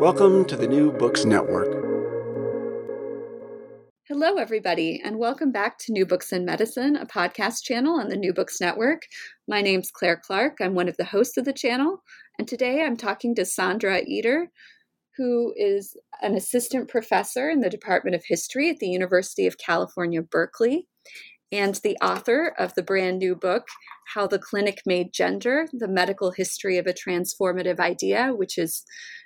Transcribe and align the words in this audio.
Welcome 0.00 0.46
to 0.46 0.56
the 0.56 0.66
New 0.66 0.92
Books 0.92 1.26
Network. 1.26 1.68
Hello, 4.08 4.38
everybody, 4.38 4.98
and 5.04 5.18
welcome 5.18 5.52
back 5.52 5.76
to 5.80 5.92
New 5.92 6.06
Books 6.06 6.32
in 6.32 6.46
Medicine, 6.46 6.96
a 6.96 7.04
podcast 7.04 7.64
channel 7.64 8.00
on 8.00 8.08
the 8.08 8.16
New 8.16 8.32
Books 8.32 8.62
Network. 8.62 9.02
My 9.46 9.60
name's 9.60 9.90
Claire 9.90 10.16
Clark. 10.16 10.56
I'm 10.62 10.74
one 10.74 10.88
of 10.88 10.96
the 10.96 11.04
hosts 11.04 11.36
of 11.36 11.44
the 11.44 11.52
channel, 11.52 12.02
and 12.38 12.48
today 12.48 12.82
I'm 12.82 12.96
talking 12.96 13.34
to 13.34 13.44
Sandra 13.44 14.00
Eder, 14.08 14.46
who 15.18 15.52
is 15.54 15.94
an 16.22 16.34
assistant 16.34 16.88
professor 16.88 17.50
in 17.50 17.60
the 17.60 17.68
Department 17.68 18.16
of 18.16 18.22
History 18.26 18.70
at 18.70 18.78
the 18.78 18.88
University 18.88 19.46
of 19.46 19.58
California, 19.58 20.22
Berkeley, 20.22 20.88
and 21.52 21.74
the 21.76 21.96
author 22.02 22.54
of 22.58 22.74
the 22.74 22.82
brand 22.82 23.18
new 23.18 23.34
book, 23.34 23.68
How 24.14 24.26
the 24.26 24.38
Clinic 24.38 24.82
Made 24.86 25.12
Gender 25.12 25.66
The 25.72 25.88
Medical 25.88 26.32
History 26.32 26.78
of 26.78 26.86
a 26.86 26.94
Transformative 26.94 27.80
Idea, 27.80 28.32
which 28.34 28.56
is 28.56 28.84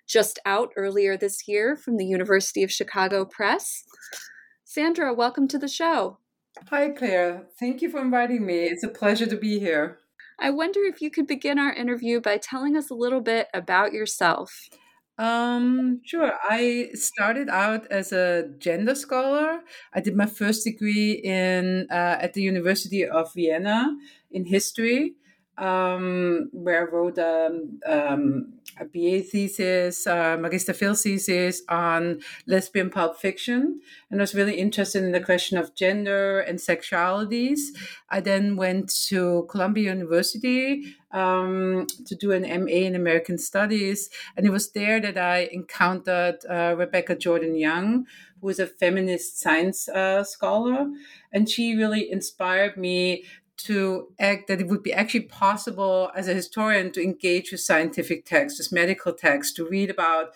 just 0.09 0.39
out 0.47 0.71
earlier 0.77 1.17
this 1.17 1.47
year 1.47 1.77
from 1.77 1.97
the 1.97 2.07
University 2.07 2.63
of 2.63 2.73
Chicago 2.73 3.25
Press. 3.25 3.85
Sandra, 4.65 5.13
welcome 5.13 5.49
to 5.49 5.59
the 5.59 5.69
show. 5.69 6.19
Hi, 6.71 6.91
Claire. 6.91 7.47
Thank 7.59 7.83
you 7.83 7.91
for 7.91 8.01
inviting 8.01 8.47
me. 8.47 8.65
It's 8.65 8.85
a 8.85 8.89
pleasure 8.89 9.27
to 9.27 9.37
be 9.37 9.59
here. 9.59 9.99
I 10.39 10.51
wonder 10.51 10.81
if 10.81 11.01
you 11.01 11.11
could 11.11 11.27
begin 11.27 11.59
our 11.59 11.73
interview 11.73 12.21
by 12.21 12.39
telling 12.39 12.77
us 12.77 12.91
a 12.91 12.95
little 12.95 13.21
bit 13.21 13.49
about 13.55 13.93
yourself. 13.93 14.69
Um, 15.17 16.01
sure. 16.05 16.33
I 16.43 16.91
started 16.95 17.49
out 17.49 17.87
as 17.87 18.13
a 18.13 18.49
gender 18.59 18.97
scholar. 18.97 19.61
I 19.93 20.01
did 20.01 20.17
my 20.17 20.27
first 20.27 20.65
degree 20.65 21.13
in 21.13 21.87
uh, 21.91 22.19
at 22.21 22.35
the 22.35 22.43
University 22.43 23.07
of 23.07 23.33
Vienna 23.33 23.97
in 24.33 24.45
history, 24.45 25.15
um, 25.57 26.51
where 26.53 26.89
I 26.89 26.91
wrote 26.91 27.19
um, 27.21 27.81
um, 27.87 28.55
a 28.79 28.85
BA 28.85 29.23
thesis, 29.23 30.07
Magister 30.07 30.73
thesis 30.73 31.63
on 31.69 32.21
lesbian 32.47 32.91
pulp 32.91 33.19
fiction, 33.19 33.81
and 34.11 34.21
I 34.21 34.23
was 34.23 34.35
really 34.35 34.57
interested 34.57 35.05
in 35.05 35.13
the 35.13 35.21
question 35.21 35.59
of 35.59 35.75
gender 35.75 36.41
and 36.41 36.59
sexualities. 36.59 37.59
I 38.11 38.21
then 38.21 38.57
went 38.57 38.93
to 39.09 39.47
Columbia 39.51 39.91
University 39.91 40.97
um, 41.13 41.87
to 42.07 42.15
do 42.15 42.33
an 42.33 42.43
MA 42.43 42.87
in 42.89 42.95
American 42.95 43.39
Studies, 43.39 44.11
and 44.37 44.47
it 44.47 44.51
was 44.51 44.73
there 44.73 45.01
that 45.01 45.17
I 45.17 45.49
encountered 45.53 46.45
uh, 46.49 46.75
Rebecca 46.77 47.17
Jordan 47.17 47.55
Young, 47.57 48.07
who 48.41 48.49
is 48.49 48.59
a 48.59 48.67
feminist 48.67 49.41
science 49.41 49.89
uh, 49.89 50.23
scholar, 50.25 50.87
and 51.33 51.49
she 51.49 51.75
really 51.75 52.11
inspired 52.11 52.77
me 52.77 53.25
to 53.57 54.09
act 54.19 54.49
that 54.49 54.61
it 54.61 54.67
would 54.67 54.83
be 54.83 54.93
actually 54.93 55.21
possible 55.21 56.11
as 56.15 56.29
a 56.29 56.35
historian 56.35 56.91
to 56.93 57.03
engage 57.03 57.53
with 57.53 57.61
scientific 57.61 58.25
texts, 58.25 58.59
with 58.59 58.73
medical 58.73 59.13
texts, 59.13 59.53
to 59.55 59.67
read 59.67 59.91
about 59.91 60.33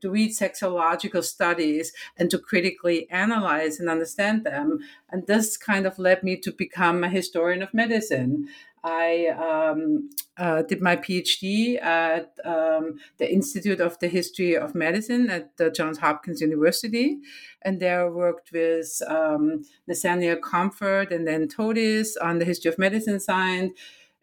to 0.00 0.10
read 0.10 0.30
sexological 0.32 1.22
studies 1.22 1.92
and 2.16 2.30
to 2.30 2.38
critically 2.38 3.08
analyze 3.10 3.78
and 3.78 3.88
understand 3.88 4.44
them. 4.44 4.80
And 5.10 5.26
this 5.26 5.56
kind 5.56 5.86
of 5.86 5.98
led 5.98 6.22
me 6.22 6.36
to 6.38 6.50
become 6.52 7.04
a 7.04 7.08
historian 7.08 7.62
of 7.62 7.72
medicine. 7.72 8.48
I 8.84 9.28
um, 9.28 10.10
uh, 10.36 10.62
did 10.62 10.80
my 10.80 10.96
PhD 10.96 11.82
at 11.82 12.32
um, 12.44 12.98
the 13.18 13.30
Institute 13.30 13.80
of 13.80 13.98
the 13.98 14.08
History 14.08 14.56
of 14.56 14.74
Medicine 14.74 15.30
at 15.30 15.56
the 15.56 15.70
Johns 15.70 15.98
Hopkins 15.98 16.40
University, 16.40 17.18
and 17.62 17.80
there 17.80 18.06
I 18.06 18.10
worked 18.10 18.52
with 18.52 19.00
um, 19.08 19.64
Nathaniel 19.86 20.36
Comfort 20.36 21.10
and 21.10 21.26
Dan 21.26 21.48
Todes 21.48 22.16
on 22.16 22.38
the 22.38 22.44
history 22.44 22.70
of 22.70 22.78
medicine 22.78 23.20
science, 23.20 23.72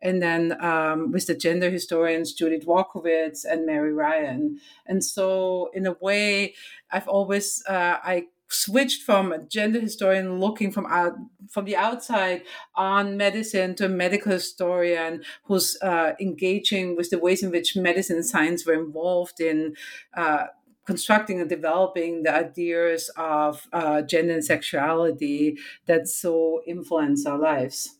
and 0.01 0.21
then 0.21 0.63
um, 0.63 1.11
with 1.11 1.27
the 1.27 1.35
gender 1.35 1.69
historians 1.69 2.33
Judith 2.33 2.65
Walkowitz 2.65 3.43
and 3.43 3.65
Mary 3.65 3.93
Ryan. 3.93 4.59
And 4.85 5.03
so, 5.03 5.69
in 5.73 5.85
a 5.85 5.93
way, 5.99 6.53
I've 6.91 7.07
always 7.07 7.63
uh, 7.67 7.97
I 8.03 8.27
switched 8.47 9.01
from 9.01 9.31
a 9.31 9.39
gender 9.39 9.79
historian 9.79 10.39
looking 10.39 10.71
from 10.71 10.85
out 10.85 11.13
from 11.49 11.65
the 11.65 11.75
outside 11.75 12.43
on 12.75 13.17
medicine 13.17 13.75
to 13.75 13.85
a 13.85 13.89
medical 13.89 14.31
historian 14.31 15.23
who's 15.45 15.77
uh, 15.81 16.13
engaging 16.19 16.95
with 16.95 17.09
the 17.09 17.19
ways 17.19 17.43
in 17.43 17.51
which 17.51 17.75
medicine 17.75 18.17
and 18.17 18.25
science 18.25 18.65
were 18.65 18.73
involved 18.73 19.39
in 19.39 19.75
uh, 20.15 20.45
constructing 20.85 21.41
and 21.41 21.49
developing 21.49 22.23
the 22.23 22.33
ideas 22.33 23.09
of 23.17 23.67
uh, 23.73 24.01
gender 24.03 24.33
and 24.33 24.45
sexuality 24.45 25.57
that 25.87 26.07
so 26.07 26.61
influence 26.67 27.25
our 27.25 27.39
lives. 27.39 27.94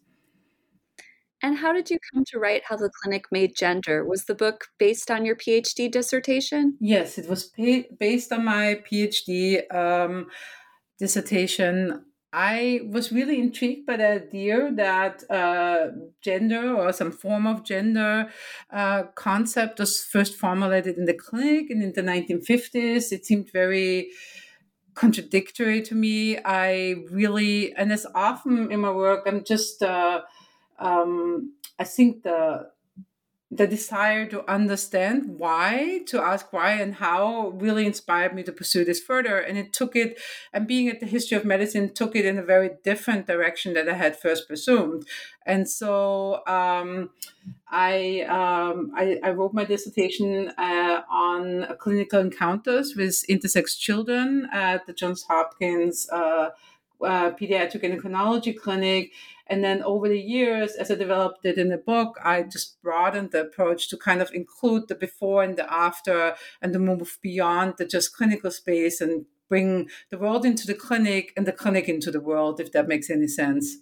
And 1.46 1.60
how 1.60 1.74
did 1.74 1.92
you 1.92 2.00
come 2.12 2.26
to 2.30 2.40
write 2.40 2.64
How 2.68 2.76
the 2.76 2.90
Clinic 2.90 3.26
Made 3.32 3.56
Gender? 3.56 4.04
Was 4.04 4.26
the 4.26 4.34
book 4.34 4.66
based 4.80 5.12
on 5.12 5.26
your 5.26 5.36
PhD 5.36 5.92
dissertation? 5.92 6.76
Yes, 6.80 7.20
it 7.20 7.30
was 7.30 7.44
pa- 7.44 7.88
based 8.00 8.32
on 8.32 8.46
my 8.46 8.82
PhD 8.84 9.62
um, 9.72 10.26
dissertation. 10.98 12.04
I 12.34 12.80
was 12.90 13.12
really 13.12 13.40
intrigued 13.40 13.86
by 13.86 13.98
the 13.98 14.08
idea 14.24 14.72
that 14.74 15.24
uh, 15.30 15.90
gender 16.20 16.74
or 16.74 16.92
some 16.92 17.12
form 17.12 17.46
of 17.46 17.64
gender 17.64 18.32
uh, 18.74 19.04
concept 19.14 19.78
was 19.78 20.04
first 20.04 20.36
formulated 20.36 20.98
in 20.98 21.06
the 21.06 21.14
clinic 21.14 21.70
and 21.70 21.84
in 21.84 21.94
the 21.94 22.02
1950s. 22.02 23.12
It 23.12 23.24
seemed 23.24 23.52
very 23.52 24.10
contradictory 24.96 25.84
to 25.84 25.94
me. 25.94 26.40
I 26.44 27.04
really, 27.12 27.72
and 27.76 27.94
as 27.94 28.08
often 28.16 28.72
in 28.72 28.80
my 28.80 28.90
work, 28.90 29.26
I'm 29.28 29.44
just. 29.44 29.84
Uh, 29.84 30.22
um, 30.80 31.54
I 31.80 31.84
think 31.84 32.24
the 32.24 32.72
the 33.52 33.68
desire 33.68 34.26
to 34.26 34.50
understand 34.52 35.38
why, 35.38 36.02
to 36.08 36.20
ask 36.20 36.52
why 36.52 36.72
and 36.72 36.96
how, 36.96 37.50
really 37.50 37.86
inspired 37.86 38.34
me 38.34 38.44
to 38.44 38.52
pursue 38.52 38.84
this 38.84 39.00
further. 39.00 39.38
And 39.38 39.58
it 39.58 39.72
took 39.72 39.96
it, 39.96 40.20
and 40.52 40.68
being 40.68 40.90
at 40.90 41.00
the 41.00 41.06
history 41.06 41.38
of 41.38 41.46
medicine 41.46 41.94
took 41.94 42.16
it 42.16 42.26
in 42.26 42.38
a 42.38 42.44
very 42.44 42.72
different 42.84 43.28
direction 43.28 43.74
that 43.76 43.88
I 43.88 43.94
had 43.94 44.18
first 44.20 44.48
presumed. 44.48 45.06
And 45.46 45.70
so 45.70 46.46
um, 46.48 47.12
I, 47.70 48.22
um, 48.22 48.92
I, 48.96 49.20
I 49.24 49.32
wrote 49.32 49.54
my 49.54 49.64
dissertation 49.64 50.52
uh, 50.58 51.04
on 51.10 51.68
clinical 51.78 52.20
encounters 52.20 52.96
with 52.96 53.24
intersex 53.30 53.78
children 53.78 54.50
at 54.52 54.86
the 54.88 54.94
Johns 54.94 55.24
Hopkins. 55.24 56.10
Uh, 56.10 56.50
uh, 57.04 57.32
pediatric 57.32 57.84
endocrinology 57.84 58.56
clinic. 58.58 59.12
And 59.48 59.64
then 59.64 59.84
over 59.84 60.10
the 60.10 60.20
years, 60.20 60.76
as 60.76 60.90
I 60.90 60.96
developed 60.96 61.46
it 61.46 61.58
in 61.58 61.70
the 61.70 61.78
book, 61.78 62.18
I 62.24 62.44
just 62.44 62.82
broadened 62.82 63.32
the 63.32 63.42
approach 63.42 63.90
to 63.90 63.98
kind 63.98 64.22
of 64.22 64.32
include 64.34 64.88
the 64.88 64.96
before 64.96 65.44
and 65.44 65.56
the 65.56 65.72
after 65.72 66.36
and 66.62 66.74
to 66.74 66.80
move 66.80 67.18
beyond 67.22 67.76
the 67.78 67.86
just 67.86 68.16
clinical 68.16 68.50
space 68.50 69.02
and 69.02 69.26
bring 69.48 69.90
the 70.10 70.18
world 70.18 70.46
into 70.46 70.66
the 70.66 70.74
clinic 70.74 71.32
and 71.38 71.46
the 71.46 71.52
clinic 71.52 71.88
into 71.88 72.10
the 72.10 72.20
world, 72.20 72.60
if 72.60 72.72
that 72.72 72.88
makes 72.88 73.10
any 73.10 73.28
sense 73.28 73.78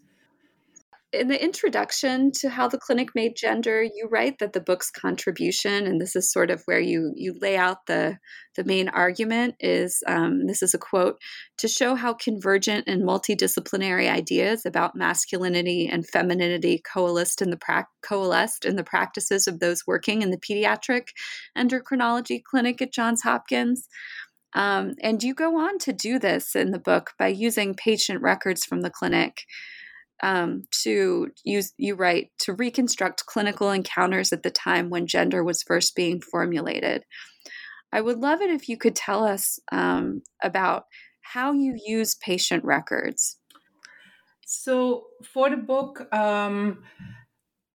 in 1.13 1.27
the 1.27 1.41
introduction 1.41 2.31
to 2.31 2.49
how 2.49 2.67
the 2.67 2.77
clinic 2.77 3.09
made 3.13 3.35
gender 3.35 3.83
you 3.83 4.07
write 4.09 4.39
that 4.39 4.53
the 4.53 4.59
book's 4.59 4.89
contribution 4.89 5.85
and 5.85 6.01
this 6.01 6.15
is 6.15 6.31
sort 6.31 6.49
of 6.49 6.63
where 6.65 6.79
you 6.79 7.13
you 7.15 7.35
lay 7.39 7.55
out 7.55 7.85
the 7.85 8.17
the 8.55 8.63
main 8.63 8.89
argument 8.89 9.55
is 9.59 10.01
um, 10.07 10.47
this 10.47 10.63
is 10.63 10.73
a 10.73 10.79
quote 10.79 11.17
to 11.57 11.67
show 11.67 11.95
how 11.95 12.13
convergent 12.13 12.87
and 12.87 13.03
multidisciplinary 13.03 14.09
ideas 14.09 14.65
about 14.65 14.95
masculinity 14.95 15.87
and 15.87 16.07
femininity 16.09 16.81
coalesced 16.91 17.41
in 17.41 17.51
the 17.51 17.57
pra- 17.57 17.87
coalesced 18.01 18.65
in 18.65 18.75
the 18.75 18.83
practices 18.83 19.47
of 19.47 19.59
those 19.59 19.85
working 19.85 20.23
in 20.23 20.31
the 20.31 20.37
pediatric 20.37 21.09
endocrinology 21.57 22.41
clinic 22.43 22.81
at 22.81 22.91
johns 22.91 23.21
hopkins. 23.21 23.87
Um, 24.55 24.93
and 25.01 25.23
you 25.23 25.33
go 25.33 25.57
on 25.57 25.79
to 25.79 25.93
do 25.93 26.19
this 26.19 26.55
in 26.55 26.71
the 26.71 26.79
book 26.79 27.13
by 27.17 27.27
using 27.27 27.73
patient 27.73 28.21
records 28.21 28.63
from 28.63 28.81
the 28.81 28.91
clinic 28.91 29.45
um, 30.23 30.63
to 30.83 31.29
use 31.43 31.73
you 31.77 31.95
write 31.95 32.31
to 32.39 32.53
reconstruct 32.53 33.25
clinical 33.25 33.69
encounters 33.69 34.31
at 34.31 34.41
the 34.41 34.49
time 34.49 34.89
when 34.89 35.05
gender 35.05 35.43
was 35.43 35.61
first 35.61 35.95
being 35.95 36.21
formulated. 36.21 37.03
I 37.91 38.01
would 38.01 38.19
love 38.19 38.41
it 38.41 38.49
if 38.49 38.69
you 38.69 38.77
could 38.77 38.95
tell 38.95 39.23
us 39.23 39.59
um, 39.71 40.23
about 40.41 40.85
how 41.21 41.51
you 41.51 41.77
use 41.85 42.15
patient 42.15 42.63
records. 42.63 43.37
So 44.45 45.05
for 45.33 45.49
the 45.49 45.57
book, 45.57 46.07
um, 46.13 46.83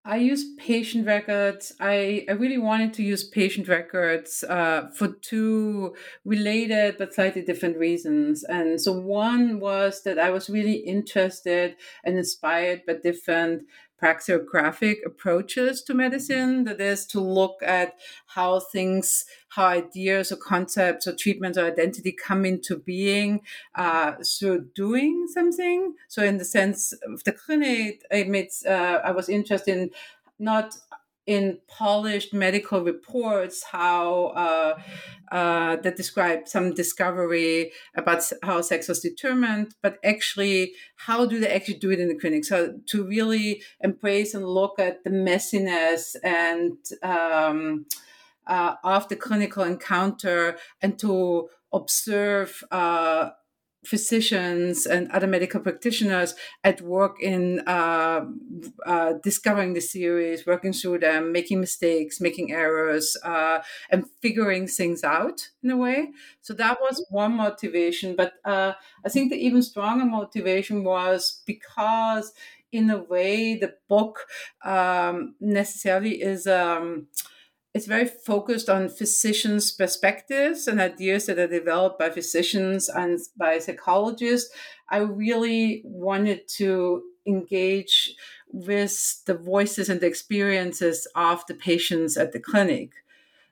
I 0.08 0.18
use 0.18 0.54
patient 0.58 1.06
records. 1.06 1.74
I, 1.82 2.26
I 2.30 2.32
really 2.32 2.58
wanted 2.58 2.94
to 2.94 3.04
use 3.04 3.28
patient 3.28 3.68
records 3.68 4.42
uh, 4.42 4.88
for 4.96 5.10
two 5.10 5.96
related 6.24 6.98
but 6.98 7.14
slightly 7.14 7.42
different 7.42 7.78
reasons. 7.78 8.46
And 8.46 8.80
so 8.80 8.94
one 8.94 9.60
was 9.60 10.04
that 10.04 10.18
I 10.18 10.30
was 10.30 10.50
really 10.50 10.78
interested 10.78 11.76
and 12.06 12.18
inspired 12.18 12.86
by 12.88 12.94
different 13.04 13.64
praxeographic 14.02 14.98
approaches 15.06 15.82
to 15.84 15.94
medicine 15.94 16.66
that 16.66 16.80
is 16.80 17.06
to 17.08 17.20
look 17.20 17.56
at 17.64 17.96
how 18.28 18.60
things 18.60 19.26
how 19.50 19.66
ideas 19.66 20.32
or 20.32 20.36
concepts 20.36 21.08
or 21.08 21.16
treatments 21.16 21.58
or 21.58 21.66
identity 21.66 22.12
come 22.12 22.46
into 22.46 22.78
being 22.78 23.42
uh, 23.76 24.14
through 24.24 24.66
doing 24.76 25.28
something. 25.34 25.96
So 26.08 26.24
in 26.24 26.38
the 26.38 26.46
sense 26.46 26.94
of 27.04 27.24
the 27.24 27.32
clinic 27.32 28.04
i 28.12 28.24
made 28.24 28.50
uh, 28.68 29.00
i 29.04 29.12
was 29.12 29.30
interested 29.30 29.78
in 29.78 29.90
not 30.40 30.78
in 31.28 31.60
polished 31.68 32.34
medical 32.34 32.82
reports 32.82 33.66
how 33.72 34.28
uh, 34.28 34.80
uh, 35.32 35.76
that 35.76 35.98
describe 35.98 36.48
some 36.48 36.74
discovery 36.74 37.72
about 37.96 38.24
how 38.44 38.62
sex 38.62 38.88
was 38.88 39.02
determined, 39.02 39.76
but 39.84 39.98
actually 40.04 40.74
how 40.96 41.26
do 41.26 41.40
they 41.40 41.54
actually 41.54 41.76
do 41.76 41.92
it 41.92 42.00
in 42.00 42.08
the 42.08 42.16
clinic? 42.16 42.46
So 42.46 42.80
to 42.88 43.06
really 43.06 43.62
embrace 43.82 44.34
and 44.34 44.48
look 44.48 44.80
at 44.80 45.04
the 45.04 45.10
messiness 45.10 46.16
and 46.24 46.78
um, 47.04 47.86
uh, 48.48 48.76
of 48.86 49.10
the 49.10 49.18
clinical 49.18 49.64
encounter 49.64 50.58
and 50.82 50.98
to 51.00 51.50
observe 51.74 52.64
uh, 52.72 53.32
physicians 53.86 54.86
and 54.86 55.10
other 55.12 55.28
medical 55.28 55.60
practitioners 55.62 56.36
at 56.64 56.82
work 56.82 57.16
in 57.22 57.60
uh, 57.68 58.26
uh, 58.86 59.14
discovering 59.24 59.74
the 59.74 59.82
series, 59.82 60.46
working 60.46 60.74
through 60.74 61.00
them, 61.00 61.32
making 61.32 61.60
mistakes, 61.60 62.20
making 62.20 62.52
errors, 62.52 63.16
uh, 63.24 63.60
and 63.90 64.06
figuring 64.22 64.68
things 64.68 65.04
out 65.04 65.50
in 65.64 65.70
a 65.72 65.78
way. 65.78 66.10
So 66.42 66.54
that 66.56 66.80
was 66.82 67.06
one 67.10 67.38
motivation. 67.38 68.16
But 68.16 68.34
uh, 68.44 68.74
I 69.06 69.10
think 69.10 69.32
the 69.32 69.38
even 69.38 69.62
stronger 69.62 70.06
motivation 70.06 70.84
was 70.84 71.42
because, 71.46 72.34
in 72.72 72.90
a 72.90 73.02
way, 73.02 73.58
the 73.58 73.76
book 73.88 74.26
um, 74.66 75.36
necessarily 75.40 76.22
is. 76.22 76.48
Um, 76.48 77.08
it's 77.74 77.86
very 77.86 78.06
focused 78.08 78.70
on 78.70 78.90
physicians' 78.90 79.72
perspectives 79.72 80.68
and 80.68 80.82
ideas 80.82 81.26
that 81.28 81.38
are 81.38 81.48
developed 81.48 82.00
by 82.00 82.10
physicians 82.10 82.90
and 82.90 83.20
by 83.38 83.60
psychologists. 83.60 84.50
I 84.90 84.98
really 84.98 85.82
wanted 85.86 86.48
to 86.58 87.04
engage 87.28 88.16
with 88.48 89.24
the 89.26 89.34
voices 89.34 89.90
and 89.90 90.00
the 90.00 90.08
experiences 90.08 91.08
of 91.16 91.46
the 91.48 91.54
patients 91.54 92.18
at 92.18 92.32
the 92.32 92.40
clinic. 92.40 92.92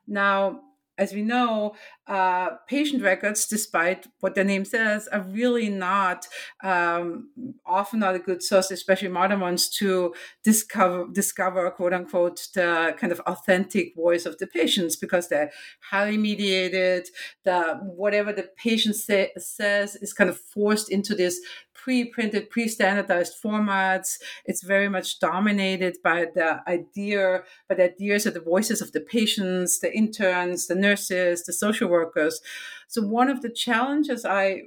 Now, 0.07 0.61
as 0.97 1.13
we 1.13 1.21
know, 1.21 1.75
uh, 2.07 2.51
patient 2.67 3.01
records, 3.01 3.47
despite 3.47 4.07
what 4.19 4.35
the 4.35 4.43
name 4.43 4.63
says, 4.63 5.07
are 5.07 5.21
really 5.21 5.69
not 5.69 6.27
um, 6.63 7.29
often 7.65 7.99
not 7.99 8.15
a 8.15 8.19
good 8.19 8.43
source, 8.43 8.69
especially 8.69 9.07
modern 9.07 9.39
ones, 9.39 9.69
to 9.69 10.13
discover 10.43 11.07
discover 11.11 11.69
quote 11.71 11.93
unquote 11.93 12.47
the 12.53 12.95
kind 12.99 13.11
of 13.11 13.19
authentic 13.21 13.95
voice 13.95 14.25
of 14.25 14.37
the 14.37 14.47
patients 14.47 14.95
because 14.95 15.29
they're 15.29 15.51
highly 15.89 16.17
mediated. 16.17 17.07
The 17.43 17.79
whatever 17.81 18.31
the 18.31 18.49
patient 18.55 18.95
say, 18.95 19.31
says 19.37 19.95
is 19.95 20.13
kind 20.13 20.29
of 20.29 20.39
forced 20.39 20.91
into 20.91 21.15
this 21.15 21.39
pre-printed, 21.85 22.49
pre-standardized 22.49 23.35
formats. 23.43 24.17
It's 24.45 24.63
very 24.63 24.89
much 24.89 25.19
dominated 25.19 25.97
by 26.03 26.25
the 26.33 26.61
idea, 26.67 27.43
by 27.69 27.75
the 27.75 27.83
ideas 27.83 28.25
of 28.25 28.33
the 28.33 28.39
voices 28.39 28.81
of 28.81 28.91
the 28.91 29.01
patients, 29.01 29.79
the 29.79 29.95
interns, 29.95 30.65
the 30.67 30.73
nurses, 30.73 31.43
the 31.43 31.53
social 31.53 31.87
workers. 31.99 32.41
So 32.87 33.01
one 33.01 33.29
of 33.29 33.41
the 33.41 33.53
challenges 33.65 34.25
I 34.25 34.63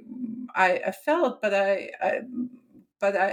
I, 0.55 0.69
I 0.89 0.91
felt, 0.91 1.41
but 1.41 1.53
I, 1.53 1.89
I 2.01 2.21
but 2.99 3.15
I 3.15 3.31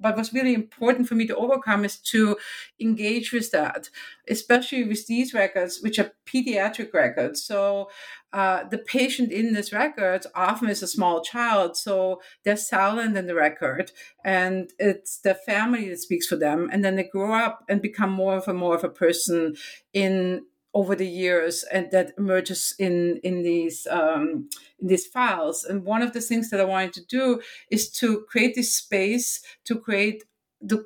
but 0.00 0.16
what's 0.16 0.34
really 0.34 0.54
important 0.54 1.08
for 1.08 1.14
me 1.14 1.26
to 1.26 1.36
overcome 1.36 1.84
is 1.84 1.98
to 1.98 2.36
engage 2.80 3.32
with 3.32 3.50
that, 3.52 3.90
especially 4.28 4.84
with 4.84 5.06
these 5.06 5.32
records, 5.32 5.80
which 5.82 5.98
are 5.98 6.12
pediatric 6.26 6.92
records. 6.92 7.42
So 7.42 7.90
uh, 8.32 8.64
the 8.64 8.78
patient 8.78 9.30
in 9.30 9.52
this 9.52 9.72
record 9.72 10.26
often 10.34 10.68
is 10.68 10.82
a 10.82 10.88
small 10.88 11.22
child, 11.22 11.76
so 11.76 12.20
they're 12.44 12.56
silent 12.56 13.16
in 13.16 13.26
the 13.26 13.34
record, 13.34 13.92
and 14.24 14.70
it's 14.78 15.18
the 15.18 15.34
family 15.34 15.88
that 15.88 16.00
speaks 16.00 16.26
for 16.26 16.36
them, 16.36 16.68
and 16.72 16.84
then 16.84 16.96
they 16.96 17.04
grow 17.04 17.34
up 17.34 17.64
and 17.68 17.80
become 17.80 18.10
more 18.10 18.36
of 18.36 18.48
a 18.48 18.52
more 18.52 18.74
of 18.74 18.84
a 18.84 18.90
person 18.90 19.56
in 19.92 20.42
over 20.74 20.94
the 20.94 21.06
years 21.06 21.64
and 21.72 21.90
that 21.90 22.12
emerges 22.18 22.74
in 22.78 23.18
in 23.22 23.42
these 23.42 23.86
um, 23.90 24.48
in 24.78 24.88
these 24.88 25.06
files. 25.06 25.64
And 25.64 25.84
one 25.84 26.02
of 26.02 26.12
the 26.12 26.20
things 26.20 26.50
that 26.50 26.60
i 26.60 26.64
wanted 26.64 26.92
to 26.94 27.04
do 27.06 27.40
is 27.70 27.90
to 27.92 28.24
create 28.28 28.54
this 28.54 28.74
space 28.74 29.42
to 29.64 29.78
create 29.78 30.24
the 30.60 30.84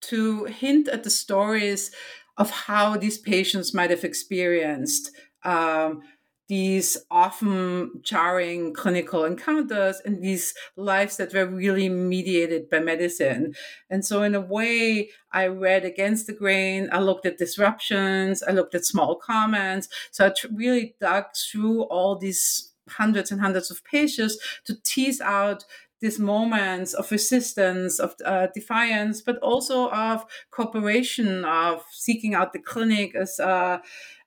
to 0.00 0.44
hint 0.44 0.88
at 0.88 1.04
the 1.04 1.10
stories 1.10 1.90
of 2.36 2.50
how 2.50 2.96
these 2.96 3.18
patients 3.18 3.74
might 3.74 3.90
have 3.90 4.04
experienced 4.04 5.10
um, 5.44 6.02
these 6.48 6.96
often 7.10 7.90
jarring 8.02 8.72
clinical 8.72 9.24
encounters 9.24 10.00
and 10.04 10.22
these 10.22 10.54
lives 10.76 11.18
that 11.18 11.34
were 11.34 11.46
really 11.46 11.88
mediated 11.88 12.70
by 12.70 12.80
medicine. 12.80 13.54
And 13.90 14.04
so, 14.04 14.22
in 14.22 14.34
a 14.34 14.40
way, 14.40 15.10
I 15.30 15.46
read 15.46 15.84
against 15.84 16.26
the 16.26 16.32
grain. 16.32 16.88
I 16.90 17.00
looked 17.00 17.26
at 17.26 17.38
disruptions. 17.38 18.42
I 18.42 18.52
looked 18.52 18.74
at 18.74 18.86
small 18.86 19.16
comments. 19.16 19.88
So, 20.10 20.26
I 20.26 20.32
really 20.52 20.94
dug 21.00 21.26
through 21.36 21.82
all 21.84 22.16
these 22.16 22.72
hundreds 22.88 23.30
and 23.30 23.40
hundreds 23.40 23.70
of 23.70 23.84
pages 23.84 24.38
to 24.64 24.74
tease 24.82 25.20
out 25.20 25.64
these 26.00 26.18
moments 26.18 26.94
of 26.94 27.10
resistance, 27.10 27.98
of 27.98 28.14
uh, 28.24 28.46
defiance, 28.54 29.20
but 29.20 29.36
also 29.38 29.90
of 29.90 30.24
cooperation, 30.50 31.44
of 31.44 31.84
seeking 31.90 32.34
out 32.34 32.52
the 32.52 32.58
clinic 32.58 33.14
as 33.16 33.40
uh, 33.40 33.78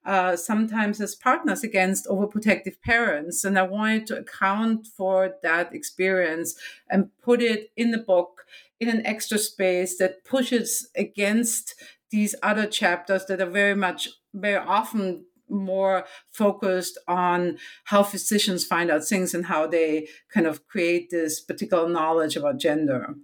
uh, 0.05 0.35
sometimes 0.35 0.99
as 0.99 1.15
partners 1.15 1.63
against 1.63 2.07
overprotective 2.07 2.81
parents. 2.81 3.43
And 3.43 3.57
I 3.57 3.63
wanted 3.63 4.07
to 4.07 4.17
account 4.19 4.87
for 4.87 5.35
that 5.43 5.73
experience 5.73 6.55
and 6.89 7.09
put 7.21 7.41
it 7.41 7.71
in 7.75 7.91
the 7.91 7.97
book 7.97 8.45
in 8.79 8.89
an 8.89 9.05
extra 9.05 9.37
space 9.37 9.97
that 9.97 10.25
pushes 10.25 10.89
against 10.95 11.75
these 12.09 12.35
other 12.41 12.65
chapters 12.65 13.25
that 13.25 13.41
are 13.41 13.49
very 13.49 13.75
much, 13.75 14.09
very 14.33 14.57
often 14.57 15.25
more 15.49 16.05
focused 16.31 16.97
on 17.07 17.57
how 17.85 18.03
physicians 18.03 18.65
find 18.65 18.89
out 18.89 19.03
things 19.03 19.33
and 19.33 19.45
how 19.45 19.67
they 19.67 20.07
kind 20.33 20.47
of 20.47 20.65
create 20.67 21.09
this 21.11 21.41
particular 21.41 21.87
knowledge 21.89 22.35
about 22.35 22.59
gender. 22.59 23.15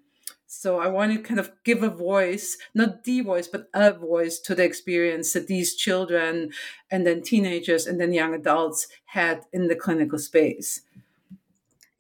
So 0.59 0.79
I 0.79 0.87
want 0.87 1.13
to 1.13 1.19
kind 1.19 1.39
of 1.39 1.51
give 1.63 1.83
a 1.83 1.89
voice, 1.89 2.57
not 2.73 3.03
the 3.03 3.21
voice, 3.21 3.47
but 3.47 3.69
a 3.73 3.93
voice 3.93 4.39
to 4.39 4.55
the 4.55 4.63
experience 4.63 5.33
that 5.33 5.47
these 5.47 5.75
children 5.75 6.51
and 6.89 7.05
then 7.05 7.21
teenagers 7.21 7.85
and 7.85 7.99
then 8.01 8.11
young 8.11 8.33
adults 8.33 8.87
had 9.05 9.45
in 9.53 9.67
the 9.67 9.75
clinical 9.75 10.17
space. 10.19 10.81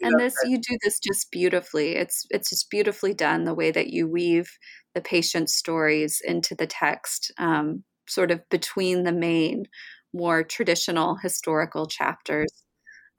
and 0.01 0.19
this 0.19 0.35
you 0.43 0.57
do 0.59 0.77
this 0.83 0.99
just 0.99 1.31
beautifully. 1.31 1.95
It's 1.95 2.25
it's 2.29 2.49
just 2.49 2.69
beautifully 2.69 3.13
done 3.13 3.43
the 3.45 3.53
way 3.53 3.71
that 3.71 3.87
you 3.87 4.07
weave 4.07 4.49
the 4.93 5.01
patient's 5.01 5.55
stories 5.55 6.21
into 6.23 6.55
the 6.55 6.67
text 6.67 7.31
um, 7.37 7.83
sort 8.07 8.31
of 8.31 8.47
between 8.49 9.03
the 9.03 9.11
main 9.11 9.65
more 10.13 10.43
traditional 10.43 11.15
historical 11.15 11.87
chapters. 11.87 12.51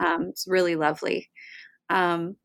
Um, 0.00 0.28
it's 0.30 0.46
really 0.48 0.76
lovely. 0.76 1.30
Um, 1.90 2.36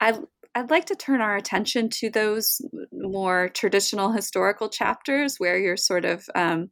I, 0.00 0.18
I'd 0.54 0.70
like 0.70 0.86
to 0.86 0.94
turn 0.94 1.20
our 1.20 1.36
attention 1.36 1.88
to 1.90 2.10
those 2.10 2.60
more 2.92 3.48
traditional 3.50 4.12
historical 4.12 4.68
chapters 4.68 5.36
where 5.38 5.58
you're 5.58 5.78
sort 5.78 6.04
of 6.04 6.24
um, 6.34 6.70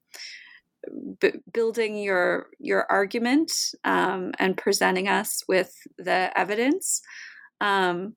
b- 1.21 1.41
building 1.53 1.97
your 1.97 2.49
your 2.59 2.87
argument 2.91 3.53
um, 3.85 4.33
and 4.39 4.57
presenting 4.57 5.09
us 5.09 5.43
with 5.49 5.75
the 5.99 6.31
evidence. 6.39 7.01
Um, 7.61 8.17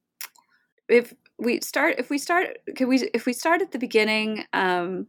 if 0.90 1.14
we 1.40 1.62
start, 1.62 1.96
if 1.98 2.10
we 2.10 2.18
start, 2.18 2.58
can 2.76 2.88
we? 2.88 3.10
If 3.14 3.26
we 3.26 3.34
start 3.34 3.62
at 3.62 3.72
the 3.72 3.80
beginning, 3.80 4.46
um, 4.54 5.08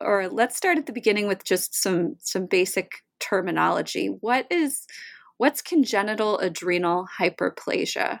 or 0.00 0.28
let's 0.28 0.56
start 0.56 0.78
at 0.78 0.86
the 0.86 0.92
beginning 0.92 1.26
with 1.26 1.44
just 1.44 1.74
some 1.80 2.16
some 2.20 2.46
basic 2.46 2.92
terminology. 3.20 4.08
What 4.08 4.46
is 4.50 4.86
what's 5.38 5.62
congenital 5.62 6.38
adrenal 6.38 7.06
hyperplasia? 7.18 8.20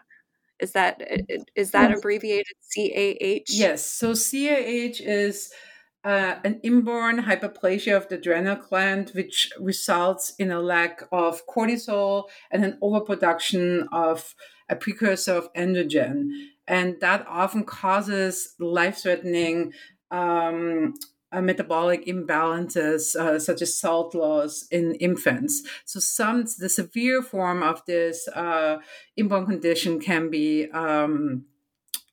Is 0.60 0.72
that 0.72 1.02
is 1.54 1.70
that 1.72 1.92
abbreviated 1.92 2.56
CAH? 2.74 3.44
Yes. 3.48 3.86
So 3.86 4.14
CAH 4.14 5.00
is 5.00 5.52
uh, 6.04 6.36
an 6.44 6.60
inborn 6.62 7.22
hyperplasia 7.22 7.96
of 7.96 8.08
the 8.08 8.14
adrenal 8.14 8.56
gland, 8.56 9.10
which 9.14 9.50
results 9.60 10.34
in 10.38 10.50
a 10.50 10.60
lack 10.60 11.02
of 11.10 11.46
cortisol 11.46 12.24
and 12.50 12.64
an 12.64 12.78
overproduction 12.80 13.88
of 13.92 14.34
a 14.68 14.76
precursor 14.76 15.34
of 15.34 15.52
androgen. 15.54 16.28
And 16.68 16.96
that 17.00 17.26
often 17.28 17.64
causes 17.64 18.54
life 18.58 18.98
threatening 18.98 19.72
um, 20.10 20.94
uh, 21.36 21.42
metabolic 21.42 22.06
imbalances, 22.06 23.14
uh, 23.14 23.38
such 23.38 23.60
as 23.60 23.78
salt 23.78 24.14
loss 24.14 24.66
in 24.70 24.94
infants. 24.94 25.62
So, 25.84 26.00
some 26.00 26.44
the 26.58 26.68
severe 26.68 27.22
form 27.22 27.62
of 27.62 27.84
this 27.86 28.26
uh, 28.28 28.78
inborn 29.16 29.46
condition 29.46 30.00
can 30.00 30.30
be. 30.30 30.70
Um, 30.70 31.44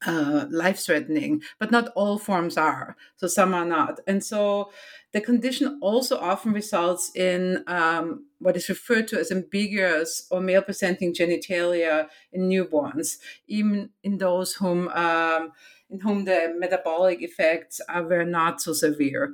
uh, 0.05 0.47
life 0.49 0.79
threatening, 0.79 1.41
but 1.59 1.71
not 1.71 1.87
all 1.95 2.17
forms 2.17 2.57
are. 2.57 2.97
So 3.15 3.27
some 3.27 3.53
are 3.53 3.63
not. 3.63 4.01
And 4.05 4.21
so 4.21 4.69
the 5.13 5.21
condition 5.21 5.79
also 5.81 6.17
often 6.17 6.51
results 6.51 7.09
in 7.15 7.63
um, 7.67 8.25
what 8.39 8.57
is 8.57 8.67
referred 8.67 9.07
to 9.07 9.19
as 9.21 9.31
ambiguous 9.31 10.27
or 10.29 10.41
male 10.41 10.61
presenting 10.61 11.13
genitalia 11.13 12.09
in 12.33 12.49
newborns, 12.49 13.17
even 13.47 13.91
in 14.03 14.17
those 14.17 14.55
whom. 14.55 14.89
Um, 14.89 15.53
in 15.89 15.99
whom 15.99 16.25
the 16.25 16.53
metabolic 16.57 17.21
effects 17.21 17.81
were 17.93 18.25
not 18.25 18.61
so 18.61 18.73
severe. 18.73 19.33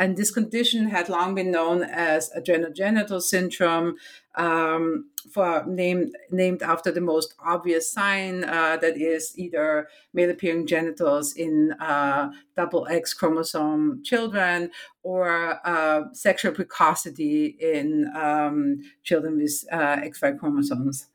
And 0.00 0.16
this 0.16 0.30
condition 0.30 0.88
had 0.88 1.10
long 1.10 1.34
been 1.34 1.50
known 1.50 1.82
as 1.82 2.30
adrenogenital 2.34 3.20
syndrome, 3.20 3.96
um, 4.34 5.10
for 5.30 5.62
named 5.66 6.14
named 6.30 6.62
after 6.62 6.90
the 6.90 7.02
most 7.02 7.34
obvious 7.38 7.92
sign 7.92 8.44
uh, 8.44 8.78
that 8.78 8.96
is 8.96 9.38
either 9.38 9.88
male 10.14 10.30
appearing 10.30 10.66
genitals 10.66 11.34
in 11.34 11.72
uh, 11.72 12.30
double 12.56 12.86
X 12.88 13.12
chromosome 13.12 14.02
children 14.02 14.70
or 15.02 15.60
uh, 15.68 16.04
sexual 16.14 16.52
precocity 16.52 17.58
in 17.60 18.10
um, 18.16 18.78
children 19.02 19.36
with 19.36 19.64
uh, 19.70 19.96
XY 19.96 20.38
chromosomes. 20.38 21.09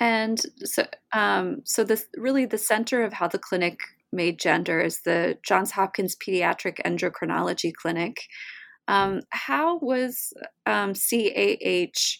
And 0.00 0.40
so, 0.64 0.86
um, 1.12 1.60
so 1.64 1.86
really 2.16 2.46
the 2.46 2.58
center 2.58 3.02
of 3.04 3.12
how 3.12 3.28
the 3.28 3.38
clinic 3.38 3.78
made 4.12 4.40
gender 4.40 4.80
is 4.80 5.02
the 5.02 5.38
Johns 5.42 5.72
Hopkins 5.72 6.16
Pediatric 6.16 6.80
Endocrinology 6.84 7.72
Clinic. 7.72 8.22
Um, 8.88 9.20
how 9.30 9.78
was 9.78 10.32
um, 10.66 10.94
CAH 10.94 12.16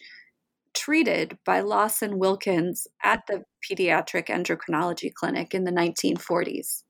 treated 0.74 1.36
by 1.44 1.60
Lawson 1.60 2.18
Wilkins 2.18 2.86
at 3.02 3.22
the 3.26 3.44
Pediatric 3.68 4.26
Endocrinology 4.26 5.12
Clinic 5.12 5.54
in 5.54 5.64
the 5.64 5.72
1940s? 5.72 6.84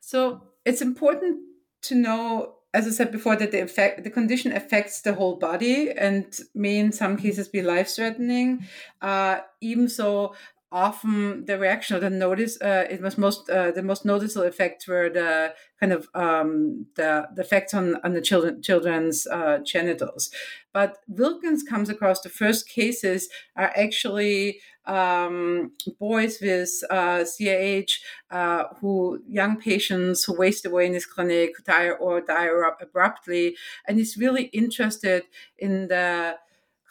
So 0.00 0.42
it's 0.64 0.82
important 0.82 1.38
to 1.82 1.94
know, 1.94 2.56
as 2.74 2.86
I 2.86 2.90
said 2.90 3.12
before, 3.12 3.36
that 3.36 3.50
the 3.50 3.60
effect, 3.60 4.02
the 4.02 4.10
condition 4.10 4.52
affects 4.52 5.02
the 5.02 5.14
whole 5.14 5.36
body 5.36 5.90
and 5.90 6.24
may 6.54 6.78
in 6.78 6.90
some 6.90 7.16
cases 7.16 7.48
be 7.48 7.60
life-threatening. 7.60 8.66
Uh, 9.00 9.40
even 9.60 9.88
so, 9.88 10.34
often 10.72 11.44
the 11.44 11.58
reaction 11.58 11.96
or 11.96 12.00
the 12.00 12.10
notice 12.10 12.60
uh, 12.60 12.86
it 12.88 13.00
was 13.00 13.18
most 13.18 13.48
uh, 13.50 13.70
the 13.70 13.82
most 13.82 14.04
noticeable 14.04 14.46
effects 14.46 14.88
were 14.88 15.10
the 15.10 15.54
kind 15.78 15.92
of 15.92 16.08
um, 16.14 16.86
the, 16.96 17.28
the 17.34 17.42
effects 17.42 17.74
on, 17.74 17.96
on 18.04 18.14
the 18.14 18.20
children 18.20 18.62
children's 18.62 19.26
uh, 19.26 19.58
genitals. 19.64 20.30
But 20.72 20.98
wilkins 21.06 21.62
comes 21.62 21.88
across 21.88 22.20
the 22.20 22.28
first 22.28 22.68
cases 22.68 23.28
are 23.56 23.72
actually 23.76 24.60
um, 24.86 25.72
boys 25.98 26.38
with 26.40 26.70
uh, 26.90 27.24
CAH 27.24 27.92
uh, 28.30 28.64
who 28.80 29.20
young 29.28 29.56
patients 29.60 30.24
who 30.24 30.36
waste 30.36 30.66
away 30.66 30.86
in 30.86 30.94
his 30.94 31.06
clinic 31.06 31.52
die 31.64 31.90
or 31.90 32.20
die 32.20 32.50
abruptly. 32.80 33.56
And 33.86 33.98
he's 33.98 34.16
really 34.16 34.44
interested 34.44 35.24
in 35.58 35.88
the 35.88 36.36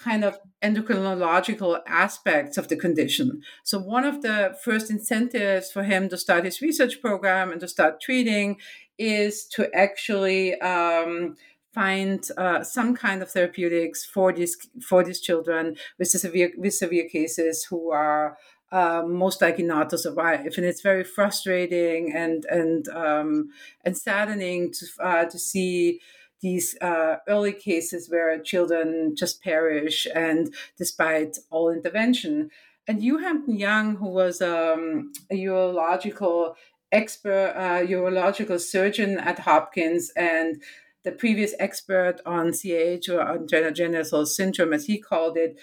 kind 0.04 0.24
of 0.24 0.40
endocrinological 0.62 1.80
aspects 1.88 2.58
of 2.58 2.68
the 2.68 2.76
condition. 2.76 3.42
So, 3.64 3.80
one 3.80 4.06
of 4.06 4.22
the 4.22 4.58
first 4.64 4.90
incentives 4.90 5.72
for 5.72 5.84
him 5.84 6.10
to 6.10 6.18
start 6.18 6.46
his 6.46 6.62
research 6.62 7.02
program 7.02 7.52
and 7.52 7.62
to 7.62 7.68
start 7.68 8.02
treating 8.02 8.58
is 8.98 9.46
to 9.46 9.74
actually 9.76 10.60
um, 10.62 11.36
find 11.74 12.28
uh, 12.38 12.64
some 12.64 12.96
kind 12.96 13.22
of 13.22 13.32
therapeutics 13.32 14.06
for 14.06 14.34
these 14.34 14.58
for 14.82 15.04
these 15.04 15.22
children 15.22 15.76
with 15.98 16.10
severe 16.10 16.52
with 16.58 16.74
severe 16.74 17.08
cases 17.08 17.66
who 17.70 17.92
are 17.92 18.38
uh, 18.72 19.04
most 19.06 19.42
likely 19.42 19.66
not 19.66 19.90
to 19.90 19.98
survive, 19.98 20.54
and 20.58 20.66
it's 20.66 20.82
very 20.82 21.04
frustrating 21.04 22.14
and 22.16 22.46
and 22.46 22.88
um, 22.90 23.50
and 23.84 23.98
saddening 23.98 24.72
to 24.72 24.86
uh, 25.04 25.26
to 25.26 25.38
see 25.38 26.00
these 26.42 26.76
uh, 26.82 27.18
early 27.28 27.54
cases 27.54 28.10
where 28.10 28.38
children 28.40 29.16
just 29.16 29.42
perish, 29.44 30.08
and 30.14 30.54
despite 30.78 31.38
all 31.50 31.70
intervention. 31.70 32.50
And 32.88 33.02
Hugh 33.02 33.20
Hampton 33.20 33.58
Young, 33.58 33.96
who 33.96 34.08
was 34.08 34.42
um, 34.42 35.14
a 35.30 35.36
urological 35.36 36.56
expert, 36.92 37.54
uh, 37.56 37.86
urological 37.86 38.60
surgeon 38.60 39.20
at 39.20 39.40
Hopkins, 39.40 40.12
and 40.16 40.62
the 41.04 41.12
previous 41.12 41.54
expert 41.60 42.18
on 42.26 42.52
CH 42.54 43.10
or 43.10 43.22
adrenogenital 43.22 44.26
syndrome, 44.26 44.74
as 44.74 44.86
he 44.86 45.00
called 45.00 45.38
it, 45.38 45.60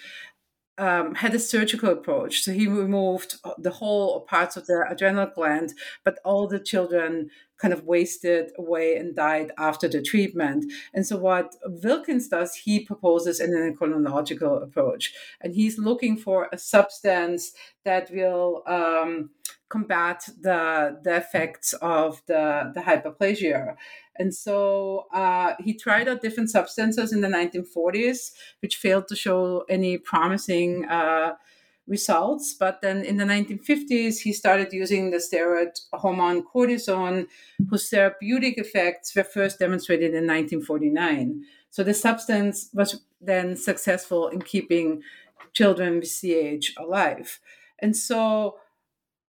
um, 0.77 1.15
had 1.15 1.35
a 1.35 1.39
surgical 1.39 1.89
approach. 1.89 2.41
So 2.41 2.53
he 2.53 2.67
removed 2.67 3.35
the 3.57 3.71
whole 3.71 4.09
or 4.11 4.25
parts 4.25 4.55
of 4.55 4.65
the 4.65 4.85
adrenal 4.89 5.27
gland, 5.27 5.73
but 6.05 6.19
all 6.23 6.47
the 6.47 6.59
children 6.59 7.29
kind 7.59 7.73
of 7.73 7.83
wasted 7.83 8.51
away 8.57 8.95
and 8.95 9.15
died 9.15 9.51
after 9.57 9.87
the 9.87 10.01
treatment. 10.01 10.71
And 10.93 11.05
so, 11.05 11.17
what 11.17 11.55
Wilkins 11.65 12.27
does, 12.27 12.55
he 12.55 12.79
proposes 12.79 13.39
an 13.39 13.51
endocrinological 13.51 14.63
approach, 14.63 15.13
and 15.41 15.53
he's 15.53 15.77
looking 15.77 16.17
for 16.17 16.49
a 16.51 16.57
substance 16.57 17.53
that 17.85 18.09
will 18.11 18.63
um, 18.67 19.31
combat 19.69 20.27
the 20.41 20.99
the 21.03 21.15
effects 21.15 21.73
of 21.73 22.21
the 22.27 22.71
the 22.73 22.81
hyperplasia. 22.81 23.75
And 24.19 24.35
so 24.35 25.05
uh, 25.13 25.53
he 25.59 25.73
tried 25.73 26.09
out 26.09 26.21
different 26.21 26.49
substances 26.49 27.13
in 27.13 27.21
the 27.21 27.29
1940s, 27.29 28.33
which 28.61 28.75
failed 28.75 29.07
to 29.07 29.15
show 29.15 29.63
any 29.69 29.97
promising 29.97 30.85
uh, 30.89 31.35
results. 31.89 32.53
But 32.53 32.81
then 32.81 33.03
in 33.03 33.17
the 33.17 33.25
1950s, 33.25 34.19
he 34.19 34.31
started 34.31 34.71
using 34.71 35.11
the 35.11 35.17
steroid 35.17 35.77
hormone 35.91 36.43
cortisone, 36.43 37.27
whose 37.69 37.89
therapeutic 37.89 38.57
effects 38.57 39.13
were 39.15 39.23
first 39.23 39.59
demonstrated 39.59 40.11
in 40.11 40.27
1949. 40.27 41.43
So 41.71 41.83
the 41.83 41.93
substance 41.93 42.69
was 42.73 43.01
then 43.19 43.57
successful 43.57 44.27
in 44.27 44.41
keeping 44.41 45.01
children 45.53 45.99
with 45.99 46.09
CAH 46.21 46.81
alive. 46.81 47.39
And 47.79 47.95
so 47.95 48.57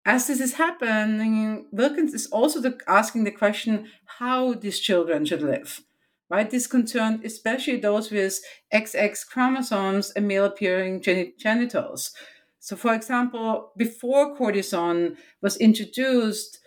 as 0.06 0.26
this 0.26 0.40
is 0.40 0.54
happening, 0.54 1.66
Wilkins 1.72 2.14
is 2.14 2.26
also 2.26 2.60
the, 2.60 2.78
asking 2.86 3.24
the 3.24 3.30
question 3.30 3.88
how 4.18 4.54
these 4.54 4.80
children 4.80 5.24
should 5.24 5.42
live. 5.42 5.82
Right? 6.28 6.48
This 6.48 6.68
concerned 6.68 7.24
especially 7.24 7.78
those 7.78 8.12
with 8.12 8.40
XX 8.72 9.26
chromosomes 9.26 10.12
and 10.12 10.28
male 10.28 10.44
appearing 10.44 11.02
genitals. 11.02 12.12
So, 12.60 12.76
for 12.76 12.94
example, 12.94 13.72
before 13.76 14.36
cortisone 14.36 15.16
was 15.40 15.56
introduced, 15.56 16.60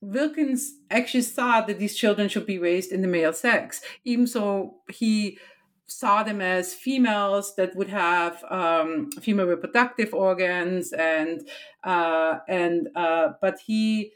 Wilkins 0.00 0.72
actually 0.90 1.22
thought 1.22 1.66
that 1.66 1.78
these 1.80 1.96
children 1.96 2.28
should 2.28 2.46
be 2.46 2.58
raised 2.58 2.92
in 2.92 3.02
the 3.02 3.08
male 3.08 3.32
sex, 3.32 3.80
even 4.04 4.26
so 4.26 4.76
he 4.88 5.38
saw 5.88 6.22
them 6.22 6.40
as 6.40 6.74
females 6.74 7.54
that 7.56 7.74
would 7.76 7.88
have 7.88 8.42
um, 8.50 9.10
female 9.20 9.46
reproductive 9.46 10.12
organs 10.12 10.92
and 10.92 11.48
uh, 11.84 12.38
and 12.48 12.88
uh, 12.94 13.30
but 13.40 13.58
he 13.66 14.12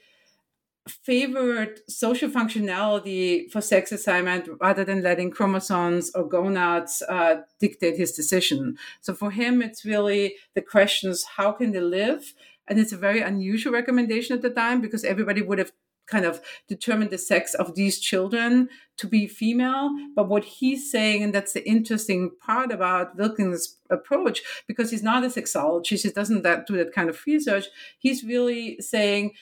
favored 0.89 1.81
social 1.89 2.29
functionality 2.29 3.51
for 3.51 3.61
sex 3.61 3.93
assignment 3.93 4.49
rather 4.61 4.85
than 4.85 5.03
letting 5.03 5.31
chromosomes 5.31 6.11
or 6.15 6.27
gonads 6.27 7.03
uh, 7.09 7.37
dictate 7.61 7.97
his 7.97 8.13
decision. 8.13 8.77
So 9.01 9.15
for 9.15 9.31
him, 9.31 9.63
it's 9.63 9.85
really 9.85 10.37
the 10.55 10.63
questions: 10.63 11.25
how 11.37 11.53
can 11.53 11.73
they 11.73 11.81
live? 11.81 12.35
And 12.67 12.79
it's 12.79 12.93
a 12.93 12.97
very 12.97 13.21
unusual 13.21 13.73
recommendation 13.73 14.37
at 14.37 14.43
the 14.43 14.51
time 14.51 14.81
because 14.81 15.05
everybody 15.05 15.43
would 15.43 15.59
have 15.59 15.73
kind 16.07 16.25
of 16.25 16.41
determined 16.69 17.11
the 17.11 17.19
sex 17.19 17.55
of 17.55 17.75
these 17.75 18.01
children 18.01 18.69
to 18.97 19.07
be 19.07 19.27
female. 19.27 19.91
But 20.15 20.29
what 20.29 20.45
he's 20.45 20.91
saying, 20.91 21.23
and 21.23 21.35
that's 21.35 21.53
the 21.53 21.67
interesting 21.69 22.33
part 22.45 22.73
about 22.73 23.17
Wilkins' 23.17 23.77
approach, 23.91 24.43
because 24.67 24.91
he's 24.91 25.03
not 25.03 25.25
a 25.25 25.29
sexologist, 25.29 26.03
he 26.03 26.11
doesn't 26.11 26.43
that, 26.43 26.67
do 26.67 26.77
that 26.77 26.93
kind 26.93 27.09
of 27.09 27.21
research. 27.27 27.67
He's 27.99 28.25
really 28.25 28.81
saying 28.81 29.33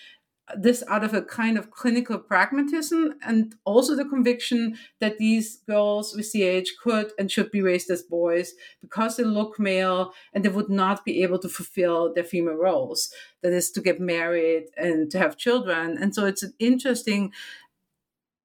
this 0.56 0.82
out 0.88 1.04
of 1.04 1.14
a 1.14 1.22
kind 1.22 1.58
of 1.58 1.70
clinical 1.70 2.18
pragmatism 2.18 3.14
and 3.22 3.54
also 3.64 3.94
the 3.94 4.04
conviction 4.04 4.76
that 5.00 5.18
these 5.18 5.58
girls 5.66 6.14
with 6.14 6.30
CAH 6.32 6.70
could 6.82 7.12
and 7.18 7.30
should 7.30 7.50
be 7.50 7.62
raised 7.62 7.90
as 7.90 8.02
boys 8.02 8.54
because 8.80 9.16
they 9.16 9.24
look 9.24 9.58
male 9.58 10.12
and 10.32 10.44
they 10.44 10.48
would 10.48 10.70
not 10.70 11.04
be 11.04 11.22
able 11.22 11.38
to 11.38 11.48
fulfill 11.48 12.12
their 12.14 12.24
female 12.24 12.54
roles. 12.54 13.12
That 13.42 13.52
is 13.52 13.70
to 13.72 13.80
get 13.80 14.00
married 14.00 14.64
and 14.76 15.10
to 15.10 15.18
have 15.18 15.36
children. 15.36 15.96
And 15.98 16.14
so 16.14 16.24
it's 16.24 16.42
an 16.42 16.54
interesting 16.58 17.32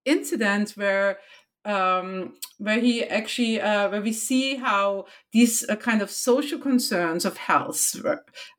incident 0.05 0.71
where 0.71 1.19
um, 1.65 2.33
where 2.57 2.79
he 2.79 3.03
actually 3.03 3.61
uh, 3.61 3.89
where 3.89 4.01
we 4.01 4.13
see 4.13 4.55
how 4.55 5.05
these 5.31 5.67
uh, 5.69 5.75
kind 5.75 6.01
of 6.01 6.09
social 6.11 6.59
concerns 6.59 7.25
of 7.25 7.37
health 7.37 7.95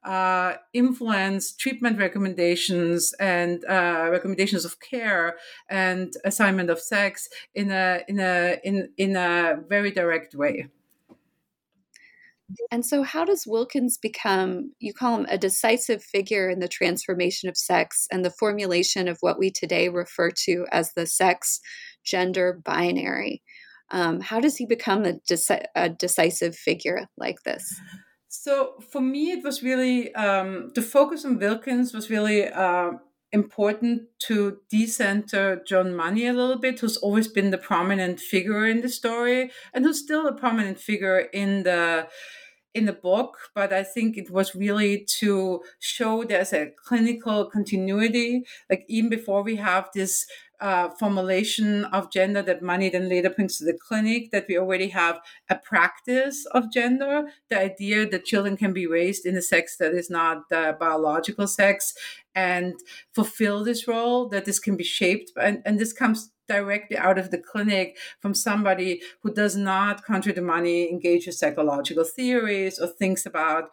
uh, 0.04 0.54
influence 0.72 1.52
treatment 1.52 1.98
recommendations 1.98 3.12
and 3.20 3.64
uh, 3.66 4.08
recommendations 4.10 4.64
of 4.64 4.80
care 4.80 5.36
and 5.68 6.14
assignment 6.24 6.70
of 6.70 6.80
sex 6.80 7.28
in 7.54 7.70
a 7.70 8.02
in 8.08 8.18
a 8.18 8.58
in 8.64 8.90
in 8.96 9.16
a 9.16 9.58
very 9.68 9.90
direct 9.90 10.34
way. 10.34 10.68
And 12.70 12.84
so, 12.84 13.02
how 13.02 13.24
does 13.24 13.46
Wilkins 13.46 13.96
become, 13.96 14.72
you 14.78 14.92
call 14.92 15.16
him 15.16 15.26
a 15.28 15.38
decisive 15.38 16.02
figure 16.02 16.48
in 16.50 16.60
the 16.60 16.68
transformation 16.68 17.48
of 17.48 17.56
sex 17.56 18.06
and 18.12 18.24
the 18.24 18.30
formulation 18.30 19.08
of 19.08 19.18
what 19.20 19.38
we 19.38 19.50
today 19.50 19.88
refer 19.88 20.30
to 20.44 20.66
as 20.70 20.92
the 20.92 21.06
sex 21.06 21.60
gender 22.04 22.60
binary? 22.64 23.42
Um, 23.90 24.20
how 24.20 24.40
does 24.40 24.56
he 24.56 24.66
become 24.66 25.04
a, 25.04 25.14
deci- 25.30 25.66
a, 25.74 25.88
decisive 25.88 26.56
figure 26.56 27.06
like 27.16 27.42
this? 27.44 27.80
So, 28.28 28.74
for 28.90 29.00
me, 29.00 29.30
it 29.30 29.44
was 29.44 29.62
really 29.62 30.14
um, 30.14 30.70
the 30.74 30.82
focus 30.82 31.24
on 31.24 31.38
Wilkins 31.38 31.92
was 31.92 32.10
really. 32.10 32.48
Uh, 32.48 32.92
important 33.34 34.02
to 34.20 34.58
decenter 34.70 35.60
John 35.66 35.96
Money 35.96 36.28
a 36.28 36.32
little 36.32 36.56
bit, 36.56 36.78
who's 36.78 36.96
always 36.96 37.26
been 37.26 37.50
the 37.50 37.58
prominent 37.58 38.20
figure 38.20 38.64
in 38.64 38.80
the 38.80 38.88
story 38.88 39.50
and 39.74 39.84
who's 39.84 39.98
still 39.98 40.28
a 40.28 40.32
prominent 40.32 40.78
figure 40.78 41.18
in 41.32 41.64
the 41.64 42.06
in 42.74 42.86
the 42.86 42.92
book, 42.92 43.38
but 43.54 43.72
I 43.72 43.84
think 43.84 44.16
it 44.16 44.30
was 44.30 44.54
really 44.54 45.06
to 45.20 45.62
show 45.78 46.24
there's 46.24 46.52
a 46.52 46.72
clinical 46.84 47.48
continuity. 47.48 48.44
Like 48.68 48.84
even 48.88 49.10
before 49.10 49.42
we 49.42 49.56
have 49.56 49.88
this 49.94 50.26
uh, 50.64 50.88
formulation 50.98 51.84
of 51.96 52.10
gender 52.10 52.40
that 52.40 52.62
money 52.62 52.88
then 52.88 53.06
later 53.06 53.28
brings 53.28 53.58
to 53.58 53.64
the 53.66 53.78
clinic, 53.86 54.30
that 54.30 54.46
we 54.48 54.56
already 54.58 54.88
have 54.88 55.20
a 55.50 55.56
practice 55.56 56.46
of 56.52 56.72
gender, 56.72 57.24
the 57.50 57.60
idea 57.60 58.08
that 58.08 58.24
children 58.24 58.56
can 58.56 58.72
be 58.72 58.86
raised 58.86 59.26
in 59.26 59.36
a 59.36 59.42
sex 59.42 59.76
that 59.76 59.92
is 59.92 60.08
not 60.08 60.48
the 60.48 60.74
biological 60.80 61.46
sex 61.46 61.92
and 62.34 62.72
fulfill 63.12 63.62
this 63.62 63.86
role, 63.86 64.26
that 64.30 64.46
this 64.46 64.58
can 64.58 64.74
be 64.74 64.84
shaped. 64.84 65.30
And, 65.38 65.60
and 65.66 65.78
this 65.78 65.92
comes 65.92 66.30
directly 66.48 66.96
out 66.96 67.18
of 67.18 67.30
the 67.30 67.38
clinic 67.38 67.98
from 68.20 68.32
somebody 68.32 69.02
who 69.22 69.34
does 69.34 69.56
not, 69.56 70.02
contrary 70.02 70.34
to 70.34 70.40
money, 70.40 70.90
engage 70.90 71.26
in 71.26 71.34
psychological 71.34 72.04
theories 72.04 72.78
or 72.78 72.86
thinks 72.86 73.26
about 73.26 73.64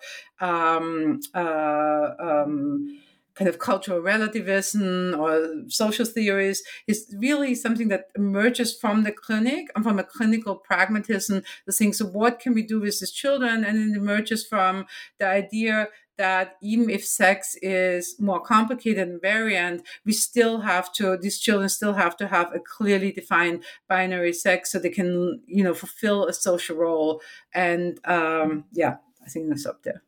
um, 0.41 1.21
uh, 1.33 2.09
um, 2.19 2.99
kind 3.41 3.49
of 3.49 3.57
cultural 3.57 3.99
relativism 3.99 5.15
or 5.19 5.63
social 5.67 6.05
theories 6.05 6.61
is 6.85 7.11
really 7.17 7.55
something 7.55 7.87
that 7.87 8.05
emerges 8.15 8.77
from 8.77 9.01
the 9.01 9.11
clinic 9.11 9.65
and 9.73 9.83
from 9.83 9.97
a 9.97 10.03
clinical 10.03 10.55
pragmatism 10.55 11.41
the 11.65 11.71
thing 11.71 11.91
so 11.91 12.05
what 12.05 12.39
can 12.39 12.53
we 12.53 12.61
do 12.61 12.79
with 12.79 12.99
these 12.99 13.09
children 13.09 13.65
and 13.65 13.79
it 13.79 13.97
emerges 13.97 14.45
from 14.45 14.85
the 15.17 15.25
idea 15.25 15.87
that 16.17 16.57
even 16.61 16.87
if 16.87 17.03
sex 17.03 17.55
is 17.63 18.15
more 18.19 18.39
complicated 18.39 19.07
and 19.07 19.19
variant, 19.19 19.81
we 20.05 20.13
still 20.13 20.61
have 20.61 20.93
to, 20.93 21.17
these 21.17 21.39
children 21.39 21.67
still 21.67 21.93
have 21.93 22.15
to 22.15 22.27
have 22.27 22.53
a 22.53 22.59
clearly 22.59 23.11
defined 23.11 23.63
binary 23.89 24.33
sex 24.33 24.71
so 24.71 24.77
they 24.77 24.91
can, 24.91 25.41
you 25.47 25.63
know, 25.63 25.73
fulfill 25.73 26.27
a 26.27 26.33
social 26.33 26.77
role. 26.77 27.21
And 27.55 27.99
um, 28.05 28.65
yeah, 28.71 28.97
I 29.25 29.29
think 29.29 29.49
that's 29.49 29.65
up 29.65 29.81
there. 29.81 30.03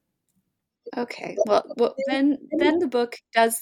Okay. 0.96 1.36
Well, 1.48 1.64
well, 1.78 1.96
then 2.08 2.38
then 2.58 2.80
the 2.80 2.88
book 2.88 3.16
does 3.34 3.60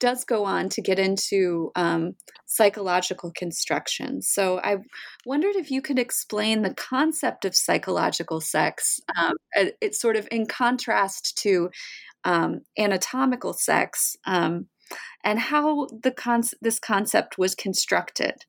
does 0.00 0.24
go 0.24 0.44
on 0.44 0.68
to 0.70 0.82
get 0.82 0.98
into 0.98 1.70
um, 1.76 2.14
psychological 2.46 3.30
construction. 3.36 4.20
So 4.20 4.60
I 4.64 4.78
wondered 5.24 5.54
if 5.54 5.70
you 5.70 5.80
could 5.80 5.98
explain 5.98 6.62
the 6.62 6.74
concept 6.74 7.44
of 7.44 7.54
psychological 7.54 8.40
sex. 8.40 9.00
Um, 9.16 9.34
it's 9.80 10.00
sort 10.00 10.16
of 10.16 10.26
in 10.32 10.46
contrast 10.46 11.38
to 11.42 11.70
um, 12.24 12.62
anatomical 12.76 13.52
sex, 13.52 14.16
um, 14.26 14.66
and 15.22 15.38
how 15.38 15.86
the 16.02 16.10
con- 16.10 16.42
this 16.60 16.80
concept 16.80 17.38
was 17.38 17.54
constructed. 17.54 18.44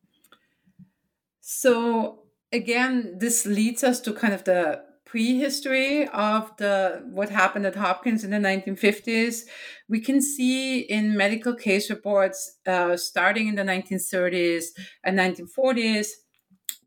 So 1.41 2.23
again, 2.51 3.17
this 3.19 3.45
leads 3.45 3.83
us 3.83 3.99
to 4.01 4.13
kind 4.13 4.33
of 4.33 4.43
the 4.43 4.81
prehistory 5.13 6.08
of 6.08 6.58
the 6.58 7.04
what 7.12 7.30
happened 7.30 7.67
at 7.67 7.76
Hopkins 7.76 8.23
in 8.23 8.32
the 8.32 8.38
1950s, 8.38 9.43
we 9.88 9.99
can 9.99 10.19
see 10.19 10.80
in 10.80 11.15
medical 11.15 11.54
case 11.54 11.91
reports 11.91 12.58
uh, 12.65 12.97
starting 12.97 13.47
in 13.47 13.54
the 13.54 13.62
1930s 13.62 14.69
and 15.04 15.19
1940s 15.19 16.08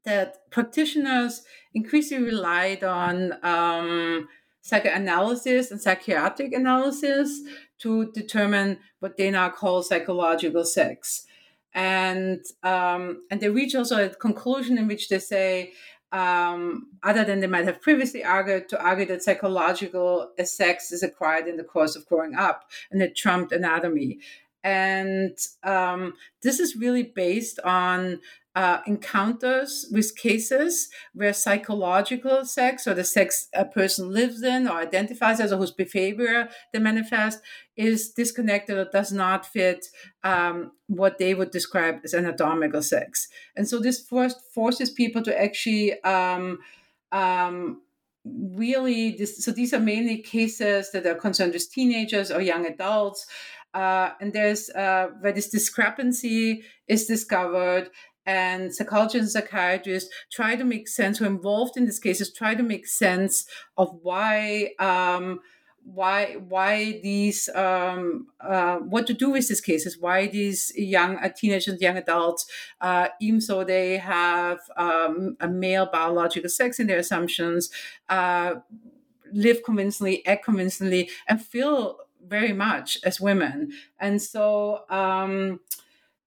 that 0.04 0.50
practitioners 0.50 1.42
increasingly 1.72 2.26
relied 2.26 2.82
on 2.82 3.34
um, 3.44 4.26
psychoanalysis 4.60 5.70
and 5.70 5.80
psychiatric 5.80 6.52
analysis 6.52 7.42
to 7.78 8.10
determine 8.10 8.78
what 8.98 9.16
they 9.16 9.30
now 9.30 9.50
call 9.50 9.84
psychological 9.84 10.64
sex. 10.64 11.26
And 11.72 12.40
um, 12.64 13.22
and 13.30 13.40
they 13.40 13.50
reach 13.50 13.76
also 13.76 14.06
a 14.06 14.08
conclusion 14.08 14.78
in 14.78 14.88
which 14.88 15.10
they 15.10 15.20
say 15.20 15.74
um, 16.16 16.86
other 17.02 17.24
than 17.24 17.40
they 17.40 17.46
might 17.46 17.66
have 17.66 17.82
previously 17.82 18.24
argued, 18.24 18.70
to 18.70 18.82
argue 18.82 19.04
that 19.06 19.22
psychological 19.22 20.32
sex 20.42 20.90
is 20.90 21.02
acquired 21.02 21.46
in 21.46 21.58
the 21.58 21.64
course 21.64 21.94
of 21.94 22.06
growing 22.06 22.34
up 22.34 22.64
and 22.90 23.02
it 23.02 23.14
trumped 23.14 23.52
anatomy. 23.52 24.20
And 24.64 25.36
um, 25.62 26.14
this 26.42 26.58
is 26.58 26.74
really 26.74 27.02
based 27.02 27.60
on 27.60 28.20
uh, 28.56 28.80
encounters 28.86 29.86
with 29.92 30.16
cases 30.16 30.88
where 31.12 31.34
psychological 31.34 32.42
sex 32.46 32.86
or 32.86 32.94
the 32.94 33.04
sex 33.04 33.48
a 33.52 33.66
person 33.66 34.10
lives 34.10 34.42
in 34.42 34.66
or 34.66 34.78
identifies 34.78 35.40
as 35.40 35.52
or 35.52 35.58
whose 35.58 35.70
behavior 35.70 36.48
they 36.72 36.78
manifest 36.78 37.40
is 37.76 38.12
disconnected 38.12 38.78
or 38.78 38.88
does 38.90 39.12
not 39.12 39.44
fit 39.44 39.88
um, 40.24 40.72
what 40.86 41.18
they 41.18 41.34
would 41.34 41.50
describe 41.50 41.96
as 42.02 42.14
anatomical 42.14 42.80
sex. 42.80 43.28
And 43.56 43.68
so 43.68 43.78
this 43.78 44.00
first 44.00 44.40
forces 44.54 44.88
people 44.90 45.22
to 45.24 45.38
actually 45.38 46.02
um, 46.02 46.58
um, 47.12 47.82
really, 48.24 49.10
this, 49.10 49.44
so 49.44 49.50
these 49.50 49.74
are 49.74 49.80
mainly 49.80 50.22
cases 50.22 50.92
that 50.92 51.04
are 51.04 51.14
concerned 51.14 51.52
with 51.52 51.70
teenagers 51.70 52.30
or 52.30 52.40
young 52.40 52.64
adults. 52.64 53.26
Uh, 53.74 54.12
and 54.22 54.32
there's 54.32 54.70
uh, 54.70 55.08
where 55.20 55.32
this 55.32 55.50
discrepancy 55.50 56.62
is 56.88 57.04
discovered 57.04 57.90
and 58.26 58.74
psychologists 58.74 59.34
and 59.34 59.44
psychiatrists 59.44 60.10
try 60.30 60.56
to 60.56 60.64
make 60.64 60.88
sense, 60.88 61.18
who 61.18 61.24
are 61.24 61.28
involved 61.28 61.76
in 61.76 61.84
these 61.84 62.00
cases, 62.00 62.32
try 62.32 62.54
to 62.54 62.62
make 62.62 62.86
sense 62.86 63.46
of 63.76 63.98
why. 64.02 64.72
Um, 64.78 65.40
why 65.86 66.34
why 66.48 66.98
these 67.00 67.48
um, 67.50 68.26
uh, 68.40 68.78
what 68.78 69.06
to 69.06 69.14
do 69.14 69.30
with 69.30 69.46
these 69.48 69.60
cases 69.60 69.96
why 69.96 70.26
these 70.26 70.72
young 70.74 71.16
uh, 71.18 71.28
teenagers 71.28 71.80
young 71.80 71.96
adults 71.96 72.44
uh, 72.80 73.08
even 73.20 73.40
though 73.46 73.62
they 73.62 73.96
have 73.96 74.58
um, 74.76 75.36
a 75.38 75.46
male 75.46 75.86
biological 75.86 76.50
sex 76.50 76.80
in 76.80 76.88
their 76.88 76.98
assumptions 76.98 77.70
uh, 78.08 78.56
live 79.32 79.62
convincingly 79.64 80.26
act 80.26 80.44
convincingly 80.44 81.08
and 81.28 81.40
feel 81.40 81.98
very 82.26 82.52
much 82.52 82.98
as 83.04 83.20
women 83.20 83.70
and 84.00 84.20
so 84.20 84.84
um, 84.90 85.60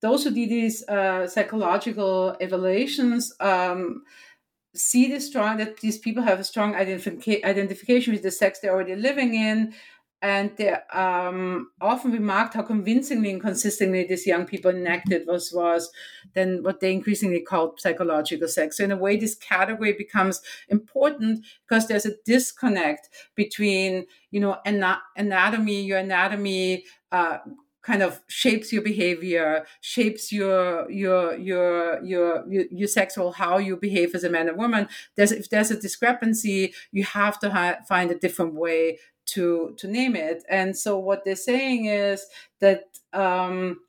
those 0.01 0.23
who 0.23 0.31
did 0.31 0.49
these 0.49 0.87
uh, 0.87 1.27
psychological 1.27 2.35
evaluations 2.39 3.33
um, 3.39 4.03
see 4.75 5.09
this 5.09 5.27
strong 5.27 5.57
that 5.57 5.77
these 5.77 5.97
people 5.97 6.23
have 6.23 6.39
a 6.39 6.43
strong 6.43 6.73
identific- 6.73 7.43
identification 7.43 8.13
with 8.13 8.23
the 8.23 8.31
sex 8.31 8.59
they're 8.59 8.73
already 8.73 8.95
living 8.95 9.33
in 9.33 9.73
and 10.21 10.51
they 10.57 10.73
um, 10.93 11.71
often 11.79 12.11
remarked 12.11 12.53
how 12.53 12.61
convincingly 12.61 13.31
and 13.31 13.41
consistently 13.41 14.05
these 14.05 14.27
young 14.27 14.45
people 14.45 14.71
enacted 14.71 15.25
was 15.27 15.51
was 15.53 15.89
then 16.33 16.61
what 16.61 16.81
they 16.81 16.91
increasingly 16.91 17.41
called 17.41 17.79
psychological 17.79 18.47
sex. 18.47 18.77
So 18.77 18.83
in 18.83 18.91
a 18.91 18.97
way, 18.97 19.15
this 19.15 19.35
category 19.35 19.93
becomes 19.93 20.41
important 20.67 21.45
because 21.67 21.87
there's 21.87 22.05
a 22.05 22.15
disconnect 22.25 23.09
between 23.35 24.07
you 24.31 24.41
know 24.41 24.57
ana- 24.65 25.01
anatomy, 25.15 25.83
your 25.83 25.99
anatomy. 25.99 26.83
Uh, 27.11 27.37
kind 27.81 28.03
of 28.03 28.21
shapes 28.27 28.73
your 28.73 28.81
behavior 28.81 29.65
shapes 29.81 30.31
your 30.31 30.89
your 30.91 31.37
your 31.37 32.03
your 32.03 32.43
your, 32.51 32.87
sexual 32.87 33.31
how 33.31 33.57
you 33.57 33.77
behave 33.77 34.13
as 34.13 34.23
a 34.23 34.29
man 34.29 34.49
or 34.49 34.55
woman 34.55 34.87
there's 35.15 35.31
if 35.31 35.49
there's 35.49 35.71
a 35.71 35.79
discrepancy 35.79 36.73
you 36.91 37.03
have 37.03 37.39
to 37.39 37.49
ha- 37.49 37.77
find 37.87 38.11
a 38.11 38.19
different 38.19 38.53
way 38.53 38.97
to 39.29 39.73
to 39.77 39.87
name 39.87 40.15
it. 40.15 40.43
And 40.49 40.77
so 40.77 40.97
what 40.97 41.23
they're 41.23 41.35
saying 41.35 41.85
is 41.85 42.25
that 42.59 42.85
um, 43.13 43.79